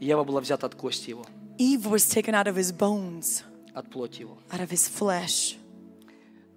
Ева 0.00 0.24
была 0.24 0.40
взята 0.40 0.66
от 0.66 0.74
кости 0.74 1.10
его, 1.10 1.26
Eve 1.58 1.86
was 1.90 2.08
taken 2.08 2.34
out 2.34 2.46
of 2.46 2.56
his 2.56 2.70
bones, 2.72 3.42
от 3.74 3.90
плоти 3.90 4.20
его. 4.22 4.38
out 4.52 4.60
of 4.60 4.70
his 4.70 4.86
flesh. 4.88 5.56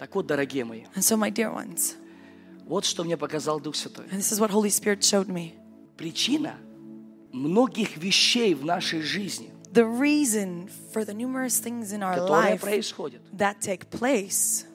Так 0.02 0.16
вот, 0.16 0.26
дорогие 0.26 0.66
мои, 0.66 0.86
And 0.95 1.04
so, 1.04 1.16
my 1.16 1.30
dear 1.30 1.54
ones, 1.54 1.93
вот 2.66 2.86
что 2.86 3.04
мне 3.04 3.18
показал 3.18 3.60
Дух 3.60 3.76
Святой. 3.76 4.06
and 4.10 4.20
this 4.20 4.32
is 4.32 4.39
what 4.39 4.49
Holy 4.49 4.72
Spirit 4.72 5.04
showed 5.04 5.28
me. 5.28 5.54
Причина 5.95 6.56
многих 7.32 7.97
вещей 7.97 8.56
в 8.56 8.66
нашей 8.66 9.02
жизни, 9.04 9.52
The 9.72 9.86
reason 9.86 10.72
for 10.91 11.06
the 11.06 11.14
numerous 11.14 11.60
things 11.60 11.93
in 11.93 12.02
our 12.02 12.20
life 12.20 12.64
that 13.32 13.62
take 13.62 13.91
place, 13.91 14.66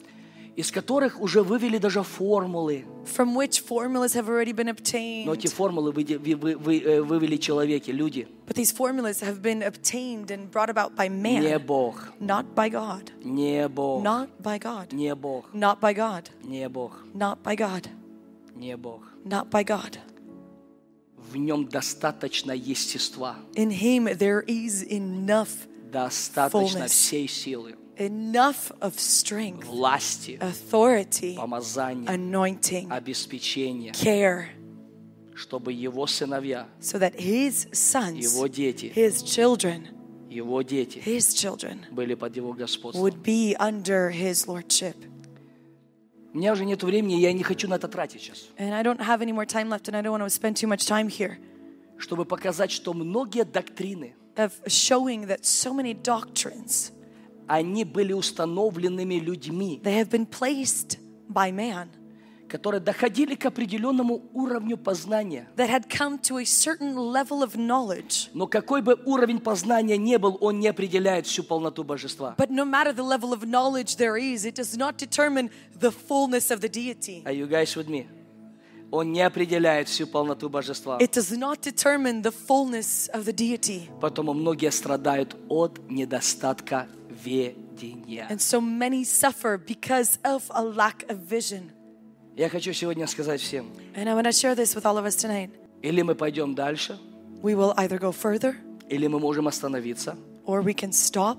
из 0.57 0.71
которых 0.71 1.21
уже 1.21 1.43
вывели 1.43 1.77
даже 1.77 2.01
формулы, 2.01 2.83
from 3.05 3.35
which 3.35 3.63
formulas 3.63 4.15
have 4.15 4.27
already 4.27 4.51
been 4.53 4.65
но 4.65 4.71
obtained. 4.71 5.31
эти 5.37 5.47
формулы 5.47 5.91
вы- 5.91 6.03
вы- 6.17 6.35
вы- 6.35 6.57
вы- 6.57 6.79
э, 6.81 7.01
вывели 7.01 7.37
человеки, 7.37 7.91
люди, 7.91 8.27
But 8.47 8.55
these 8.55 8.73
formulas 8.75 9.21
have 9.21 9.41
been 9.41 9.61
obtained 9.61 10.31
and 10.31 10.49
brought 10.51 10.69
about 10.69 10.95
by 10.95 11.07
не 11.09 11.39
man, 11.39 11.59
Бог, 11.65 12.11
not 12.19 12.45
by 12.55 12.69
God. 12.71 13.11
не 13.23 13.67
Бог, 13.69 14.03
Not 14.03 14.29
by 14.41 14.57
God. 14.59 14.91
не 14.93 15.13
Бог, 15.15 15.45
Not 15.53 15.79
by 15.79 15.93
God. 15.93 16.25
не 16.43 16.67
Бог, 16.67 17.03
Not 17.13 17.37
by 17.43 17.55
God. 17.55 17.87
не 18.55 18.75
Бог. 18.75 19.03
Not 19.23 19.49
by 19.51 19.63
God. 19.63 19.99
В 21.31 21.35
нем 21.37 21.67
достаточно 21.67 22.51
естества, 22.53 23.35
In 23.53 23.69
Him 23.69 24.05
there 24.17 24.43
is 24.47 24.83
enough, 24.89 25.49
достаточно 25.91 26.85
Fullness. 26.85 26.87
всей 26.87 27.27
силы, 27.27 27.75
enough 27.96 28.72
of 28.80 28.98
strength, 28.98 29.64
власти, 29.66 30.38
authority, 30.40 31.36
помазания, 31.36 32.08
anointing, 32.08 32.90
обеспечения, 32.90 33.92
care, 33.92 34.48
чтобы 35.34 35.72
его 35.72 36.06
сыновья, 36.06 36.66
so 36.80 36.98
that 36.98 37.14
His 37.16 37.66
sons, 37.72 38.18
его 38.18 38.46
дети, 38.48 38.92
His 38.94 39.22
children, 39.22 39.88
его 40.28 40.62
дети 40.62 40.98
His 41.04 41.34
children 41.34 41.84
были 41.90 42.14
под 42.14 42.36
его 42.36 42.52
господством. 42.52 43.02
would 43.02 43.22
be 43.22 43.54
under 43.58 44.10
His 44.10 44.46
lordship. 44.46 44.96
У 46.34 46.38
меня 46.38 46.52
уже 46.52 46.64
нет 46.64 46.82
времени, 46.82 47.20
я 47.20 47.32
не 47.34 47.42
хочу 47.42 47.68
на 47.68 47.74
это 47.74 47.88
тратить 47.88 48.22
сейчас. 48.22 48.48
And 48.56 48.72
I 48.72 48.82
don't 48.82 49.00
have 49.00 49.20
any 49.20 49.32
more 49.32 49.44
time 49.44 49.68
left, 49.68 49.88
and 49.88 49.94
I 49.96 50.00
don't 50.00 50.12
want 50.12 50.22
to 50.22 50.30
spend 50.30 50.56
too 50.56 50.66
much 50.66 50.86
time 50.86 51.08
here 51.08 51.38
Чтобы 51.98 52.24
показать, 52.24 52.70
что 52.72 52.94
многие 52.94 53.44
доктрины, 53.44 54.14
of 54.34 54.52
showing 54.66 55.26
that 55.26 55.44
so 55.44 55.74
many 55.74 55.92
doctrines 55.92 56.90
они 57.47 57.83
были 57.83 58.13
установленными 58.13 59.15
людьми, 59.15 59.81
they 59.83 59.95
have 59.95 60.09
been 60.09 60.25
placed 60.25 60.99
by 61.29 61.51
man 61.51 61.87
которые 62.47 62.79
доходили 62.79 63.35
к 63.35 63.45
определенному 63.45 64.23
уровню 64.33 64.77
познания. 64.77 65.47
that 65.55 65.69
had 65.69 65.89
come 65.89 66.17
to 66.19 66.37
a 66.37 66.45
certain 66.45 66.95
level 66.95 67.43
of 67.43 67.55
knowledge. 67.55 68.29
Но 68.33 68.47
какой 68.47 68.81
бы 68.81 68.97
уровень 69.05 69.39
познания 69.39 69.97
не 69.97 70.17
был, 70.17 70.37
он 70.41 70.59
не 70.59 70.67
определяет 70.67 71.27
всю 71.27 71.43
полноту 71.43 71.83
божества. 71.83 72.35
But 72.37 72.49
no 72.49 72.65
matter 72.65 72.93
the 72.93 73.03
level 73.03 73.33
of 73.33 73.45
knowledge 73.45 73.97
there 73.97 74.17
is, 74.17 74.45
it 74.45 74.55
does 74.55 74.77
not 74.77 74.97
determine 74.97 75.49
the 75.79 75.91
fullness 75.91 76.49
of 76.51 76.61
the 76.61 76.69
deity. 76.69 77.23
Are 77.25 77.33
you 77.33 77.47
guys 77.47 77.75
with 77.75 77.87
me? 77.87 78.07
Он 78.89 79.11
не 79.11 79.21
определяет 79.21 79.89
всю 79.89 80.07
полноту 80.07 80.49
божества. 80.49 80.97
It 80.99 81.11
does 81.11 81.37
not 81.37 81.61
determine 81.61 82.21
the 82.21 82.31
fullness 82.31 83.09
of 83.13 83.25
the 83.25 83.33
deity. 83.33 83.89
Поэтому 83.99 84.33
многие 84.33 84.71
страдают 84.71 85.35
от 85.49 85.79
недостатка 85.89 86.87
ведения. 87.16 88.26
And 88.30 88.40
so 88.40 88.60
many 88.60 89.04
suffer 89.04 89.58
because 89.58 90.18
of 90.24 90.44
a 90.50 90.62
lack 90.62 91.04
of 91.10 91.18
vision. 91.28 91.70
Я 92.36 92.48
хочу 92.48 92.72
сегодня 92.72 93.06
сказать 93.06 93.40
всем, 93.40 93.66
And 93.94 94.08
I 94.08 94.14
want 94.14 94.24
to 94.24 94.32
share 94.32 94.54
this 94.54 94.74
with 94.74 94.86
all 94.86 94.96
of 94.98 95.04
us 95.04 95.16
tonight. 95.16 95.50
или 95.82 96.02
мы 96.02 96.14
пойдем 96.14 96.54
дальше, 96.54 96.98
We 97.42 97.54
will 97.54 97.74
either 97.76 97.98
go 97.98 98.12
further 98.12 98.54
или 98.88 99.06
мы 99.06 99.18
можем 99.18 99.48
остановиться. 99.48 100.16
or 100.46 100.62
we 100.62 100.74
can 100.74 100.92
stop. 100.92 101.38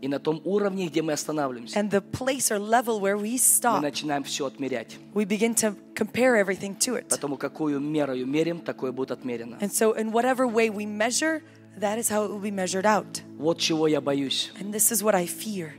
И 0.00 0.08
на 0.08 0.18
том 0.18 0.40
уровне, 0.44 0.88
где 0.88 1.00
мы 1.00 1.12
останавливаемся, 1.12 1.78
And 1.78 1.88
the 1.88 2.00
place 2.00 2.50
or 2.50 2.58
level 2.58 2.98
where 3.00 3.16
we 3.16 3.34
мы 3.34 3.38
stop, 3.38 3.80
начинаем 3.80 4.24
все 4.24 4.46
отмерять. 4.46 4.96
we 5.14 5.24
begin 5.24 5.54
to 5.54 5.76
compare 5.94 6.34
everything 6.36 6.74
to 6.80 6.96
it. 6.96 7.08
Потому 7.08 7.36
какую 7.36 7.78
мерою 7.78 8.26
мерим, 8.26 8.58
такое 8.60 8.90
будет 8.90 9.12
отмерено. 9.12 9.58
And 9.60 9.70
so, 9.72 9.92
in 9.96 10.10
whatever 10.10 10.48
way 10.48 10.70
we 10.70 10.86
measure, 10.86 11.42
that 11.79 11.97
is 11.97 12.09
how 12.09 12.23
it 12.25 12.29
will 12.31 12.39
be 12.41 12.51
measured 12.51 12.85
out. 12.85 13.21
Вот 13.37 13.59
чего 13.59 13.87
я 13.87 14.01
боюсь. 14.01 14.51
And 14.59 14.73
this 14.73 14.91
is 14.91 15.03
what 15.03 15.15
I 15.15 15.25
fear. 15.25 15.71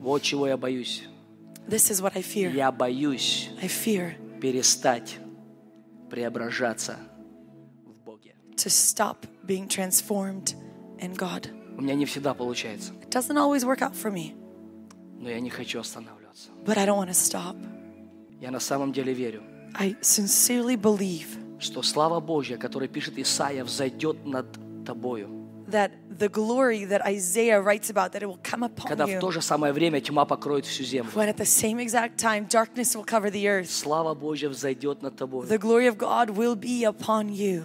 Вот 0.00 0.22
чего 0.22 0.46
я 0.46 0.56
боюсь. 0.56 1.02
This 1.68 1.90
is 1.90 2.00
what 2.00 2.12
I 2.16 2.22
fear. 2.22 2.50
Я 2.52 2.70
боюсь 2.70 3.50
I 3.60 3.66
fear 3.68 4.14
перестать 4.40 5.18
преображаться 6.10 6.96
в 7.84 8.04
Боге. 8.04 8.34
to 8.56 8.68
stop 8.70 9.26
being 9.46 9.66
transformed 9.66 10.54
in 11.00 11.14
God. 11.16 11.48
У 11.76 11.82
меня 11.82 11.94
не 11.94 12.06
всегда 12.06 12.32
получается, 12.34 12.92
It 13.02 13.10
doesn't 13.10 13.36
always 13.36 13.64
work 13.64 13.80
out 13.82 13.94
for 13.94 14.10
me, 14.12 14.34
но 15.18 15.28
я 15.28 15.40
не 15.40 15.50
хочу 15.50 15.80
останавливаться. 15.80 16.50
but 16.64 16.78
I 16.78 16.86
don't 16.86 16.96
want 16.98 17.08
to 17.08 17.14
stop. 17.14 17.56
Я 18.40 18.50
на 18.50 18.60
самом 18.60 18.92
деле 18.92 19.12
верю, 19.12 19.42
I 19.74 19.96
sincerely 20.00 20.76
believe 20.76 21.26
что 21.58 21.82
слава 21.82 22.20
Божья, 22.20 22.58
которую 22.58 22.88
пишет 22.90 23.18
Исаия, 23.18 23.64
взойдет 23.64 24.24
над 24.26 24.46
тобою. 24.84 25.28
that 25.69 25.91
the 26.19 26.27
glory 26.27 26.85
that 26.85 27.01
Isaiah 27.05 27.61
writes 27.61 27.89
about 27.89 28.11
that 28.11 28.21
it 28.21 28.27
will 28.27 28.39
come 28.43 28.63
upon 28.63 28.87
Когда 28.89 29.05
в 29.05 29.09
you 29.09 29.19
то 29.19 29.31
же 29.31 29.41
самое 29.41 29.73
время 29.73 30.01
тьма 30.01 30.25
покроет 30.25 30.65
всю 30.65 30.83
землю. 30.83 31.11
when 31.13 31.29
at 31.29 31.37
the 31.37 31.45
same 31.45 31.79
exact 31.79 32.17
time 32.17 32.45
darkness 32.47 32.95
will 32.95 33.05
cover 33.05 33.29
the 33.31 33.47
earth. 33.47 33.69
Слава 33.69 34.13
Божья 34.13 34.49
взойдет 34.49 35.01
над 35.01 35.15
тобой. 35.15 35.47
The 35.47 35.57
glory 35.57 35.87
of 35.87 35.97
God 35.97 36.31
will 36.31 36.55
be 36.55 36.83
upon 36.83 37.29
you. 37.29 37.63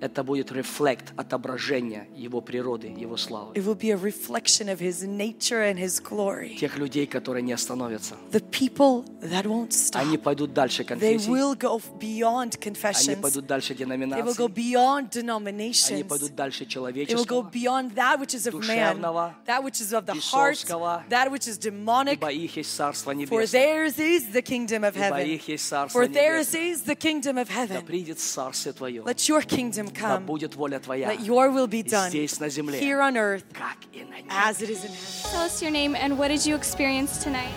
Это 0.00 0.24
будет 0.24 0.50
рефлект, 0.50 1.12
отображение 1.16 2.08
Его 2.16 2.40
природы, 2.40 2.88
Его 2.88 3.16
славы. 3.16 3.52
It 3.54 3.64
will 3.64 3.74
be 3.78 3.90
a 3.90 3.96
reflection 3.96 4.68
of 4.68 4.80
His 4.80 5.02
nature 5.04 5.60
and 5.62 5.78
His 5.78 6.00
glory. 6.02 6.56
Тех 6.58 6.78
людей, 6.78 7.06
которые 7.06 7.42
не 7.42 7.52
остановятся. 7.52 8.16
The 8.32 8.40
people 8.50 9.04
that 9.22 9.44
won't 9.44 9.72
stop, 9.72 10.00
Они 10.02 10.16
пойдут 10.16 10.54
дальше 10.54 10.82
they 10.82 10.86
конфессий, 10.86 11.28
will 11.30 11.54
go 11.54 11.78
beyond 11.98 12.54
они 12.56 12.72
confessions. 12.72 13.20
пойдут 13.20 13.46
дальше 13.46 13.74
They 13.74 13.84
will 13.84 14.34
go 14.34 14.48
деноминаций, 14.48 14.48
beyond 14.48 14.98
они 14.98 15.22
denominations. 15.22 16.04
пойдут 16.08 16.34
дальше 16.34 16.64
They 16.64 16.66
will 16.66 16.68
go 16.68 16.72
человеческого, 16.72 17.50
beyond 17.52 17.94
that 17.94 18.18
which 18.18 18.34
is 18.34 18.46
of 18.46 18.54
man, 18.66 19.00
that 19.46 19.62
which 19.62 19.80
is 19.80 19.92
of 19.92 20.06
the 20.06 20.14
heart, 20.14 20.64
that 21.10 21.30
which 21.30 21.46
is 21.46 21.58
demonic. 21.58 22.14
ибо 22.14 22.30
их 22.32 22.56
есть 22.56 22.74
Царство 22.74 23.10
For 23.12 23.16
Небесное. 23.16 23.46
theirs 23.48 23.98
is 23.98 24.32
the 24.32 24.42
kingdom 24.42 24.82
of 24.84 24.96
Ибо 24.96 25.16
heaven. 25.16 25.26
их 25.26 25.46
есть 25.48 25.68
Царство 25.68 25.98
For 26.00 26.08
theirs 26.08 26.54
is 26.54 26.82
the 26.84 26.94
kingdom 26.96 27.36
of 27.36 27.48
Да 27.48 27.54
heaven. 27.66 27.84
придет 27.84 28.18
Царствие 28.18 28.72
Твое, 28.72 29.02
Let 29.04 29.28
your 29.28 29.42
kingdom 29.42 29.89
да 29.89 30.17
come. 30.17 30.25
будет 30.25 30.55
воля 30.55 30.79
Твоя 30.79 31.13
Let 31.13 31.19
your 31.21 31.49
will 31.51 31.67
be 31.67 31.83
done 31.83 32.09
здесь 32.09 32.39
на 32.39 32.49
земле, 32.49 32.79
here 32.79 32.99
on 32.99 33.15
earth 33.15 33.43
как 33.53 33.77
и 33.93 34.03
на 34.03 34.17
небе. 34.21 34.29
as 34.29 34.61
it 34.61 34.69
is 34.69 34.83
in 34.83 34.91
heaven. 34.91 35.31
Tell 35.31 35.43
us 35.45 35.61
your 35.61 35.71
name 35.71 35.95
and 35.95 36.17
what 36.17 36.29
did 36.29 36.45
you 36.45 36.55
experience 36.55 37.23
tonight? 37.23 37.53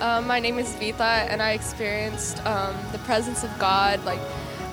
Um, 0.00 0.26
my 0.26 0.40
name 0.40 0.58
is 0.58 0.74
Vita, 0.76 1.26
and 1.30 1.40
I 1.42 1.52
experienced 1.52 2.44
um, 2.46 2.74
the 2.92 2.98
presence 3.00 3.44
of 3.44 3.50
God. 3.58 4.02
Like 4.04 4.18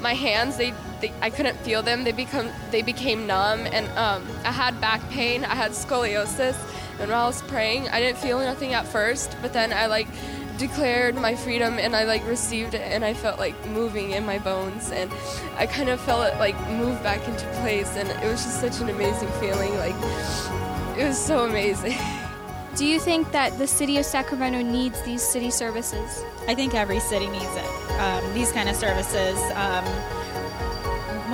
my 0.02 0.14
hands, 0.14 0.56
they, 0.58 0.74
they 1.02 1.12
I 1.22 1.30
couldn't 1.30 1.58
feel 1.58 1.84
them. 1.84 2.04
They 2.04 2.14
become 2.14 2.48
they 2.72 2.82
became 2.82 3.28
numb, 3.28 3.68
and 3.72 3.86
um, 3.98 4.24
I 4.44 4.52
had 4.52 4.80
back 4.82 5.02
pain. 5.12 5.44
I 5.44 5.56
had 5.56 5.72
scoliosis, 5.74 6.56
and 7.00 7.10
when 7.10 7.18
I 7.20 7.26
was 7.26 7.42
praying, 7.44 7.90
I 7.90 8.00
didn't 8.00 8.18
feel 8.18 8.40
nothing 8.40 8.74
at 8.74 8.88
first, 8.88 9.36
but 9.42 9.52
then 9.54 9.72
I 9.74 9.86
like 9.88 10.08
declared 10.59 11.17
my 11.17 11.35
freedom 11.35 11.79
and 11.79 11.97
I 11.97 12.05
like 12.05 12.27
received 12.27 12.75
it 12.75 12.83
and 12.83 13.05
I 13.05 13.15
felt 13.15 13.39
like 13.39 13.55
moving 13.67 14.13
in 14.13 14.25
my 14.25 14.39
bones 14.39 14.91
and 14.91 15.11
I 15.57 15.67
kind 15.67 15.89
of 15.89 16.01
felt 16.01 16.33
it 16.33 16.39
like 16.39 16.59
move 16.71 17.03
back 17.03 17.27
into 17.27 17.47
place 17.61 17.97
and 17.97 18.09
it 18.09 18.29
was 18.29 18.43
just 18.43 18.61
such 18.61 18.81
an 18.81 18.89
amazing 18.89 19.29
feeling 19.41 19.77
like 19.79 19.95
it 20.97 21.07
was 21.07 21.19
so 21.19 21.45
amazing 21.45 21.99
Do 22.77 22.85
you 22.85 22.99
think 22.99 23.31
that 23.31 23.57
the 23.57 23.69
city 23.69 23.99
of 23.99 24.05
Sacramento 24.05 24.61
needs 24.61 25.01
these 25.03 25.23
city 25.23 25.51
services? 25.51 26.25
I 26.49 26.57
think 26.57 26.75
every 26.75 26.99
city 26.99 27.29
needs 27.29 27.55
it. 27.55 28.01
Um, 28.01 28.35
these 28.35 28.51
kind 28.51 28.69
of 28.69 28.75
services. 28.75 29.39
Um, 29.55 29.85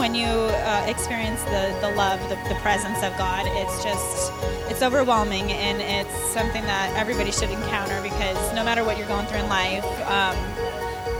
when 0.00 0.14
you 0.14 0.26
uh, 0.26 0.84
experience 0.88 1.42
the, 1.44 1.76
the 1.82 1.90
love, 1.94 2.18
the, 2.30 2.36
the 2.48 2.58
presence 2.62 3.02
of 3.04 3.16
God, 3.18 3.44
it's 3.46 3.84
just, 3.84 4.32
it's 4.70 4.82
overwhelming 4.82 5.52
and 5.52 5.80
it's 5.82 6.32
something 6.32 6.62
that 6.62 6.90
everybody 6.96 7.30
should 7.30 7.50
encounter 7.50 8.00
because 8.00 8.54
no 8.54 8.64
matter 8.64 8.82
what 8.82 8.96
you're 8.96 9.06
going 9.06 9.26
through 9.26 9.40
in 9.40 9.48
life, 9.50 9.84
um, 10.08 10.34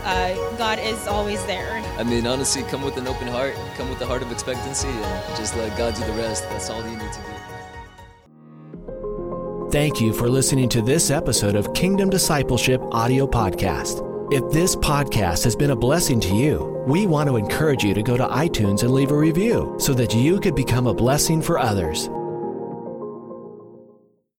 uh, 0.03 0.33
God 0.57 0.79
is 0.79 1.07
always 1.07 1.45
there. 1.45 1.79
I 1.99 2.03
mean, 2.03 2.25
honestly, 2.25 2.63
come 2.63 2.81
with 2.81 2.97
an 2.97 3.07
open 3.07 3.27
heart, 3.27 3.53
come 3.77 3.87
with 3.87 3.99
the 3.99 4.07
heart 4.07 4.23
of 4.23 4.31
expectancy, 4.31 4.87
and 4.87 5.37
just 5.37 5.55
let 5.55 5.77
God 5.77 5.93
do 5.93 6.03
the 6.03 6.13
rest. 6.13 6.49
That's 6.49 6.71
all 6.71 6.81
you 6.81 6.97
need 6.97 7.11
to 7.11 7.19
do. 7.19 7.31
Thank 9.69 10.01
you 10.01 10.11
for 10.11 10.27
listening 10.27 10.69
to 10.69 10.81
this 10.81 11.11
episode 11.11 11.55
of 11.55 11.73
Kingdom 11.75 12.09
Discipleship 12.09 12.81
Audio 12.91 13.27
Podcast. 13.27 14.10
If 14.31 14.49
this 14.49 14.77
podcast 14.77 15.43
has 15.43 15.57
been 15.57 15.71
a 15.71 15.75
blessing 15.75 16.21
to 16.21 16.33
you, 16.33 16.81
we 16.87 17.05
want 17.05 17.27
to 17.27 17.35
encourage 17.35 17.83
you 17.83 17.93
to 17.93 18.01
go 18.01 18.15
to 18.15 18.25
iTunes 18.27 18.81
and 18.81 18.93
leave 18.93 19.11
a 19.11 19.17
review 19.17 19.75
so 19.77 19.93
that 19.95 20.15
you 20.15 20.39
could 20.39 20.55
become 20.55 20.87
a 20.87 20.93
blessing 20.93 21.41
for 21.41 21.59
others. 21.59 22.07